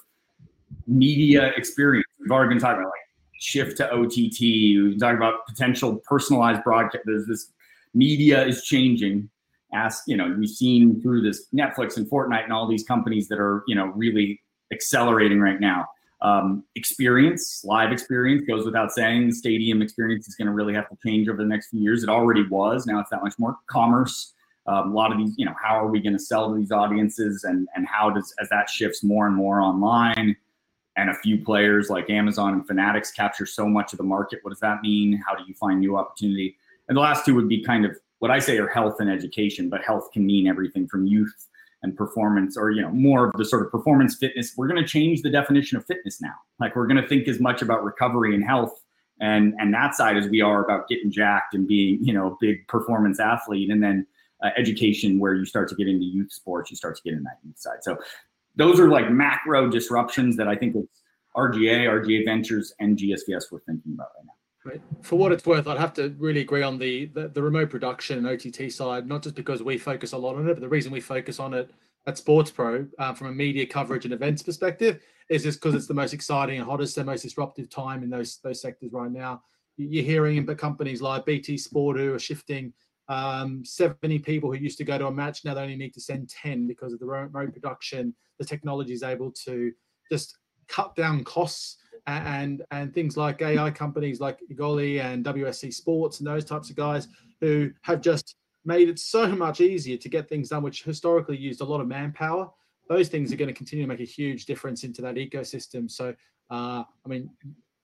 media 0.86 1.52
experience. 1.56 2.06
We've 2.20 2.30
already 2.30 2.50
been 2.50 2.58
talking 2.58 2.80
about 2.80 2.90
like 2.90 3.00
shift 3.40 3.76
to 3.78 3.90
OTT. 3.92 4.40
We've 4.40 4.98
talked 4.98 5.16
about 5.16 5.46
potential 5.46 5.96
personalized 6.04 6.64
broadcast. 6.64 7.04
There's 7.06 7.26
this 7.26 7.52
media 7.94 8.44
is 8.46 8.64
changing. 8.64 9.28
As 9.74 10.00
you 10.06 10.16
know, 10.16 10.34
we've 10.38 10.48
seen 10.48 11.00
through 11.02 11.22
this 11.22 11.46
Netflix 11.54 11.96
and 11.98 12.08
Fortnite 12.08 12.44
and 12.44 12.52
all 12.52 12.66
these 12.66 12.84
companies 12.84 13.28
that 13.28 13.38
are 13.38 13.64
you 13.66 13.74
know 13.74 13.86
really 13.94 14.40
accelerating 14.72 15.40
right 15.40 15.60
now 15.60 15.86
um, 16.20 16.64
experience, 16.74 17.62
live 17.64 17.92
experience 17.92 18.44
goes 18.46 18.64
without 18.64 18.90
saying. 18.92 19.28
The 19.28 19.34
stadium 19.34 19.82
experience 19.82 20.26
is 20.26 20.34
going 20.34 20.46
to 20.46 20.52
really 20.52 20.74
have 20.74 20.88
to 20.88 20.96
change 21.04 21.28
over 21.28 21.38
the 21.38 21.48
next 21.48 21.68
few 21.68 21.80
years. 21.80 22.02
It 22.02 22.08
already 22.08 22.46
was. 22.48 22.86
Now 22.86 22.98
it's 23.00 23.10
that 23.10 23.22
much 23.22 23.34
more 23.38 23.56
commerce. 23.68 24.34
Um, 24.66 24.90
a 24.90 24.94
lot 24.94 25.12
of 25.12 25.18
these, 25.18 25.34
you 25.38 25.46
know, 25.46 25.54
how 25.62 25.78
are 25.78 25.86
we 25.86 26.00
going 26.00 26.12
to 26.12 26.18
sell 26.18 26.50
to 26.50 26.58
these 26.58 26.72
audiences, 26.72 27.44
and 27.44 27.68
and 27.74 27.86
how 27.86 28.10
does 28.10 28.34
as 28.40 28.48
that 28.50 28.68
shifts 28.68 29.02
more 29.02 29.26
and 29.26 29.34
more 29.34 29.60
online, 29.60 30.36
and 30.96 31.08
a 31.08 31.14
few 31.14 31.42
players 31.42 31.88
like 31.88 32.10
Amazon 32.10 32.52
and 32.52 32.66
Fanatics 32.66 33.10
capture 33.10 33.46
so 33.46 33.66
much 33.66 33.92
of 33.92 33.96
the 33.96 34.04
market. 34.04 34.40
What 34.42 34.50
does 34.50 34.60
that 34.60 34.82
mean? 34.82 35.22
How 35.26 35.34
do 35.34 35.44
you 35.46 35.54
find 35.54 35.80
new 35.80 35.96
opportunity? 35.96 36.56
And 36.88 36.96
the 36.96 37.00
last 37.00 37.24
two 37.24 37.34
would 37.34 37.48
be 37.48 37.62
kind 37.62 37.86
of 37.86 37.96
what 38.18 38.30
I 38.30 38.40
say 38.40 38.58
are 38.58 38.68
health 38.68 38.96
and 39.00 39.08
education, 39.08 39.70
but 39.70 39.82
health 39.82 40.10
can 40.12 40.26
mean 40.26 40.46
everything 40.46 40.88
from 40.88 41.06
youth 41.06 41.46
and 41.82 41.96
performance 41.96 42.56
or 42.56 42.70
you 42.70 42.82
know 42.82 42.90
more 42.90 43.26
of 43.26 43.32
the 43.36 43.44
sort 43.44 43.64
of 43.64 43.70
performance 43.70 44.16
fitness 44.16 44.54
we're 44.56 44.66
going 44.66 44.82
to 44.82 44.88
change 44.88 45.22
the 45.22 45.30
definition 45.30 45.76
of 45.76 45.86
fitness 45.86 46.20
now. 46.20 46.34
Like 46.58 46.74
we're 46.74 46.86
going 46.86 47.00
to 47.00 47.08
think 47.08 47.28
as 47.28 47.40
much 47.40 47.62
about 47.62 47.84
recovery 47.84 48.34
and 48.34 48.44
health 48.44 48.82
and 49.20 49.54
and 49.58 49.72
that 49.74 49.94
side 49.94 50.16
as 50.16 50.28
we 50.28 50.40
are 50.40 50.64
about 50.64 50.88
getting 50.88 51.10
jacked 51.10 51.54
and 51.54 51.66
being 51.66 51.98
you 52.02 52.12
know 52.12 52.32
a 52.32 52.36
big 52.40 52.66
performance 52.68 53.20
athlete 53.20 53.70
and 53.70 53.82
then 53.82 54.06
uh, 54.42 54.50
education 54.56 55.18
where 55.18 55.34
you 55.34 55.44
start 55.44 55.68
to 55.68 55.74
get 55.74 55.88
into 55.88 56.04
youth 56.04 56.32
sports 56.32 56.70
you 56.70 56.76
start 56.76 56.96
to 56.96 57.02
get 57.02 57.12
in 57.14 57.22
that 57.22 57.38
youth 57.44 57.58
side. 57.58 57.78
So 57.82 57.98
those 58.58 58.80
are 58.80 58.88
like 58.88 59.10
macro 59.10 59.68
disruptions 59.70 60.36
that 60.36 60.48
i 60.48 60.54
think 60.54 60.76
it's 60.76 61.02
R/GA 61.34 61.86
R/GA 61.86 62.24
ventures 62.24 62.74
and 62.80 62.98
gsvs 62.98 63.44
we're 63.50 63.60
thinking 63.60 63.92
about 63.94 64.08
right 64.16 64.26
now 64.26 64.32
For 65.02 65.16
what 65.16 65.32
it's 65.32 65.46
worth, 65.46 65.66
I'd 65.66 65.78
have 65.78 65.94
to 65.94 66.14
really 66.18 66.40
agree 66.40 66.62
on 66.62 66.78
the, 66.78 67.06
the, 67.06 67.28
the 67.28 67.42
remote 67.42 67.70
production 67.70 68.18
and 68.18 68.26
OTT 68.26 68.72
side, 68.72 69.06
not 69.06 69.22
just 69.22 69.34
because 69.34 69.62
we 69.62 69.78
focus 69.78 70.12
a 70.12 70.18
lot 70.18 70.36
on 70.36 70.48
it, 70.48 70.54
but 70.54 70.60
the 70.60 70.68
reason 70.68 70.92
we 70.92 71.00
focus 71.00 71.38
on 71.38 71.54
it 71.54 71.70
at 72.06 72.16
SportsPro 72.16 72.88
uh, 72.98 73.12
from 73.12 73.28
a 73.28 73.32
media 73.32 73.66
coverage 73.66 74.04
and 74.04 74.14
events 74.14 74.42
perspective 74.42 75.00
is 75.28 75.42
just 75.42 75.60
because 75.60 75.74
it's 75.74 75.86
the 75.86 75.94
most 75.94 76.14
exciting 76.14 76.58
and 76.58 76.66
hottest 76.66 76.96
and 76.96 77.06
most 77.06 77.22
disruptive 77.22 77.68
time 77.68 78.02
in 78.02 78.10
those 78.10 78.38
those 78.42 78.60
sectors 78.62 78.92
right 78.92 79.10
now. 79.10 79.42
You're 79.76 80.04
hearing 80.04 80.44
but 80.44 80.58
companies 80.58 81.02
like 81.02 81.26
BT 81.26 81.58
Sport 81.58 81.98
who 81.98 82.14
are 82.14 82.18
shifting 82.18 82.72
um, 83.08 83.64
70 83.64 84.18
people 84.20 84.50
who 84.50 84.58
used 84.58 84.78
to 84.78 84.84
go 84.84 84.98
to 84.98 85.06
a 85.06 85.12
match 85.12 85.44
now 85.44 85.54
they 85.54 85.62
only 85.62 85.76
need 85.76 85.94
to 85.94 86.00
send 86.00 86.28
10 86.28 86.66
because 86.66 86.92
of 86.92 86.98
the 86.98 87.06
remote 87.06 87.52
production. 87.52 88.14
The 88.38 88.44
technology 88.44 88.92
is 88.92 89.02
able 89.02 89.30
to 89.44 89.72
just 90.10 90.38
cut 90.66 90.96
down 90.96 91.24
costs 91.24 91.76
and 92.08 92.62
and 92.70 92.92
things 92.94 93.16
like 93.16 93.42
AI 93.42 93.70
companies 93.70 94.20
like 94.20 94.38
Egoli 94.50 95.02
and 95.02 95.24
WSC 95.24 95.72
Sports 95.72 96.18
and 96.18 96.26
those 96.26 96.44
types 96.44 96.70
of 96.70 96.76
guys 96.76 97.08
who 97.40 97.70
have 97.82 98.00
just 98.00 98.36
made 98.64 98.88
it 98.88 98.98
so 98.98 99.26
much 99.28 99.60
easier 99.60 99.96
to 99.96 100.08
get 100.08 100.28
things 100.28 100.48
done, 100.48 100.62
which 100.62 100.82
historically 100.82 101.36
used 101.36 101.60
a 101.60 101.64
lot 101.64 101.80
of 101.80 101.86
manpower. 101.86 102.50
Those 102.88 103.08
things 103.08 103.32
are 103.32 103.36
going 103.36 103.48
to 103.48 103.54
continue 103.54 103.84
to 103.84 103.88
make 103.88 104.00
a 104.00 104.04
huge 104.04 104.46
difference 104.46 104.84
into 104.84 105.02
that 105.02 105.16
ecosystem. 105.16 105.90
So, 105.90 106.14
uh, 106.50 106.82
I 107.04 107.08
mean, 107.08 107.30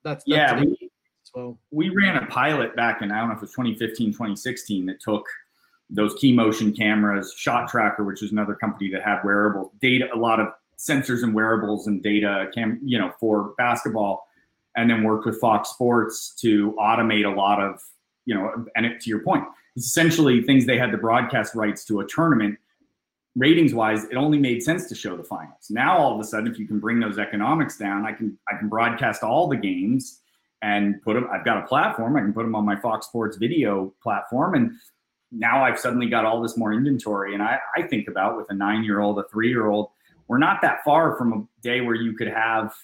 that's, 0.03 0.25
that's 0.25 0.27
yeah. 0.27 0.59
We, 0.59 0.91
well. 1.35 1.59
we 1.70 1.91
ran 1.91 2.16
a 2.16 2.27
pilot 2.27 2.75
back 2.77 3.03
in 3.03 3.11
I 3.12 3.20
don't 3.20 3.29
know 3.29 3.35
if 3.35 3.39
it 3.39 3.43
was 3.43 3.51
2015, 3.53 4.12
2016 4.12 4.87
that 4.87 5.01
took 5.01 5.27
those 5.91 6.14
Keemotion 6.14 6.77
cameras, 6.77 7.35
ShotTracker, 7.39 8.05
which 8.07 8.22
is 8.22 8.33
another 8.33 8.55
company 8.55 8.91
that 8.91 9.03
had 9.03 9.22
wearable 9.22 9.72
data, 9.81 10.09
a 10.14 10.16
lot 10.16 10.41
of 10.41 10.49
sensors 10.79 11.22
and 11.22 11.35
wearables 11.35 11.87
and 11.87 12.03
data, 12.03 12.49
cam, 12.55 12.81
you 12.83 12.99
know, 12.99 13.12
for 13.20 13.55
basketball, 13.57 14.27
and 14.77 14.91
then 14.91 15.03
worked 15.03 15.27
with 15.27 15.41
Fox 15.41 15.70
Sports 15.70 16.35
to 16.41 16.72
automate 16.79 17.25
a 17.25 17.35
lot 17.35 17.61
of, 17.61 17.81
you 18.27 18.35
know, 18.35 18.66
and 18.77 18.87
it, 18.87 19.01
to 19.01 19.11
your 19.11 19.20
point, 19.20 19.45
it's 19.77 19.87
essentially 19.87 20.43
things 20.43 20.66
they 20.66 20.79
had 20.79 20.93
the 20.93 20.99
broadcast 20.99 21.55
rights 21.55 21.85
to 21.87 22.01
a 22.01 22.07
tournament. 22.07 22.59
Ratings 23.37 23.75
wise, 23.75 24.05
it 24.05 24.16
only 24.16 24.39
made 24.39 24.62
sense 24.62 24.89
to 24.89 24.95
show 24.95 25.16
the 25.16 25.25
finals. 25.25 25.66
Now 25.68 25.99
all 25.99 26.14
of 26.14 26.20
a 26.20 26.25
sudden, 26.25 26.47
if 26.47 26.59
you 26.59 26.66
can 26.66 26.79
bring 26.79 27.01
those 27.01 27.18
economics 27.18 27.77
down, 27.77 28.07
I 28.07 28.12
can 28.12 28.39
I 28.53 28.57
can 28.57 28.68
broadcast 28.68 29.25
all 29.25 29.49
the 29.49 29.57
games 29.57 30.20
and 30.62 31.03
put 31.03 31.14
them. 31.14 31.27
I've 31.33 31.45
got 31.45 31.59
a 31.59 31.66
platform. 31.66 32.16
I 32.16 32.20
can 32.20 32.33
put 32.33 32.45
them 32.45 32.55
on 32.55 32.64
my 32.64 32.77
Fox 32.77 33.07
Sports 33.07 33.37
video 33.37 33.93
platform, 34.01 34.55
and 34.55 34.72
now 35.33 35.64
I've 35.64 35.79
suddenly 35.79 36.07
got 36.07 36.25
all 36.25 36.41
this 36.41 36.57
more 36.57 36.72
inventory. 36.72 37.35
And 37.35 37.43
I, 37.43 37.59
I 37.77 37.83
think 37.83 38.09
about 38.09 38.37
with 38.37 38.47
a 38.51 38.55
nine 38.55 38.85
year 38.85 39.01
old, 39.01 39.18
a 39.18 39.25
three 39.25 39.49
year 39.49 39.66
old, 39.66 39.91
we're 40.29 40.39
not 40.39 40.62
that 40.62 40.85
far 40.85 41.16
from 41.16 41.33
a 41.33 41.62
day 41.62 41.81
where 41.81 41.95
you 41.95 42.14
could 42.16 42.29
have 42.29 42.75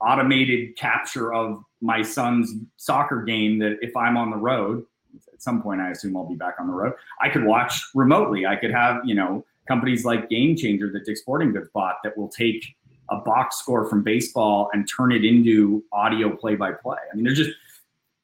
automated 0.00 0.76
capture 0.76 1.32
of 1.32 1.62
my 1.80 2.02
son's 2.02 2.54
soccer 2.76 3.22
game 3.22 3.58
that 3.58 3.78
if 3.80 3.96
I'm 3.96 4.16
on 4.16 4.30
the 4.30 4.36
road, 4.36 4.84
at 5.32 5.42
some 5.42 5.62
point 5.62 5.80
I 5.80 5.90
assume 5.90 6.16
I'll 6.16 6.28
be 6.28 6.34
back 6.34 6.56
on 6.58 6.66
the 6.66 6.72
road, 6.72 6.94
I 7.20 7.28
could 7.28 7.44
watch 7.44 7.80
remotely. 7.94 8.46
I 8.46 8.56
could 8.56 8.70
have, 8.70 9.00
you 9.04 9.14
know, 9.14 9.44
companies 9.68 10.04
like 10.04 10.28
GameChanger 10.28 10.92
that 10.92 11.04
Dick 11.04 11.16
Sporting 11.16 11.52
Goods 11.52 11.68
bought 11.72 11.96
that 12.04 12.16
will 12.16 12.28
take 12.28 12.76
a 13.10 13.16
box 13.16 13.56
score 13.58 13.88
from 13.88 14.02
baseball 14.02 14.68
and 14.72 14.88
turn 14.88 15.12
it 15.12 15.24
into 15.24 15.84
audio 15.92 16.34
play 16.34 16.56
by 16.56 16.72
play. 16.72 16.98
I 17.10 17.14
mean, 17.14 17.24
there's 17.24 17.38
just, 17.38 17.56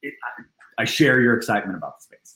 it, 0.01 0.13
I, 0.23 0.81
I 0.81 0.85
share 0.85 1.21
your 1.21 1.35
excitement 1.35 1.77
about 1.77 1.99
the 1.99 2.03
space. 2.03 2.35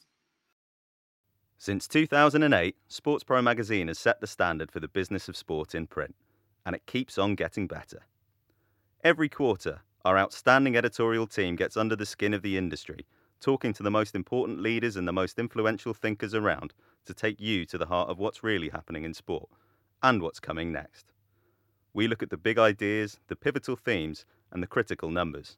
Since 1.60 1.88
2008, 1.88 2.76
SportsPro 2.88 3.44
magazine 3.44 3.88
has 3.88 3.98
set 3.98 4.22
the 4.22 4.28
standard 4.28 4.72
for 4.72 4.80
the 4.80 4.88
business 4.88 5.28
of 5.28 5.36
sport 5.36 5.74
in 5.74 5.88
print, 5.88 6.16
and 6.64 6.76
it 6.76 6.86
keeps 6.86 7.18
on 7.18 7.34
getting 7.34 7.66
better. 7.66 8.04
Every 9.04 9.28
quarter, 9.28 9.82
our 10.06 10.20
outstanding 10.20 10.78
editorial 10.78 11.26
team 11.26 11.56
gets 11.56 11.76
under 11.76 11.96
the 11.96 12.06
skin 12.06 12.36
of 12.36 12.44
the 12.44 12.58
industry, 12.58 13.08
talking 13.42 13.74
to 13.74 13.82
the 13.82 13.90
most 13.90 14.14
important 14.14 14.62
leaders 14.62 14.96
and 14.96 15.08
the 15.08 15.14
most 15.14 15.40
influential 15.40 15.96
thinkers 15.96 16.36
around 16.36 16.76
to 17.06 17.14
take 17.14 17.42
you 17.42 17.66
to 17.66 17.78
the 17.80 17.88
heart 17.88 18.10
of 18.10 18.20
what's 18.20 18.44
really 18.44 18.70
happening 18.70 19.04
in 19.04 19.16
sport 19.16 19.50
and 20.04 20.22
what's 20.22 20.40
coming 20.40 20.72
next. 20.72 21.12
We 21.92 22.08
look 22.08 22.22
at 22.22 22.30
the 22.30 22.38
big 22.38 22.60
ideas, 22.60 23.20
the 23.30 23.36
pivotal 23.36 23.76
themes, 23.76 24.26
and 24.52 24.62
the 24.62 24.68
critical 24.68 25.10
numbers. 25.10 25.58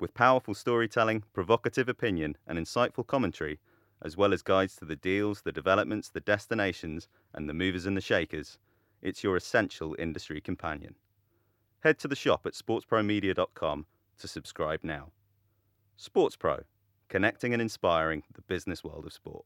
With 0.00 0.14
powerful 0.14 0.54
storytelling, 0.54 1.24
provocative 1.34 1.88
opinion, 1.88 2.38
and 2.46 2.58
insightful 2.58 3.06
commentary, 3.06 3.58
as 4.02 4.16
well 4.16 4.32
as 4.32 4.42
guides 4.42 4.76
to 4.76 4.84
the 4.84 4.96
deals, 4.96 5.42
the 5.42 5.52
developments, 5.52 6.08
the 6.08 6.20
destinations, 6.20 7.08
and 7.34 7.48
the 7.48 7.54
movers 7.54 7.86
and 7.86 7.96
the 7.96 8.00
shakers, 8.00 8.58
it's 9.02 9.22
your 9.22 9.36
essential 9.36 9.94
industry 9.98 10.40
companion. 10.40 10.94
Head 11.80 11.98
to 12.00 12.08
the 12.08 12.16
shop 12.16 12.46
at 12.46 12.54
sportspromedia.com 12.54 13.86
to 14.18 14.28
subscribe 14.28 14.80
now. 14.82 15.10
SportsPro, 15.98 16.62
connecting 17.08 17.52
and 17.52 17.62
inspiring 17.62 18.22
the 18.34 18.42
business 18.42 18.82
world 18.82 19.06
of 19.06 19.12
sport. 19.12 19.44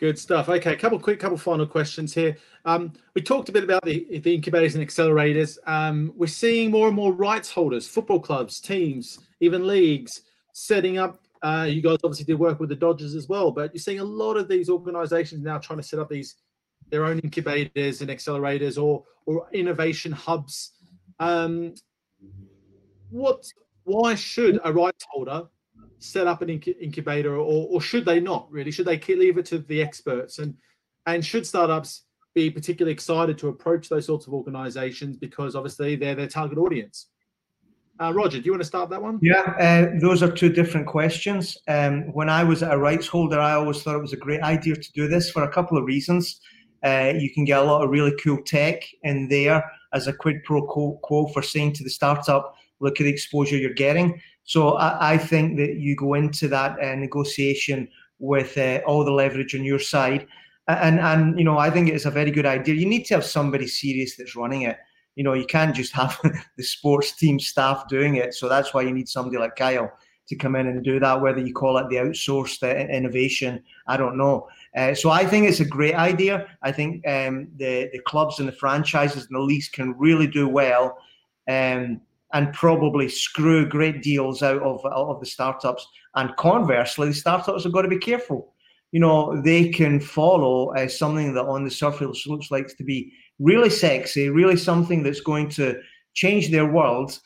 Good 0.00 0.18
stuff. 0.18 0.48
Okay, 0.48 0.72
a 0.72 0.76
couple 0.76 0.98
quick, 0.98 1.20
couple 1.20 1.36
final 1.36 1.66
questions 1.66 2.14
here. 2.14 2.38
Um, 2.64 2.94
we 3.14 3.20
talked 3.20 3.50
a 3.50 3.52
bit 3.52 3.64
about 3.64 3.84
the, 3.84 4.20
the 4.20 4.34
incubators 4.34 4.74
and 4.74 4.86
accelerators. 4.86 5.58
Um, 5.66 6.14
we're 6.16 6.26
seeing 6.26 6.70
more 6.70 6.86
and 6.86 6.96
more 6.96 7.12
rights 7.12 7.50
holders, 7.50 7.86
football 7.86 8.18
clubs, 8.18 8.60
teams, 8.60 9.18
even 9.40 9.66
leagues, 9.66 10.22
setting 10.54 10.96
up 10.96 11.20
uh, 11.42 11.66
you 11.68 11.80
guys 11.80 11.98
obviously 12.04 12.26
did 12.26 12.38
work 12.38 12.60
with 12.60 12.68
the 12.68 12.76
Dodgers 12.76 13.14
as 13.14 13.28
well, 13.28 13.50
but 13.50 13.72
you're 13.74 13.80
seeing 13.80 14.00
a 14.00 14.04
lot 14.04 14.36
of 14.36 14.48
these 14.48 14.68
organizations 14.68 15.42
now 15.42 15.58
trying 15.58 15.78
to 15.78 15.82
set 15.82 15.98
up 15.98 16.08
these 16.08 16.36
their 16.90 17.04
own 17.04 17.18
incubators 17.20 18.00
and 18.00 18.10
accelerators 18.10 18.82
or 18.82 19.04
or 19.26 19.46
innovation 19.52 20.12
hubs. 20.12 20.72
Um, 21.18 21.74
what? 23.10 23.44
Why 23.84 24.14
should 24.14 24.60
a 24.64 24.72
rights 24.72 25.04
holder 25.08 25.48
set 25.98 26.26
up 26.26 26.42
an 26.42 26.48
inc- 26.48 26.80
incubator, 26.80 27.34
or, 27.34 27.68
or 27.70 27.80
should 27.80 28.04
they 28.04 28.20
not? 28.20 28.50
Really, 28.50 28.70
should 28.70 28.86
they 28.86 28.98
leave 28.98 29.38
it 29.38 29.46
to 29.46 29.58
the 29.58 29.82
experts? 29.82 30.38
And 30.38 30.54
and 31.06 31.24
should 31.24 31.46
startups 31.46 32.04
be 32.34 32.50
particularly 32.50 32.92
excited 32.92 33.38
to 33.38 33.48
approach 33.48 33.88
those 33.88 34.06
sorts 34.06 34.26
of 34.26 34.34
organizations 34.34 35.16
because 35.16 35.56
obviously 35.56 35.96
they're 35.96 36.14
their 36.14 36.28
target 36.28 36.58
audience? 36.58 37.08
Uh, 38.00 38.14
Roger, 38.14 38.38
do 38.38 38.46
you 38.46 38.52
want 38.52 38.62
to 38.62 38.66
start 38.66 38.88
that 38.88 39.02
one? 39.02 39.18
Yeah, 39.20 39.42
uh, 39.60 39.98
those 40.00 40.22
are 40.22 40.30
two 40.30 40.48
different 40.48 40.86
questions. 40.86 41.58
Um, 41.68 42.12
when 42.14 42.30
I 42.30 42.42
was 42.42 42.62
a 42.62 42.78
rights 42.78 43.06
holder, 43.06 43.38
I 43.38 43.52
always 43.52 43.82
thought 43.82 43.94
it 43.94 44.00
was 44.00 44.14
a 44.14 44.16
great 44.16 44.40
idea 44.40 44.74
to 44.74 44.92
do 44.92 45.06
this 45.06 45.30
for 45.30 45.42
a 45.42 45.52
couple 45.52 45.76
of 45.76 45.84
reasons. 45.84 46.40
Uh, 46.82 47.12
you 47.14 47.30
can 47.34 47.44
get 47.44 47.58
a 47.58 47.62
lot 47.62 47.84
of 47.84 47.90
really 47.90 48.14
cool 48.22 48.38
tech 48.46 48.82
in 49.02 49.28
there 49.28 49.62
as 49.92 50.06
a 50.06 50.14
quid 50.14 50.42
pro 50.44 50.62
quo 50.62 51.26
for 51.26 51.42
saying 51.42 51.74
to 51.74 51.84
the 51.84 51.90
startup, 51.90 52.54
look 52.80 52.98
at 53.00 53.04
the 53.04 53.10
exposure 53.10 53.58
you're 53.58 53.74
getting. 53.74 54.18
So 54.44 54.78
I, 54.78 55.12
I 55.12 55.18
think 55.18 55.58
that 55.58 55.74
you 55.74 55.94
go 55.94 56.14
into 56.14 56.48
that 56.48 56.82
uh, 56.82 56.94
negotiation 56.94 57.86
with 58.18 58.56
uh, 58.56 58.80
all 58.86 59.04
the 59.04 59.12
leverage 59.12 59.54
on 59.54 59.62
your 59.62 59.78
side. 59.78 60.26
And, 60.68 61.00
and, 61.00 61.38
you 61.38 61.44
know, 61.44 61.58
I 61.58 61.68
think 61.68 61.90
it's 61.90 62.06
a 62.06 62.10
very 62.10 62.30
good 62.30 62.46
idea. 62.46 62.76
You 62.76 62.86
need 62.86 63.04
to 63.06 63.14
have 63.14 63.24
somebody 63.24 63.66
serious 63.66 64.16
that's 64.16 64.36
running 64.36 64.62
it 64.62 64.78
you 65.16 65.24
know, 65.24 65.34
you 65.34 65.46
can't 65.46 65.74
just 65.74 65.92
have 65.92 66.18
the 66.56 66.62
sports 66.62 67.12
team 67.12 67.38
staff 67.38 67.88
doing 67.88 68.16
it. 68.16 68.34
So 68.34 68.48
that's 68.48 68.72
why 68.72 68.82
you 68.82 68.92
need 68.92 69.08
somebody 69.08 69.38
like 69.38 69.56
Kyle 69.56 69.92
to 70.28 70.36
come 70.36 70.56
in 70.56 70.68
and 70.68 70.82
do 70.84 71.00
that. 71.00 71.20
Whether 71.20 71.40
you 71.40 71.52
call 71.52 71.76
it 71.78 71.88
the 71.88 71.96
outsourced 71.96 72.62
uh, 72.62 72.88
innovation, 72.88 73.62
I 73.86 73.96
don't 73.96 74.16
know. 74.16 74.48
Uh, 74.76 74.94
so 74.94 75.10
I 75.10 75.26
think 75.26 75.48
it's 75.48 75.60
a 75.60 75.64
great 75.64 75.96
idea. 75.96 76.46
I 76.62 76.72
think 76.72 77.06
um, 77.06 77.48
the 77.56 77.90
the 77.92 78.00
clubs 78.06 78.38
and 78.38 78.48
the 78.48 78.52
franchises 78.52 79.26
and 79.26 79.34
the 79.34 79.40
leagues 79.40 79.68
can 79.68 79.98
really 79.98 80.28
do 80.28 80.48
well, 80.48 80.96
um, 81.48 82.00
and 82.32 82.52
probably 82.52 83.08
screw 83.08 83.66
great 83.66 84.02
deals 84.02 84.42
out 84.42 84.62
of 84.62 84.84
out 84.86 85.08
of 85.08 85.20
the 85.20 85.26
startups. 85.26 85.86
And 86.14 86.34
conversely, 86.36 87.08
the 87.08 87.14
startups 87.14 87.64
have 87.64 87.72
got 87.72 87.82
to 87.82 87.88
be 87.88 87.98
careful. 87.98 88.54
You 88.92 89.00
know, 89.00 89.40
they 89.42 89.68
can 89.68 90.00
follow 90.00 90.74
uh, 90.74 90.88
something 90.88 91.34
that 91.34 91.44
on 91.44 91.64
the 91.64 91.70
surface 91.70 92.26
looks 92.26 92.50
like 92.50 92.76
to 92.76 92.84
be 92.84 93.12
really 93.40 93.70
sexy, 93.70 94.28
really 94.28 94.56
something 94.56 95.02
that's 95.02 95.20
going 95.20 95.48
to 95.48 95.80
change 96.14 96.50
their 96.50 96.66
world. 96.66 97.18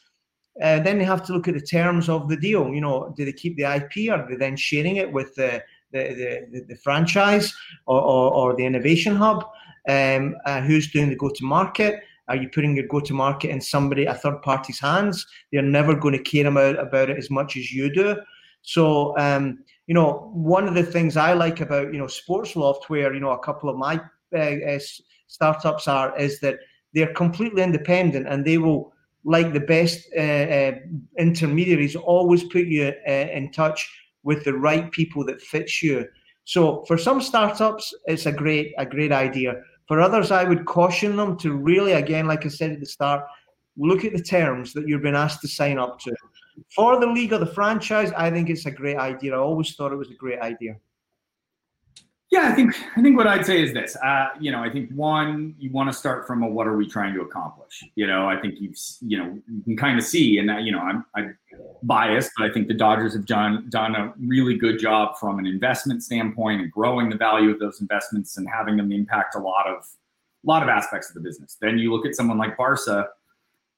Uh, 0.63 0.79
then 0.79 0.99
they 0.99 1.05
have 1.05 1.25
to 1.27 1.33
look 1.33 1.49
at 1.49 1.55
the 1.55 1.61
terms 1.61 2.09
of 2.09 2.29
the 2.29 2.37
deal. 2.37 2.69
You 2.69 2.81
know, 2.81 3.13
do 3.17 3.25
they 3.25 3.33
keep 3.33 3.57
the 3.57 3.65
IP? 3.65 4.11
Are 4.11 4.27
they 4.27 4.37
then 4.37 4.57
sharing 4.57 4.97
it 4.97 5.13
with 5.13 5.35
the 5.35 5.63
the, 5.91 6.47
the, 6.51 6.61
the 6.69 6.77
franchise 6.77 7.55
or, 7.87 8.01
or, 8.01 8.35
or, 8.35 8.57
the 8.57 8.65
innovation 8.65 9.15
hub? 9.15 9.45
Um, 9.89 10.35
uh, 10.45 10.61
who's 10.61 10.91
doing 10.91 11.09
the 11.09 11.15
go 11.15 11.29
to 11.29 11.45
market? 11.45 12.03
Are 12.27 12.35
you 12.35 12.49
putting 12.49 12.75
your 12.75 12.89
go 12.89 13.01
to 13.01 13.15
market 13.15 13.51
in 13.51 13.61
somebody, 13.61 14.07
a 14.07 14.15
third 14.15 14.43
party's 14.43 14.81
hands? 14.81 15.25
They're 15.53 15.63
never 15.63 15.95
going 15.95 16.17
to 16.17 16.23
care 16.23 16.49
about, 16.49 16.81
about 16.81 17.11
it 17.11 17.19
as 17.19 17.31
much 17.31 17.57
as 17.57 17.71
you 17.71 17.93
do. 17.93 18.17
So, 18.63 19.17
um, 19.19 19.59
you 19.87 19.95
know, 19.95 20.31
one 20.33 20.67
of 20.67 20.75
the 20.75 20.83
things 20.83 21.17
I 21.17 21.35
like 21.35 21.61
about, 21.61 21.93
you 21.93 21.99
know, 21.99 22.07
Sportsloft, 22.07 22.85
where, 22.89 23.13
you 23.13 23.21
know, 23.21 23.31
a 23.31 23.39
couple 23.39 23.69
of 23.69 23.77
my 23.77 24.01
uh, 24.35 24.39
uh 24.39 24.79
startups 25.35 25.89
are 25.89 26.17
is 26.17 26.39
that 26.41 26.57
they're 26.95 27.13
completely 27.13 27.63
independent 27.63 28.29
and 28.29 28.45
they 28.45 28.59
will 28.59 28.93
like 29.25 29.53
the 29.53 29.67
best 29.77 29.99
uh, 30.17 30.21
uh, 30.59 30.73
intermediaries 31.19 31.97
always 31.97 32.45
put 32.45 32.67
you 32.67 32.93
uh, 33.09 33.27
in 33.39 33.51
touch 33.51 33.81
with 34.23 34.45
the 34.45 34.53
right 34.53 34.93
people 34.93 35.25
that 35.25 35.41
fits 35.41 35.83
you. 35.83 36.07
So 36.45 36.85
for 36.87 36.97
some 36.97 37.21
startups 37.21 37.93
it's 38.07 38.27
a 38.27 38.33
great 38.33 38.75
a 38.79 38.87
great 38.87 39.13
idea. 39.13 39.51
For 39.89 40.01
others 40.01 40.31
i 40.31 40.45
would 40.45 40.65
caution 40.67 41.17
them 41.17 41.37
to 41.39 41.53
really 41.53 41.93
again 41.93 42.27
like 42.27 42.47
i 42.47 42.49
said 42.49 42.71
at 42.73 42.81
the 42.81 42.87
start 42.87 43.23
look 43.77 44.05
at 44.05 44.15
the 44.17 44.23
terms 44.23 44.73
that 44.75 44.87
you've 44.87 45.03
been 45.09 45.23
asked 45.25 45.41
to 45.43 45.49
sign 45.49 45.79
up 45.79 45.99
to. 46.01 46.15
For 46.77 47.01
the 47.01 47.11
league 47.17 47.33
or 47.33 47.39
the 47.39 47.55
franchise 47.59 48.13
i 48.25 48.31
think 48.31 48.51
it's 48.51 48.67
a 48.67 48.71
great 48.81 48.99
idea. 49.11 49.35
I 49.35 49.39
always 49.39 49.75
thought 49.75 49.93
it 49.93 50.03
was 50.05 50.11
a 50.11 50.23
great 50.25 50.41
idea 50.53 50.75
yeah, 52.35 52.49
I 52.51 52.53
think 52.53 52.75
I 52.97 53.01
think 53.01 53.17
what 53.17 53.29
I'd 53.29 53.47
say 53.47 53.63
is 53.63 53.73
this. 53.73 53.97
Uh, 53.97 54.27
you 54.41 54.51
know, 54.51 54.61
I 54.61 54.69
think 54.69 54.91
one, 54.91 55.55
you 55.57 55.71
want 55.71 55.89
to 55.89 55.97
start 55.97 56.27
from 56.27 56.43
a 56.43 56.49
what 56.49 56.67
are 56.67 56.77
we 56.77 56.85
trying 56.85 57.15
to 57.15 57.21
accomplish? 57.21 57.85
You 57.95 58.09
know, 58.09 58.29
I 58.29 58.37
think 58.41 58.61
you've 58.61 58.77
you 59.03 59.19
know 59.19 59.39
you 59.49 59.63
can 59.63 59.77
kind 59.77 59.97
of 59.99 60.05
see, 60.05 60.39
and 60.39 60.51
you 60.67 60.73
know, 60.73 60.81
I'm 60.81 61.05
I'm 61.15 61.39
biased, 61.85 62.33
but 62.37 62.51
I 62.51 62.53
think 62.53 62.67
the 62.67 62.75
Dodgers 62.75 63.13
have 63.15 63.25
done 63.25 63.67
done 63.69 63.95
a 63.95 64.13
really 64.19 64.57
good 64.57 64.81
job 64.81 65.17
from 65.17 65.39
an 65.39 65.47
investment 65.47 66.03
standpoint 66.03 66.61
and 66.61 66.73
growing 66.73 67.09
the 67.09 67.17
value 67.17 67.51
of 67.51 67.61
those 67.61 67.81
investments 67.81 68.37
and 68.37 68.49
having 68.53 68.77
them 68.79 68.91
impact 68.91 69.37
a 69.37 69.39
lot 69.39 69.69
of 69.69 69.85
a 69.85 70.47
lot 70.47 70.65
of 70.65 70.69
aspects 70.69 71.09
of 71.09 71.15
the 71.15 71.21
business. 71.21 71.57
Then 71.61 71.79
you 71.79 71.93
look 71.93 72.05
at 72.05 72.17
someone 72.17 72.37
like 72.37 72.57
Barca, 72.57 73.11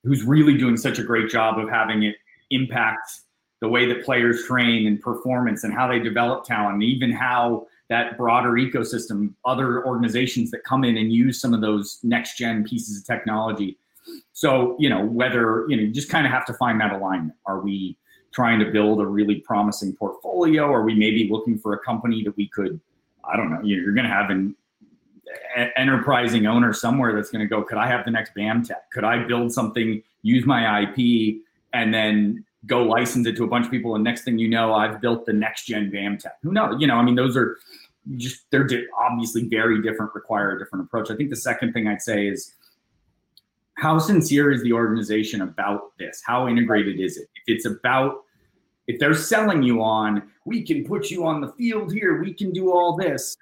who's 0.02 0.22
really 0.22 0.56
doing 0.56 0.78
such 0.78 0.98
a 0.98 1.02
great 1.02 1.28
job 1.28 1.58
of 1.58 1.68
having 1.68 2.04
it 2.04 2.16
impact 2.50 3.20
the 3.60 3.68
way 3.68 3.84
that 3.86 4.02
players 4.02 4.44
train 4.46 4.86
and 4.86 4.98
performance 4.98 5.64
and 5.64 5.74
how 5.74 5.86
they 5.86 5.98
develop 5.98 6.44
talent, 6.44 6.74
and 6.74 6.82
even 6.82 7.12
how 7.12 7.66
that 7.88 8.16
broader 8.16 8.52
ecosystem, 8.52 9.34
other 9.44 9.86
organizations 9.86 10.50
that 10.50 10.64
come 10.64 10.84
in 10.84 10.96
and 10.96 11.12
use 11.12 11.40
some 11.40 11.54
of 11.54 11.60
those 11.60 11.98
next 12.02 12.36
gen 12.36 12.64
pieces 12.64 12.98
of 12.98 13.06
technology. 13.06 13.78
So, 14.32 14.76
you 14.78 14.88
know, 14.88 15.04
whether, 15.04 15.66
you 15.68 15.76
know, 15.76 15.82
you 15.82 15.92
just 15.92 16.08
kind 16.08 16.26
of 16.26 16.32
have 16.32 16.46
to 16.46 16.54
find 16.54 16.80
that 16.80 16.92
alignment. 16.92 17.34
Are 17.46 17.60
we 17.60 17.96
trying 18.32 18.58
to 18.60 18.66
build 18.66 19.00
a 19.00 19.06
really 19.06 19.36
promising 19.36 19.94
portfolio? 19.94 20.72
Are 20.72 20.82
we 20.82 20.94
maybe 20.94 21.28
looking 21.30 21.58
for 21.58 21.74
a 21.74 21.78
company 21.78 22.22
that 22.24 22.36
we 22.36 22.48
could 22.48 22.80
I 23.28 23.36
don't 23.36 23.50
know, 23.50 23.60
you're 23.62 23.92
going 23.92 24.06
to 24.06 24.12
have 24.12 24.30
an 24.30 24.54
enterprising 25.76 26.46
owner 26.46 26.72
somewhere 26.72 27.14
that's 27.14 27.30
going 27.30 27.40
to 27.40 27.48
go, 27.48 27.62
could 27.62 27.78
I 27.78 27.86
have 27.88 28.04
the 28.04 28.10
next 28.10 28.34
BAMTech? 28.36 28.90
Could 28.92 29.04
I 29.04 29.24
build 29.24 29.52
something, 29.52 30.02
use 30.22 30.46
my 30.46 30.82
IP, 30.82 31.42
and 31.72 31.92
then 31.92 32.44
go 32.66 32.82
license 32.82 33.26
it 33.26 33.36
to 33.36 33.44
a 33.44 33.46
bunch 33.46 33.66
of 33.66 33.70
people? 33.70 33.94
And 33.94 34.04
next 34.04 34.24
thing 34.24 34.38
you 34.38 34.48
know, 34.48 34.74
I've 34.74 35.00
built 35.00 35.26
the 35.26 35.32
next 35.32 35.66
gen 35.66 35.90
BAMTech. 35.90 36.32
Who 36.42 36.52
knows? 36.52 36.76
You 36.80 36.86
know, 36.86 36.96
I 36.96 37.02
mean, 37.02 37.14
those 37.14 37.36
are 37.36 37.58
just, 38.16 38.50
they're 38.50 38.68
obviously 38.98 39.48
very 39.48 39.82
different, 39.82 40.14
require 40.14 40.56
a 40.56 40.58
different 40.58 40.84
approach. 40.84 41.10
I 41.10 41.16
think 41.16 41.30
the 41.30 41.36
second 41.36 41.72
thing 41.72 41.88
I'd 41.88 42.02
say 42.02 42.28
is, 42.28 42.54
how 43.74 43.98
sincere 43.98 44.50
is 44.52 44.62
the 44.62 44.72
organization 44.72 45.42
about 45.42 45.96
this? 45.98 46.22
How 46.24 46.48
integrated 46.48 46.98
is 46.98 47.18
it? 47.18 47.28
If 47.34 47.42
it's 47.46 47.66
about 47.66 48.22
if 48.86 48.98
they're 48.98 49.14
selling 49.14 49.62
you 49.62 49.82
on 49.82 50.22
we 50.44 50.62
can 50.62 50.84
put 50.84 51.10
you 51.10 51.26
on 51.26 51.40
the 51.40 51.48
field 51.52 51.92
here 51.92 52.20
we 52.22 52.32
can 52.32 52.52
do 52.52 52.70
all 52.70 52.96
this 52.96 53.36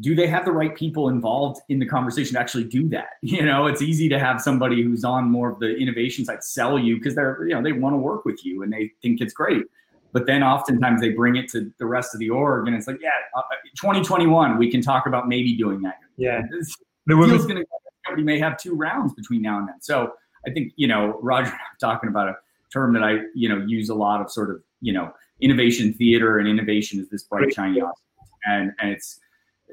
do 0.00 0.14
they 0.14 0.26
have 0.26 0.44
the 0.44 0.52
right 0.52 0.74
people 0.74 1.08
involved 1.08 1.60
in 1.68 1.78
the 1.78 1.86
conversation 1.86 2.34
to 2.34 2.40
actually 2.40 2.64
do 2.64 2.88
that? 2.88 3.08
You 3.22 3.44
know 3.44 3.66
it's 3.66 3.82
easy 3.82 4.08
to 4.08 4.18
have 4.18 4.40
somebody 4.40 4.82
who's 4.82 5.04
on 5.04 5.30
more 5.30 5.50
of 5.50 5.58
the 5.58 5.76
innovation 5.76 6.24
side 6.24 6.44
sell 6.44 6.78
you 6.78 6.96
because 6.96 7.14
they're 7.14 7.46
you 7.46 7.54
know 7.54 7.62
they 7.62 7.72
want 7.72 7.94
to 7.94 7.98
work 7.98 8.24
with 8.24 8.44
you 8.44 8.62
and 8.62 8.72
they 8.72 8.92
think 9.02 9.20
it's 9.20 9.34
great. 9.34 9.64
But 10.12 10.26
then 10.26 10.44
oftentimes 10.44 11.00
they 11.00 11.10
bring 11.10 11.36
it 11.36 11.48
to 11.50 11.72
the 11.78 11.86
rest 11.86 12.14
of 12.14 12.20
the 12.20 12.30
org 12.30 12.66
and 12.66 12.76
it's 12.76 12.86
like 12.86 13.00
yeah 13.00 13.10
uh, 13.36 13.42
2021 13.76 14.56
we 14.58 14.70
can 14.70 14.80
talk 14.80 15.06
about 15.06 15.28
maybe 15.28 15.56
doing 15.56 15.82
that. 15.82 15.98
Yeah. 16.16 16.42
This 16.50 16.76
deal's 17.06 17.46
gonna 17.46 17.62
we 18.16 18.22
may 18.22 18.38
have 18.38 18.56
two 18.56 18.74
rounds 18.74 19.12
between 19.14 19.42
now 19.42 19.58
and 19.58 19.68
then. 19.68 19.80
So 19.80 20.14
i 20.46 20.50
think 20.50 20.72
you 20.76 20.86
know 20.86 21.18
roger 21.22 21.52
talking 21.80 22.08
about 22.08 22.28
a 22.28 22.36
term 22.74 22.92
that 22.92 23.04
I, 23.04 23.20
you 23.34 23.48
know, 23.48 23.64
use 23.64 23.88
a 23.88 23.94
lot 23.94 24.20
of 24.20 24.30
sort 24.30 24.50
of, 24.50 24.60
you 24.80 24.92
know, 24.92 25.12
innovation 25.40 25.94
theater 25.94 26.38
and 26.38 26.48
innovation 26.48 27.00
is 27.00 27.08
this 27.08 27.22
bright 27.22 27.54
shiny 27.54 27.80
object. 27.80 28.00
And, 28.46 28.72
and 28.80 28.90
it's 28.90 29.20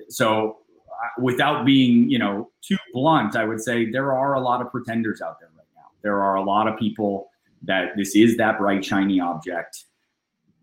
so 0.10 0.58
uh, 0.90 1.22
without 1.22 1.66
being, 1.66 2.10
you 2.10 2.20
know, 2.20 2.50
too 2.62 2.78
blunt, 2.94 3.36
I 3.36 3.46
would 3.46 3.62
say 3.62 3.90
there 3.90 4.14
are 4.14 4.36
a 4.36 4.40
lot 4.40 4.62
of 4.62 4.72
pretenders 4.72 5.22
out 5.22 5.40
there 5.40 5.50
right 5.56 5.68
now. 5.76 5.88
There 6.02 6.22
are 6.22 6.36
a 6.36 6.44
lot 6.44 6.68
of 6.68 6.78
people 6.78 7.30
that 7.64 7.96
this 7.96 8.16
is 8.16 8.38
that 8.38 8.58
bright 8.58 8.84
shiny 8.84 9.20
object. 9.20 9.86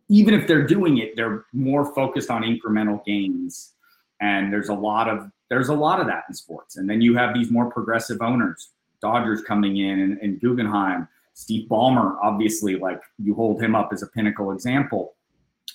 Even 0.08 0.34
if 0.34 0.46
they're 0.46 0.66
doing 0.66 0.98
it, 0.98 1.16
they're 1.16 1.44
more 1.52 1.94
focused 1.94 2.30
on 2.30 2.42
incremental 2.42 3.04
gains. 3.04 3.74
And 4.20 4.52
there's 4.52 4.68
a 4.68 4.74
lot 4.74 5.08
of 5.08 5.30
there's 5.48 5.68
a 5.68 5.74
lot 5.74 6.00
of 6.00 6.06
that 6.06 6.24
in 6.28 6.34
sports. 6.34 6.76
And 6.76 6.88
then 6.90 7.00
you 7.00 7.16
have 7.16 7.34
these 7.34 7.50
more 7.50 7.70
progressive 7.70 8.20
owners, 8.20 8.70
Dodgers 9.00 9.42
coming 9.42 9.78
in 9.78 10.00
and, 10.00 10.18
and 10.18 10.40
Guggenheim 10.40 11.08
Steve 11.38 11.68
Ballmer, 11.68 12.16
obviously, 12.20 12.74
like 12.74 13.00
you 13.16 13.32
hold 13.32 13.62
him 13.62 13.76
up 13.76 13.90
as 13.92 14.02
a 14.02 14.08
pinnacle 14.08 14.50
example. 14.50 15.14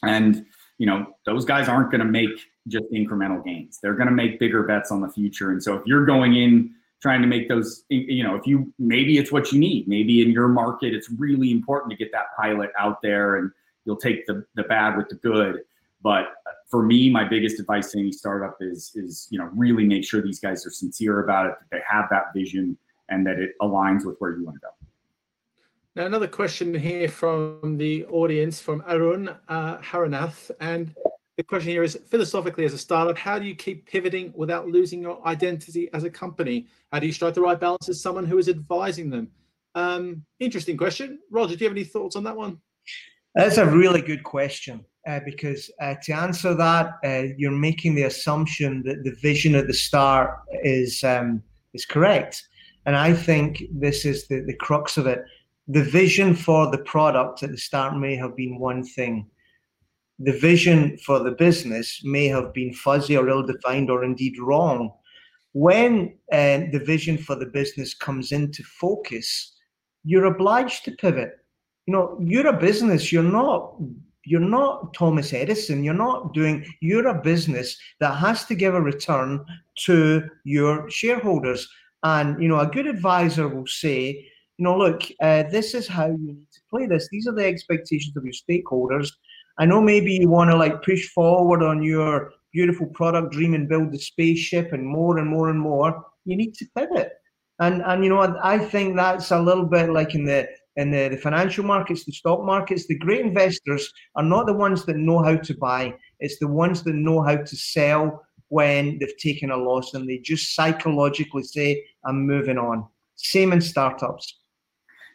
And, 0.04 0.46
you 0.78 0.86
know, 0.86 1.08
those 1.26 1.46
guys 1.46 1.70
aren't 1.70 1.90
going 1.90 2.00
to 2.00 2.06
make 2.06 2.38
just 2.68 2.86
incremental 2.92 3.44
gains. 3.44 3.80
They're 3.82 3.94
going 3.94 4.08
to 4.08 4.14
make 4.14 4.40
bigger 4.40 4.64
bets 4.64 4.92
on 4.92 5.02
the 5.02 5.10
future. 5.10 5.52
And 5.52 5.62
so 5.62 5.76
if 5.76 5.86
you're 5.86 6.06
going 6.06 6.36
in 6.36 6.74
trying 7.02 7.22
to 7.22 7.28
make 7.28 7.50
those, 7.50 7.84
you 7.90 8.24
know, 8.24 8.36
if 8.36 8.48
you 8.48 8.74
maybe 8.80 9.18
it's 9.18 9.32
what 9.32 9.52
you 9.52 9.60
need, 9.60 9.88
maybe 9.88 10.22
in 10.22 10.32
your 10.32 10.48
market, 10.48 10.94
it's 10.94 11.10
really 11.10 11.52
important 11.52 11.92
to 11.92 11.98
get 11.98 12.12
that 12.14 12.28
pilot 12.38 12.72
out 12.80 13.02
there 13.02 13.36
and 13.36 13.52
you'll 13.86 13.98
take 13.98 14.26
the, 14.26 14.46
the 14.56 14.64
bad 14.64 14.96
with 14.96 15.10
the 15.10 15.16
good. 15.16 15.62
But 16.02 16.28
for 16.70 16.84
me, 16.84 17.10
my 17.10 17.24
biggest 17.24 17.60
advice 17.60 17.92
to 17.92 18.00
any 18.00 18.12
startup 18.12 18.58
is, 18.62 18.92
is, 18.96 19.28
you 19.30 19.38
know, 19.38 19.50
really 19.54 19.86
make 19.86 20.06
sure 20.06 20.22
these 20.22 20.40
guys 20.40 20.66
are 20.66 20.72
sincere 20.72 21.24
about 21.24 21.48
it, 21.48 21.56
that 21.60 21.76
they 21.78 21.82
have 21.88 22.06
that 22.10 22.34
vision 22.34 22.78
and 23.10 23.28
that 23.28 23.38
it 23.38 23.52
aligns 23.62 24.06
with 24.06 24.16
where 24.20 24.32
you 24.32 24.46
want 24.46 24.56
to 24.56 24.62
go. 24.62 24.70
Now, 25.96 26.08
another 26.08 26.28
question 26.28 26.74
here 26.74 27.08
from 27.08 27.78
the 27.78 28.06
audience 28.06 28.60
from 28.60 28.82
Arun 28.88 29.30
uh, 29.48 29.78
Haranath. 29.78 30.50
And 30.60 30.96
the 31.38 31.44
question 31.44 31.72
here 31.72 31.84
is 31.84 31.98
philosophically, 32.10 32.66
as 32.66 32.74
a 32.74 32.78
startup, 32.78 33.18
how 33.18 33.40
do 33.40 33.46
you 33.46 33.56
keep 33.56 33.88
pivoting 33.88 34.32
without 34.36 34.68
losing 34.68 35.02
your 35.02 35.26
identity 35.28 35.90
as 35.94 36.04
a 36.04 36.10
company? 36.10 36.68
How 36.92 37.00
do 37.00 37.08
you 37.08 37.14
strike 37.14 37.34
the 37.34 37.42
right 37.42 37.60
balance 37.60 37.90
as 37.90 38.02
someone 38.02 38.26
who 38.26 38.38
is 38.38 38.50
advising 38.50 39.10
them? 39.10 39.30
Um, 39.76 40.24
interesting 40.40 40.78
question. 40.78 41.20
Roger, 41.32 41.56
do 41.56 41.64
you 41.64 41.70
have 41.70 41.76
any 41.76 41.86
thoughts 41.86 42.16
on 42.16 42.24
that 42.26 42.36
one? 42.36 42.60
That's 43.34 43.58
a 43.58 43.66
really 43.66 44.02
good 44.02 44.24
question 44.24 44.86
uh, 45.08 45.22
because 45.26 45.72
uh, 45.82 45.96
to 46.04 46.14
answer 46.14 46.54
that, 46.54 46.94
uh, 47.04 47.34
you're 47.36 47.52
making 47.52 47.96
the 47.96 48.04
assumption 48.04 48.84
that 48.86 49.04
the 49.04 49.16
vision 49.22 49.56
at 49.56 49.66
the 49.66 49.74
start 49.74 50.40
is 50.64 51.04
um, 51.04 51.42
is 51.74 51.86
correct, 51.86 52.44
and 52.86 52.96
I 52.96 53.14
think 53.14 53.64
this 53.72 54.06
is 54.06 54.28
the, 54.28 54.42
the 54.42 54.56
crux 54.56 54.98
of 54.98 55.08
it 55.08 55.26
the 55.68 55.84
vision 55.84 56.36
for 56.36 56.70
the 56.70 56.80
product 56.80 57.44
at 57.44 57.52
the 57.52 57.58
start 57.58 57.98
may 57.98 58.16
have 58.16 58.36
been 58.36 58.60
one 58.60 58.84
thing. 58.84 59.26
The 60.20 60.38
vision 60.40 60.98
for 60.98 61.20
the 61.20 61.32
business 61.32 62.02
may 62.04 62.28
have 62.28 62.54
been 62.54 62.74
fuzzy 62.74 63.18
or 63.18 63.30
ill 63.30 63.44
defined 63.44 63.90
or 63.90 64.04
indeed 64.04 64.40
wrong. 64.40 64.92
When 65.54 66.16
uh, 66.32 66.70
the 66.72 66.82
vision 66.86 67.18
for 67.18 67.36
the 67.36 67.46
business 67.48 67.94
comes 67.94 68.32
into 68.32 68.64
focus, 68.64 69.54
you're 70.04 70.26
obliged 70.26 70.86
to 70.86 70.92
pivot. 70.92 71.38
You 71.86 71.94
know, 71.94 72.18
you're 72.22 72.48
a 72.48 72.60
business, 72.60 73.12
you're 73.12 73.24
not 73.24 73.76
you're 74.26 74.40
not 74.40 74.94
Thomas 74.94 75.34
Edison. 75.34 75.84
You're 75.84 75.94
not 75.94 76.34
doing, 76.34 76.66
you're 76.82 77.08
a 77.08 77.22
business 77.22 77.78
that 78.00 78.16
has 78.16 78.46
to 78.46 78.56
give 78.56 78.74
a 78.74 78.82
return 78.82 79.44
to 79.86 80.24
your 80.44 80.90
shareholders. 80.90 81.68
And, 82.04 82.42
you 82.42 82.48
know, 82.48 82.60
a 82.60 82.68
good 82.68 82.88
advisor 82.88 83.48
will 83.48 83.68
say, 83.68 84.30
you 84.58 84.64
know, 84.64 84.78
look, 84.78 85.04
uh, 85.22 85.44
this 85.44 85.74
is 85.74 85.88
how 85.88 86.08
you 86.08 86.18
need 86.20 86.48
to 86.54 86.62
play 86.70 86.86
this. 86.86 87.10
These 87.10 87.28
are 87.28 87.34
the 87.34 87.46
expectations 87.46 88.16
of 88.16 88.24
your 88.24 88.34
stakeholders. 88.34 89.12
I 89.60 89.66
know 89.66 89.82
maybe 89.82 90.14
you 90.14 90.30
want 90.30 90.50
to 90.52 90.58
like 90.58 90.84
push 90.84 91.08
forward 91.10 91.64
on 91.64 91.84
your 91.84 92.32
beautiful 92.54 92.88
product 92.88 93.34
dream 93.34 93.54
and 93.54 93.70
build 93.70 93.92
the 93.92 94.00
spaceship 94.00 94.74
and 94.74 94.86
more 94.86 95.18
and 95.18 95.28
more 95.28 95.50
and 95.50 95.60
more. 95.60 96.06
You 96.26 96.36
need 96.36 96.54
to 96.56 96.66
pivot. 96.76 97.12
And 97.60 97.82
and 97.84 98.04
you 98.04 98.10
know, 98.10 98.20
I, 98.20 98.56
I 98.56 98.58
think 98.58 98.96
that's 98.96 99.32
a 99.32 99.40
little 99.40 99.66
bit 99.66 99.90
like 99.90 100.16
in 100.16 100.26
the 100.26 100.48
in 100.76 100.90
the, 100.90 101.10
the 101.10 101.18
financial 101.18 101.64
markets, 101.64 102.04
the 102.04 102.12
stock 102.12 102.44
markets, 102.44 102.88
the 102.88 102.98
great 102.98 103.22
investors 103.22 103.92
are 104.16 104.24
not 104.24 104.48
the 104.48 104.54
ones 104.54 104.86
that 104.86 104.96
know 104.96 105.22
how 105.22 105.36
to 105.36 105.54
buy. 105.56 105.94
It's 106.20 106.40
the 106.40 106.48
ones 106.48 106.84
that 106.84 106.96
know 106.96 107.22
how 107.22 107.36
to 107.36 107.56
sell 107.56 108.26
when 108.48 108.98
they've 109.00 109.18
taken 109.18 109.52
a 109.52 109.58
loss 109.58 109.94
and 109.94 110.10
they 110.10 110.18
just 110.18 110.56
psychologically 110.56 111.44
say, 111.44 111.84
I'm 112.06 112.26
moving 112.26 112.58
on. 112.58 112.88
Same 113.16 113.54
in 113.54 113.62
startups. 113.62 114.40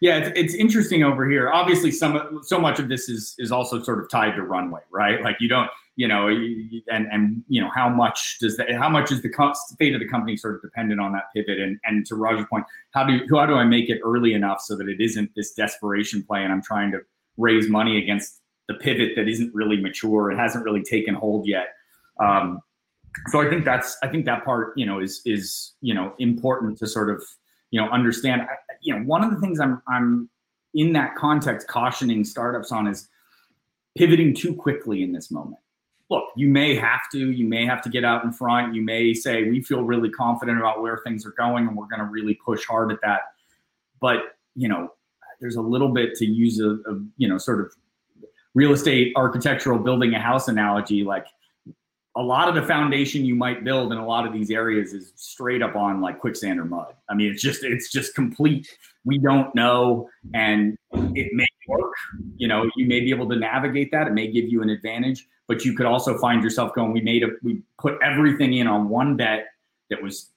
Yeah, 0.01 0.18
it's, 0.18 0.38
it's 0.38 0.55
interesting 0.55 1.03
over 1.03 1.28
here. 1.28 1.51
Obviously, 1.51 1.90
some 1.90 2.40
so 2.42 2.59
much 2.59 2.78
of 2.78 2.88
this 2.88 3.09
is 3.09 3.34
is 3.38 3.51
also 3.51 3.82
sort 3.82 3.99
of 3.99 4.09
tied 4.11 4.36
to 4.36 4.42
runway, 4.42 4.80
right? 4.90 5.22
Like 5.22 5.36
you 5.40 5.49
don't, 5.49 5.70
you 5.96 6.07
know, 6.07 6.28
and 6.28 7.07
and 7.11 7.42
you 7.49 7.61
know 7.61 7.70
how 7.74 7.88
much 7.88 8.38
does 8.40 8.57
that? 8.59 8.72
How 8.72 8.88
much 8.88 9.11
is 9.11 9.22
the 9.22 9.30
fate 9.78 9.94
of 9.94 10.01
the 10.01 10.09
company 10.09 10.36
sort 10.36 10.55
of 10.55 10.62
dependent 10.62 11.01
on 11.01 11.12
that 11.12 11.24
pivot? 11.34 11.59
And 11.59 11.78
and 11.84 12.07
to 12.07 12.14
Roger's 12.14 12.46
point, 12.49 12.64
how 12.92 13.05
do 13.05 13.20
how 13.30 13.46
do 13.46 13.55
I 13.55 13.64
make 13.64 13.90
it 13.90 14.01
early 14.05 14.34
enough 14.34 14.61
so 14.61 14.76
that 14.76 14.88
it 14.88 15.01
isn't 15.01 15.30
this 15.34 15.53
desperation 15.55 16.22
play 16.22 16.44
and 16.44 16.53
I'm 16.53 16.62
trying 16.62 16.92
to 16.92 17.01
raise 17.36 17.68
money 17.68 17.99
against 17.99 18.40
the 18.68 18.74
pivot 18.74 19.12
that 19.16 19.28
isn't 19.28 19.53
really 19.55 19.80
mature, 19.80 20.30
it 20.30 20.36
hasn't 20.36 20.64
really 20.64 20.82
taken 20.82 21.14
hold 21.14 21.46
yet. 21.46 21.68
Um, 22.20 22.61
so 23.28 23.40
I 23.40 23.49
think 23.49 23.64
that's 23.64 23.96
I 24.03 24.09
think 24.09 24.26
that 24.26 24.44
part 24.44 24.74
you 24.76 24.86
know 24.86 25.01
is 25.01 25.22
is 25.24 25.72
you 25.80 25.94
know 25.94 26.14
important 26.18 26.78
to 26.78 26.86
sort 26.86 27.11
of 27.11 27.22
you 27.70 27.80
know 27.80 27.88
understand 27.88 28.42
you 28.81 28.95
know 28.95 29.03
one 29.05 29.22
of 29.24 29.31
the 29.31 29.41
things 29.41 29.61
i'm 29.61 29.83
i'm 29.89 30.29
in 30.74 30.93
that 30.93 31.14
context 31.16 31.66
cautioning 31.68 32.24
startups 32.24 32.72
on 32.72 32.87
is 32.87 33.09
pivoting 33.97 34.35
too 34.35 34.55
quickly 34.55 35.03
in 35.03 35.12
this 35.12 35.31
moment. 35.31 35.61
Look 36.11 36.24
you 36.37 36.49
may 36.49 36.74
have 36.74 37.01
to 37.12 37.33
you 37.33 37.47
may 37.47 37.66
have 37.66 37.83
to 37.83 37.91
get 37.91 38.05
out 38.05 38.24
in 38.24 38.33
front. 38.33 38.74
You 38.74 38.83
may 38.83 39.12
say 39.12 39.45
we 39.45 39.62
feel 39.62 39.83
really 39.83 40.09
confident 40.09 40.59
about 40.59 40.81
where 40.81 40.99
things 41.05 41.26
are 41.26 41.33
going 41.33 41.66
and 41.66 41.76
we're 41.76 41.87
going 41.87 42.01
to 42.01 42.07
really 42.07 42.35
push 42.35 42.64
hard 42.64 42.93
at 42.93 43.01
that. 43.03 43.20
But 44.01 44.37
you 44.55 44.68
know 44.68 44.93
there's 45.41 45.57
a 45.57 45.62
little 45.62 45.91
bit 45.91 46.14
to 46.16 46.24
use 46.24 46.61
a, 46.61 46.70
a 46.70 46.99
you 47.18 47.29
know 47.29 47.37
sort 47.37 47.61
of 47.61 47.74
real 48.55 48.72
estate 48.72 49.12
architectural 49.16 49.79
building 49.79 50.14
a 50.14 50.20
house 50.20 50.49
analogy 50.49 51.05
like 51.05 51.26
a 52.19 52.23
lot 52.23 52.49
of 52.49 52.57
the 52.57 52.62
foundation 52.62 53.25
you 53.25 53.37
might 53.37 53.62
build 53.62 53.93
in 53.93 53.99
a 53.99 54.05
lot 54.05 54.27
of 54.27 54.33
these 54.33 54.51
areas 54.51 54.93
is 54.93 55.12
straight 55.14 55.62
up 55.62 55.77
on 55.77 56.01
like 56.01 56.19
quicksand 56.19 56.59
or 56.59 56.64
mud. 56.64 56.93
I 57.09 57.14
mean, 57.14 57.31
it's 57.31 57.41
just 57.41 57.62
it's 57.62 57.93
just 57.93 58.16
complete. 58.16 58.77
We 59.05 59.19
don't 59.19 59.55
know, 59.55 60.11
and 60.35 60.77
it 60.93 61.29
may 61.33 61.47
work. 61.69 61.95
You 62.37 62.49
know, 62.49 62.69
you 62.75 62.87
may 62.87 63.01
be 63.01 63.11
able 63.11 63.29
to 63.29 63.37
navigate 63.37 63.93
that. 63.93 64.09
It 64.09 64.14
may 64.14 64.33
give 64.33 64.49
you 64.49 64.62
an 64.62 64.69
advantage, 64.69 65.29
but 65.47 65.64
you 65.64 65.77
could 65.77 65.87
also 65.87 66.19
find 66.19 66.43
yourself 66.43 66.75
going. 66.75 66.93
We 66.93 67.01
made 67.03 67.23
a 67.23 67.29
we 67.45 67.62
put 67.81 67.97
everything 68.03 68.53
in 68.55 68.66
on 68.66 68.89
one 68.89 69.16
bet 69.16 69.47
that 69.89 70.03
was 70.03 70.31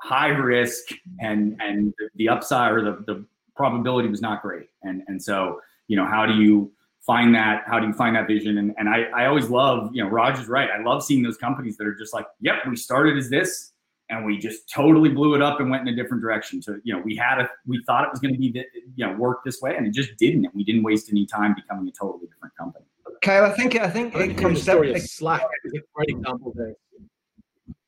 high 0.00 0.28
risk, 0.28 0.84
and 1.18 1.56
and 1.60 1.92
the 2.14 2.28
upside 2.28 2.70
or 2.70 2.82
the 2.84 3.04
the 3.04 3.24
probability 3.56 4.08
was 4.08 4.22
not 4.22 4.42
great. 4.42 4.68
And 4.84 5.02
and 5.08 5.20
so 5.20 5.60
you 5.88 5.96
know, 5.96 6.06
how 6.06 6.24
do 6.24 6.34
you 6.34 6.70
find 7.06 7.34
that 7.34 7.62
how 7.66 7.78
do 7.78 7.86
you 7.86 7.92
find 7.92 8.16
that 8.16 8.26
vision 8.26 8.58
and, 8.58 8.74
and 8.78 8.88
I, 8.88 9.04
I 9.14 9.26
always 9.26 9.48
love 9.48 9.90
you 9.94 10.02
know 10.02 10.10
roger's 10.10 10.48
right 10.48 10.68
i 10.70 10.82
love 10.82 11.04
seeing 11.04 11.22
those 11.22 11.36
companies 11.36 11.76
that 11.76 11.86
are 11.86 11.94
just 11.94 12.12
like 12.12 12.26
yep 12.40 12.56
we 12.68 12.76
started 12.76 13.16
as 13.16 13.30
this 13.30 13.72
and 14.10 14.24
we 14.24 14.38
just 14.38 14.68
totally 14.68 15.08
blew 15.08 15.34
it 15.34 15.42
up 15.42 15.60
and 15.60 15.70
went 15.70 15.86
in 15.86 15.94
a 15.94 15.96
different 15.96 16.22
direction 16.22 16.60
So, 16.60 16.78
you 16.82 16.94
know 16.94 17.00
we 17.04 17.14
had 17.14 17.40
a 17.40 17.48
we 17.66 17.82
thought 17.86 18.04
it 18.04 18.10
was 18.10 18.20
going 18.20 18.34
to 18.34 18.40
be 18.40 18.64
you 18.96 19.06
know 19.06 19.14
work 19.14 19.44
this 19.44 19.60
way 19.62 19.76
and 19.76 19.86
it 19.86 19.94
just 19.94 20.16
didn't 20.16 20.44
and 20.44 20.54
we 20.54 20.64
didn't 20.64 20.82
waste 20.82 21.08
any 21.10 21.26
time 21.26 21.54
becoming 21.54 21.88
a 21.88 21.92
totally 21.92 22.26
different 22.26 22.56
company 22.56 22.84
kyle 23.22 23.44
i 23.44 23.52
think 23.52 23.76
i 23.76 23.88
think 23.88 24.16
I 24.16 24.24
it 24.24 24.36
comes 24.36 24.64
the 24.64 24.72
story 24.72 24.92
of 24.92 25.00
slack 25.00 25.46
is 25.64 25.74
a 25.74 25.80
great 25.94 26.08
example 26.08 26.52
there 26.56 26.74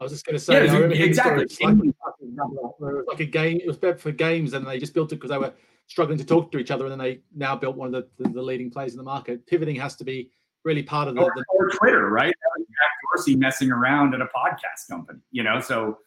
I 0.00 0.04
was 0.04 0.12
just 0.12 0.24
going 0.24 0.34
to 0.34 0.40
say, 0.40 0.64
yeah, 0.64 0.72
I 0.72 0.82
exactly. 0.92 1.44
Where 1.66 1.72
it 1.72 2.96
was 2.98 3.04
like 3.08 3.18
a 3.18 3.24
game. 3.24 3.58
It 3.60 3.66
was 3.66 3.76
better 3.76 3.98
for 3.98 4.12
games, 4.12 4.52
and 4.52 4.64
they 4.64 4.78
just 4.78 4.94
built 4.94 5.10
it 5.10 5.16
because 5.16 5.30
they 5.30 5.38
were 5.38 5.52
struggling 5.89 6.18
to 6.18 6.24
talk 6.24 6.53
to 6.53 6.59
each 6.59 6.70
other, 6.70 6.84
and 6.84 6.93
then 6.93 6.99
they 6.99 7.20
now 7.34 7.57
built 7.57 7.76
one 7.76 7.93
of 7.93 8.05
the, 8.18 8.22
the, 8.22 8.30
the 8.30 8.43
leading 8.43 8.70
players 8.70 8.93
in 8.93 8.99
the 8.99 9.03
market. 9.03 9.45
Pivoting 9.47 9.76
has 9.76 9.97
to 9.97 10.05
be 10.05 10.30
really 10.64 10.82
part 10.82 11.09
of 11.09 11.14
the, 11.14 11.22
or, 11.22 11.32
the 11.34 11.45
or 11.51 11.68
Twitter, 11.70 12.11
right? 12.11 12.32
Jack 12.59 12.91
Dorsey 13.16 13.36
messing 13.36 13.70
around 13.70 14.14
at 14.14 14.20
a 14.20 14.26
podcast 14.26 14.89
company, 14.89 15.20
you 15.32 15.43
know. 15.43 15.61
So, 15.61 15.99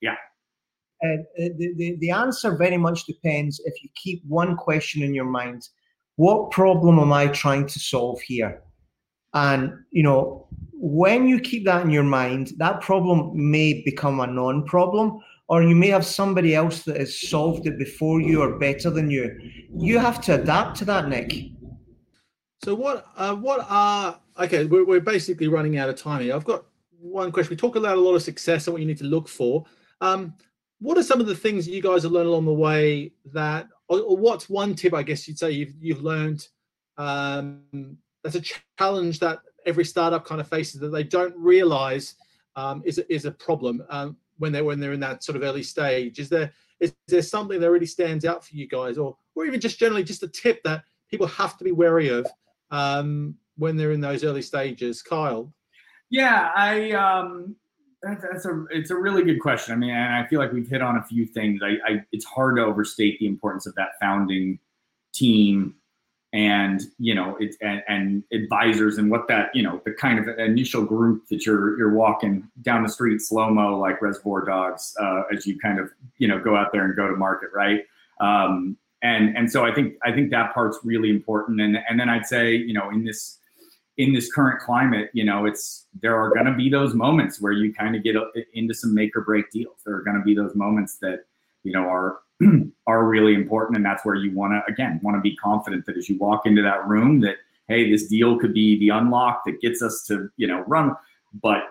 yeah. 0.00 0.16
Uh, 1.04 1.22
the, 1.36 1.74
the, 1.76 1.96
the 2.00 2.10
answer 2.10 2.56
very 2.56 2.76
much 2.76 3.04
depends 3.04 3.60
if 3.64 3.84
you 3.84 3.88
keep 3.94 4.20
one 4.26 4.56
question 4.56 5.02
in 5.02 5.14
your 5.14 5.26
mind 5.26 5.68
what 6.18 6.50
problem 6.50 6.98
am 6.98 7.12
I 7.12 7.28
trying 7.28 7.66
to 7.66 7.78
solve 7.78 8.20
here? 8.20 8.60
And, 9.34 9.72
you 9.92 10.02
know, 10.02 10.48
when 10.72 11.28
you 11.28 11.38
keep 11.38 11.64
that 11.66 11.84
in 11.84 11.92
your 11.92 12.02
mind, 12.02 12.54
that 12.56 12.80
problem 12.80 13.30
may 13.34 13.82
become 13.84 14.18
a 14.18 14.26
non 14.26 14.64
problem, 14.64 15.20
or 15.48 15.62
you 15.62 15.74
may 15.74 15.88
have 15.88 16.04
somebody 16.04 16.54
else 16.54 16.82
that 16.82 16.98
has 16.98 17.20
solved 17.20 17.66
it 17.66 17.78
before 17.78 18.20
you 18.20 18.42
or 18.42 18.58
better 18.58 18.90
than 18.90 19.10
you. 19.10 19.38
You 19.74 19.98
have 19.98 20.20
to 20.22 20.40
adapt 20.40 20.76
to 20.78 20.84
that, 20.86 21.08
Nick. 21.08 21.50
So, 22.62 22.74
what, 22.74 23.06
uh, 23.16 23.34
what 23.34 23.66
are, 23.68 24.20
okay, 24.38 24.64
we're, 24.64 24.84
we're 24.84 25.00
basically 25.00 25.48
running 25.48 25.78
out 25.78 25.88
of 25.88 25.96
time 25.96 26.22
here. 26.22 26.34
I've 26.34 26.44
got 26.44 26.66
one 27.00 27.32
question. 27.32 27.50
We 27.50 27.56
talk 27.56 27.76
about 27.76 27.96
a 27.96 28.00
lot 28.00 28.14
of 28.14 28.22
success 28.22 28.66
and 28.66 28.74
what 28.74 28.80
you 28.80 28.86
need 28.86 28.98
to 28.98 29.04
look 29.04 29.28
for. 29.28 29.64
Um, 30.00 30.34
what 30.80 30.98
are 30.98 31.02
some 31.02 31.20
of 31.20 31.26
the 31.26 31.34
things 31.34 31.68
you 31.68 31.82
guys 31.82 32.02
have 32.02 32.12
learned 32.12 32.28
along 32.28 32.44
the 32.44 32.52
way 32.52 33.12
that 33.32 33.68
or, 33.88 34.00
or 34.00 34.16
what's 34.16 34.48
one 34.48 34.74
tip 34.74 34.94
I 34.94 35.02
guess 35.02 35.26
you'd 35.26 35.38
say 35.38 35.50
you've 35.50 35.74
you've 35.80 36.02
learned 36.02 36.46
um, 36.96 37.96
that's 38.22 38.36
a 38.36 38.42
challenge 38.78 39.18
that 39.20 39.40
every 39.66 39.84
startup 39.84 40.24
kind 40.24 40.40
of 40.40 40.48
faces 40.48 40.80
that 40.80 40.88
they 40.88 41.04
don't 41.04 41.34
realize 41.36 42.14
um, 42.56 42.82
is 42.84 42.98
is 43.08 43.24
a 43.24 43.30
problem 43.30 43.84
um, 43.88 44.16
when 44.38 44.52
they're 44.52 44.64
when 44.64 44.80
they're 44.80 44.92
in 44.92 45.00
that 45.00 45.22
sort 45.22 45.36
of 45.36 45.42
early 45.42 45.62
stage. 45.62 46.18
Is 46.18 46.28
there 46.28 46.52
is 46.80 46.94
there 47.08 47.22
something 47.22 47.60
that 47.60 47.70
really 47.70 47.86
stands 47.86 48.24
out 48.24 48.44
for 48.44 48.54
you 48.54 48.66
guys, 48.66 48.98
or 48.98 49.16
or 49.34 49.44
even 49.44 49.60
just 49.60 49.78
generally 49.78 50.04
just 50.04 50.22
a 50.22 50.28
tip 50.28 50.62
that 50.64 50.84
people 51.10 51.26
have 51.26 51.56
to 51.58 51.64
be 51.64 51.72
wary 51.72 52.08
of 52.08 52.26
um, 52.70 53.34
when 53.56 53.76
they're 53.76 53.92
in 53.92 54.00
those 54.00 54.24
early 54.24 54.42
stages? 54.42 55.02
Kyle. 55.02 55.52
Yeah, 56.10 56.50
I 56.56 56.92
um, 56.92 57.56
that's 58.02 58.46
a 58.46 58.64
it's 58.70 58.90
a 58.90 58.96
really 58.96 59.24
good 59.24 59.40
question. 59.40 59.74
I 59.74 59.76
mean, 59.76 59.94
I 59.94 60.26
feel 60.26 60.38
like 60.38 60.52
we've 60.52 60.68
hit 60.68 60.82
on 60.82 60.96
a 60.96 61.02
few 61.02 61.26
things. 61.26 61.60
I, 61.62 61.76
I 61.86 62.04
it's 62.12 62.24
hard 62.24 62.56
to 62.56 62.62
overstate 62.64 63.18
the 63.18 63.26
importance 63.26 63.66
of 63.66 63.74
that 63.74 63.90
founding 64.00 64.58
team 65.12 65.74
and 66.32 66.82
you 66.98 67.14
know 67.14 67.36
it's 67.40 67.56
and, 67.62 67.82
and, 67.88 68.22
advisors 68.32 68.98
and 68.98 69.10
what 69.10 69.26
that 69.28 69.48
you 69.54 69.62
know 69.62 69.80
the 69.86 69.92
kind 69.92 70.18
of 70.18 70.28
initial 70.38 70.84
group 70.84 71.26
that 71.28 71.46
you're 71.46 71.78
you're 71.78 71.94
walking 71.94 72.46
down 72.60 72.82
the 72.82 72.88
street 72.88 73.20
slow 73.20 73.48
mo 73.48 73.78
like 73.78 74.02
Reservoir 74.02 74.44
Dogs 74.44 74.94
uh, 75.00 75.22
as 75.34 75.46
you 75.46 75.58
kind 75.58 75.78
of 75.78 75.90
you 76.18 76.28
know 76.28 76.38
go 76.38 76.54
out 76.54 76.70
there 76.72 76.84
and 76.84 76.94
go 76.94 77.08
to 77.08 77.16
market, 77.16 77.48
right? 77.54 77.84
Um, 78.20 78.76
and 79.02 79.36
and 79.36 79.50
so 79.50 79.64
I 79.64 79.74
think 79.74 79.94
I 80.04 80.12
think 80.12 80.30
that 80.30 80.52
part's 80.52 80.78
really 80.84 81.10
important. 81.10 81.60
And 81.60 81.78
and 81.88 81.98
then 81.98 82.08
I'd 82.10 82.26
say 82.26 82.54
you 82.54 82.74
know 82.74 82.90
in 82.90 83.04
this 83.04 83.38
in 83.98 84.12
this 84.12 84.32
current 84.32 84.60
climate, 84.60 85.10
you 85.12 85.24
know, 85.24 85.44
it's 85.44 85.86
there 86.00 86.16
are 86.16 86.32
going 86.32 86.46
to 86.46 86.54
be 86.54 86.70
those 86.70 86.94
moments 86.94 87.40
where 87.40 87.52
you 87.52 87.74
kind 87.74 87.96
of 87.96 88.04
get 88.04 88.14
into 88.54 88.72
some 88.72 88.94
make 88.94 89.14
or 89.16 89.22
break 89.22 89.50
deals. 89.50 89.76
There 89.84 89.96
are 89.96 90.02
going 90.02 90.16
to 90.16 90.22
be 90.22 90.34
those 90.34 90.54
moments 90.54 90.98
that 90.98 91.24
you 91.64 91.72
know 91.72 91.80
are 91.80 92.18
are 92.86 93.04
really 93.06 93.34
important, 93.34 93.76
and 93.76 93.84
that's 93.84 94.04
where 94.04 94.14
you 94.14 94.32
want 94.32 94.52
to 94.52 94.72
again 94.72 95.00
want 95.02 95.16
to 95.16 95.20
be 95.20 95.36
confident 95.36 95.86
that 95.86 95.96
as 95.96 96.08
you 96.08 96.18
walk 96.18 96.46
into 96.46 96.62
that 96.62 96.86
room, 96.86 97.20
that 97.20 97.36
hey, 97.68 97.90
this 97.90 98.06
deal 98.08 98.38
could 98.38 98.54
be 98.54 98.78
the 98.78 98.88
unlock 98.90 99.42
that 99.46 99.60
gets 99.60 99.82
us 99.82 100.04
to 100.04 100.28
you 100.36 100.46
know 100.46 100.60
run. 100.66 100.94
But 101.42 101.64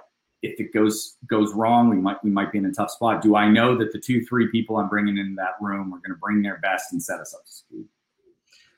if 0.43 0.59
it 0.59 0.73
goes 0.73 1.17
goes 1.27 1.53
wrong, 1.53 1.89
we 1.89 1.97
might 1.97 2.23
we 2.23 2.29
might 2.29 2.51
be 2.51 2.57
in 2.57 2.65
a 2.65 2.71
tough 2.71 2.91
spot. 2.91 3.21
Do 3.21 3.35
I 3.35 3.49
know 3.49 3.77
that 3.77 3.91
the 3.91 3.99
two 3.99 4.25
three 4.25 4.47
people 4.51 4.77
I'm 4.77 4.89
bringing 4.89 5.17
in 5.17 5.35
that 5.35 5.53
room 5.61 5.93
are 5.93 5.97
going 5.97 6.11
to 6.11 6.19
bring 6.21 6.41
their 6.41 6.57
best 6.57 6.91
and 6.91 7.01
set 7.01 7.19
us 7.19 7.33
up 7.33 7.45
to 7.45 7.51
speed? 7.51 7.85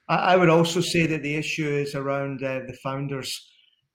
I 0.08 0.38
would 0.38 0.50
also 0.50 0.82
say 0.82 1.06
that 1.06 1.22
the 1.22 1.36
issue 1.36 1.68
is 1.68 1.94
around 1.94 2.44
uh, 2.44 2.62
the 2.66 2.74
founders. 2.82 3.48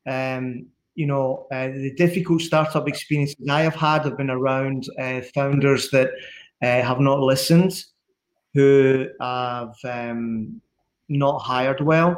Um, 0.07 0.67
you 0.95 1.07
know, 1.07 1.49
uh, 1.51 1.69
the 1.69 1.93
difficult 1.97 2.41
startup 2.41 2.87
experiences 2.87 3.37
I 3.51 3.63
have 3.63 3.75
had 3.75 4.05
have 4.05 4.17
been 4.17 4.31
around 4.31 4.87
uh, 5.01 5.23
founders 5.35 5.91
that 5.91 6.11
uh, 6.65 6.83
have 6.83 7.01
not 7.01 7.21
listened, 7.21 7.85
who 8.55 9.07
have 9.21 9.75
um, 9.85 10.61
not 11.09 11.39
hired 11.41 11.81
well, 11.81 12.13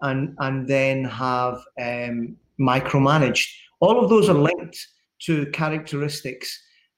and 0.00 0.34
and 0.38 0.66
then 0.66 1.04
have 1.04 1.58
um, 1.80 2.36
micromanaged. 2.58 3.48
All 3.80 4.02
of 4.02 4.10
those 4.10 4.28
are 4.28 4.34
linked 4.48 4.78
to 5.26 5.46
characteristics 5.52 6.48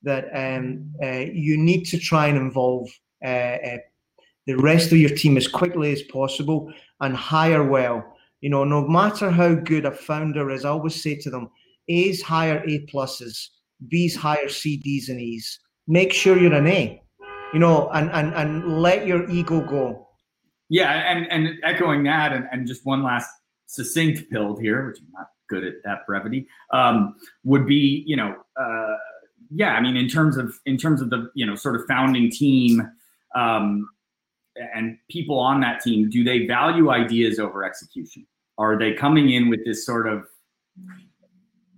that 0.02 0.24
um, 0.34 0.92
uh, 1.02 1.24
you 1.46 1.57
need 1.57 1.84
to 1.86 1.98
try 1.98 2.26
and 2.26 2.38
involve 2.38 2.88
uh, 3.24 3.78
the 4.46 4.57
rest 4.57 4.92
of 4.92 4.98
your 4.98 5.11
team 5.11 5.36
as 5.36 5.48
quickly 5.48 5.92
as 5.92 6.02
possible 6.02 6.72
and 7.00 7.16
hire 7.16 7.64
well. 7.64 8.05
You 8.40 8.50
know, 8.50 8.64
no 8.64 8.86
matter 8.86 9.30
how 9.30 9.55
good 9.55 9.86
a 9.86 9.92
founder 9.92 10.50
is, 10.50 10.64
I 10.64 10.70
always 10.70 11.02
say 11.02 11.16
to 11.16 11.30
them, 11.30 11.50
A's 11.88 12.20
hire 12.22 12.62
A 12.66 12.86
pluses, 12.86 13.48
B's 13.88 14.14
hire 14.14 14.48
C, 14.48 14.76
D's 14.76 15.09
and 15.09 15.20
E's. 15.20 15.61
Make 15.87 16.12
sure 16.12 16.39
you're 16.39 16.55
an 16.55 16.66
A, 16.66 17.03
you 17.53 17.59
know, 17.59 17.91
and 17.91 18.11
and 18.11 18.35
and 18.35 18.80
let 18.80 19.07
your 19.07 19.28
ego 19.28 19.61
go. 19.61 20.09
Yeah, 20.68 20.91
and 20.91 21.30
and 21.30 21.59
echoing 21.62 22.05
that, 22.05 22.32
and, 22.32 22.47
and 22.51 22.66
just 22.66 22.87
one 22.87 23.03
last 23.03 23.28
succinct 23.66 24.30
build 24.30 24.61
here, 24.61 24.87
which 24.87 24.99
I'm 25.01 25.12
not 25.12 25.28
good 25.49 25.64
at 25.64 25.74
that 25.85 26.07
brevity, 26.07 26.47
um, 26.72 27.16
would 27.45 27.66
be, 27.66 28.03
you 28.07 28.16
know, 28.16 28.35
uh, 28.59 28.97
yeah, 29.51 29.74
I 29.74 29.80
mean, 29.80 29.97
in 29.97 30.09
terms 30.09 30.37
of 30.37 30.55
in 30.66 30.76
terms 30.76 31.01
of 31.01 31.11
the 31.11 31.30
you 31.35 31.45
know 31.47 31.55
sort 31.55 31.76
of 31.76 31.82
founding 31.87 32.30
team, 32.30 32.82
um, 33.35 33.89
and 34.74 34.97
people 35.11 35.39
on 35.39 35.61
that 35.61 35.80
team, 35.80 36.09
do 36.09 36.24
they 36.24 36.47
value 36.47 36.91
ideas 36.91 37.39
over 37.39 37.64
execution? 37.64 38.26
Are 38.57 38.78
they 38.78 38.95
coming 38.95 39.30
in 39.30 39.49
with 39.49 39.64
this 39.64 39.85
sort 39.85 40.09
of 40.09 40.24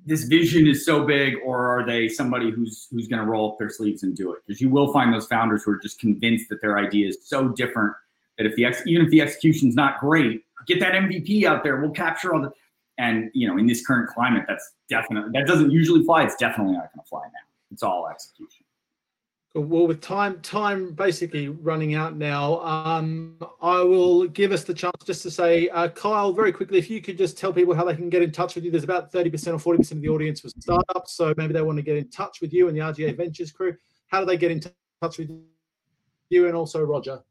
this 0.06 0.24
vision 0.24 0.68
is 0.68 0.86
so 0.86 1.04
big, 1.04 1.34
or 1.44 1.68
are 1.68 1.84
they 1.84 2.08
somebody 2.08 2.50
who's 2.50 2.86
who's 2.90 3.08
going 3.08 3.20
to 3.20 3.28
roll 3.28 3.52
up 3.52 3.58
their 3.58 3.68
sleeves 3.68 4.04
and 4.04 4.16
do 4.16 4.32
it? 4.32 4.40
Because 4.46 4.60
you 4.60 4.70
will 4.70 4.92
find 4.92 5.12
those 5.12 5.26
founders 5.26 5.64
who 5.64 5.72
are 5.72 5.78
just 5.78 5.98
convinced 5.98 6.48
that 6.48 6.62
their 6.62 6.78
idea 6.78 7.08
is 7.08 7.18
so 7.22 7.48
different 7.48 7.92
that 8.38 8.46
if 8.46 8.54
the 8.54 8.64
ex, 8.64 8.82
even 8.86 9.04
if 9.04 9.10
the 9.10 9.20
execution's 9.20 9.74
not 9.74 9.98
great, 9.98 10.44
get 10.66 10.78
that 10.80 10.92
MVP 10.92 11.44
out 11.44 11.64
there. 11.64 11.80
We'll 11.80 11.90
capture 11.90 12.34
all 12.34 12.40
the 12.40 12.52
and 12.98 13.30
you 13.34 13.48
know 13.48 13.58
in 13.58 13.66
this 13.66 13.84
current 13.84 14.08
climate, 14.08 14.44
that's 14.46 14.72
definitely 14.88 15.30
that 15.32 15.46
doesn't 15.46 15.70
usually 15.70 16.04
fly. 16.04 16.24
It's 16.24 16.36
definitely 16.36 16.74
not 16.74 16.92
going 16.94 17.02
to 17.02 17.08
fly 17.08 17.24
now. 17.24 17.40
It's 17.72 17.82
all 17.82 18.08
execution. 18.08 18.65
Well, 19.56 19.86
with 19.86 20.02
time 20.02 20.38
time 20.42 20.92
basically 20.92 21.48
running 21.48 21.94
out 21.94 22.14
now, 22.14 22.60
um, 22.60 23.38
I 23.62 23.82
will 23.82 24.26
give 24.26 24.52
us 24.52 24.64
the 24.64 24.74
chance 24.74 25.02
just 25.06 25.22
to 25.22 25.30
say, 25.30 25.70
uh, 25.70 25.88
Kyle, 25.88 26.30
very 26.30 26.52
quickly, 26.52 26.76
if 26.76 26.90
you 26.90 27.00
could 27.00 27.16
just 27.16 27.38
tell 27.38 27.54
people 27.54 27.74
how 27.74 27.82
they 27.86 27.96
can 27.96 28.10
get 28.10 28.20
in 28.20 28.30
touch 28.32 28.54
with 28.54 28.64
you. 28.64 28.70
There's 28.70 28.84
about 28.84 29.10
30% 29.10 29.66
or 29.66 29.76
40% 29.76 29.92
of 29.92 30.02
the 30.02 30.10
audience 30.10 30.42
was 30.42 30.52
startups, 30.60 31.12
so 31.14 31.32
maybe 31.38 31.54
they 31.54 31.62
want 31.62 31.78
to 31.78 31.82
get 31.82 31.96
in 31.96 32.10
touch 32.10 32.42
with 32.42 32.52
you 32.52 32.68
and 32.68 32.76
the 32.76 32.82
R/GA 32.82 33.12
Ventures 33.12 33.50
crew. 33.50 33.74
How 34.08 34.20
do 34.20 34.26
they 34.26 34.36
get 34.36 34.50
in 34.50 34.60
touch 35.00 35.16
with 35.16 35.30
you 36.28 36.46
and 36.48 36.54
also 36.54 36.82
Roger? 36.82 37.22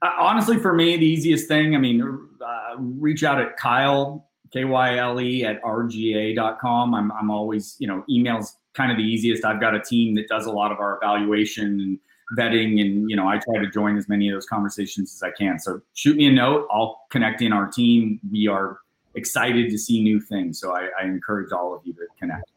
Uh, 0.00 0.12
honestly, 0.18 0.56
for 0.56 0.72
me, 0.72 0.96
the 0.96 1.04
easiest 1.04 1.48
thing, 1.48 1.76
I 1.76 1.78
mean, 1.78 2.00
uh, 2.40 2.76
reach 2.78 3.24
out 3.24 3.42
at 3.42 3.58
Kyle, 3.58 4.30
K 4.54 4.64
Y 4.64 4.96
L 4.96 5.20
E, 5.20 5.44
at 5.44 5.62
RGA.com. 5.62 6.94
I'm, 6.94 7.12
I'm 7.12 7.30
always, 7.30 7.76
you 7.78 7.88
know, 7.88 8.04
emails 8.08 8.54
kind 8.76 8.92
of 8.92 8.98
the 8.98 9.04
easiest. 9.04 9.44
I've 9.44 9.60
got 9.60 9.74
a 9.74 9.80
team 9.80 10.14
that 10.16 10.28
does 10.28 10.46
a 10.46 10.52
lot 10.52 10.70
of 10.70 10.78
our 10.78 10.98
evaluation 10.98 11.80
and 11.80 11.98
vetting, 12.38 12.80
and 12.80 13.08
you 13.08 13.16
know, 13.16 13.26
I 13.26 13.38
try 13.38 13.58
to 13.60 13.70
join 13.70 13.96
as 13.96 14.08
many 14.08 14.28
of 14.28 14.34
those 14.34 14.46
conversations 14.46 15.14
as 15.14 15.22
I 15.22 15.30
can. 15.30 15.58
So 15.58 15.80
shoot 15.94 16.16
me 16.16 16.26
a 16.26 16.32
note. 16.32 16.68
I'll 16.70 17.02
connect 17.10 17.42
in 17.42 17.52
our 17.52 17.66
team. 17.68 18.20
We 18.30 18.48
are 18.48 18.78
excited 19.14 19.70
to 19.70 19.78
see 19.78 20.02
new 20.02 20.20
things. 20.20 20.60
So 20.60 20.74
I, 20.74 20.88
I 21.00 21.04
encourage 21.04 21.52
all 21.52 21.74
of 21.74 21.80
you 21.84 21.94
to 21.94 22.06
connect. 22.18 22.50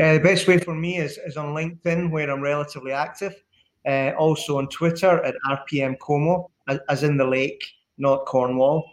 Uh, 0.00 0.14
the 0.14 0.20
best 0.20 0.46
way 0.46 0.58
for 0.58 0.74
me 0.74 0.98
is, 0.98 1.18
is 1.26 1.36
on 1.36 1.54
LinkedIn, 1.54 2.10
where 2.10 2.30
I'm 2.30 2.40
relatively 2.40 2.92
active. 2.92 3.34
Uh, 3.86 4.12
also 4.18 4.58
on 4.58 4.68
Twitter 4.68 5.22
at 5.24 5.34
RPM 5.46 5.98
Como, 5.98 6.50
as, 6.68 6.78
as 6.88 7.02
in 7.02 7.16
the 7.16 7.24
lake, 7.24 7.62
not 7.98 8.24
Cornwall. 8.24 8.90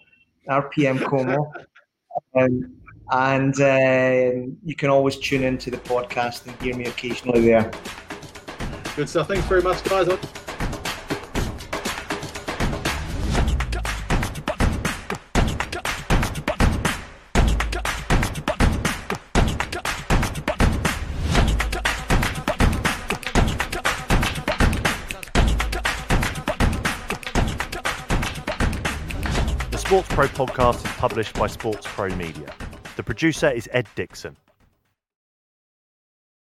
RPM 0.49 1.03
Como. 1.05 1.51
um, 2.35 2.80
and 3.11 3.53
um, 3.61 4.57
you 4.63 4.75
can 4.75 4.89
always 4.89 5.17
tune 5.17 5.43
into 5.43 5.69
the 5.69 5.77
podcast 5.77 6.47
and 6.47 6.61
hear 6.61 6.75
me 6.75 6.85
occasionally 6.85 7.41
there. 7.41 7.69
Good 8.95 9.09
stuff. 9.09 9.27
Thanks 9.27 9.45
very 9.47 9.61
much, 9.61 9.83
guys. 9.83 10.07
The 10.07 10.17
SportsPro 29.77 30.27
podcast 30.29 30.85
is 30.85 30.91
published 30.93 31.33
by 31.33 31.47
SportsPro 31.47 32.15
Media. 32.15 32.53
The 33.01 33.05
producer 33.05 33.49
is 33.49 33.67
Ed 33.71 33.87
Dixon. 33.95 34.37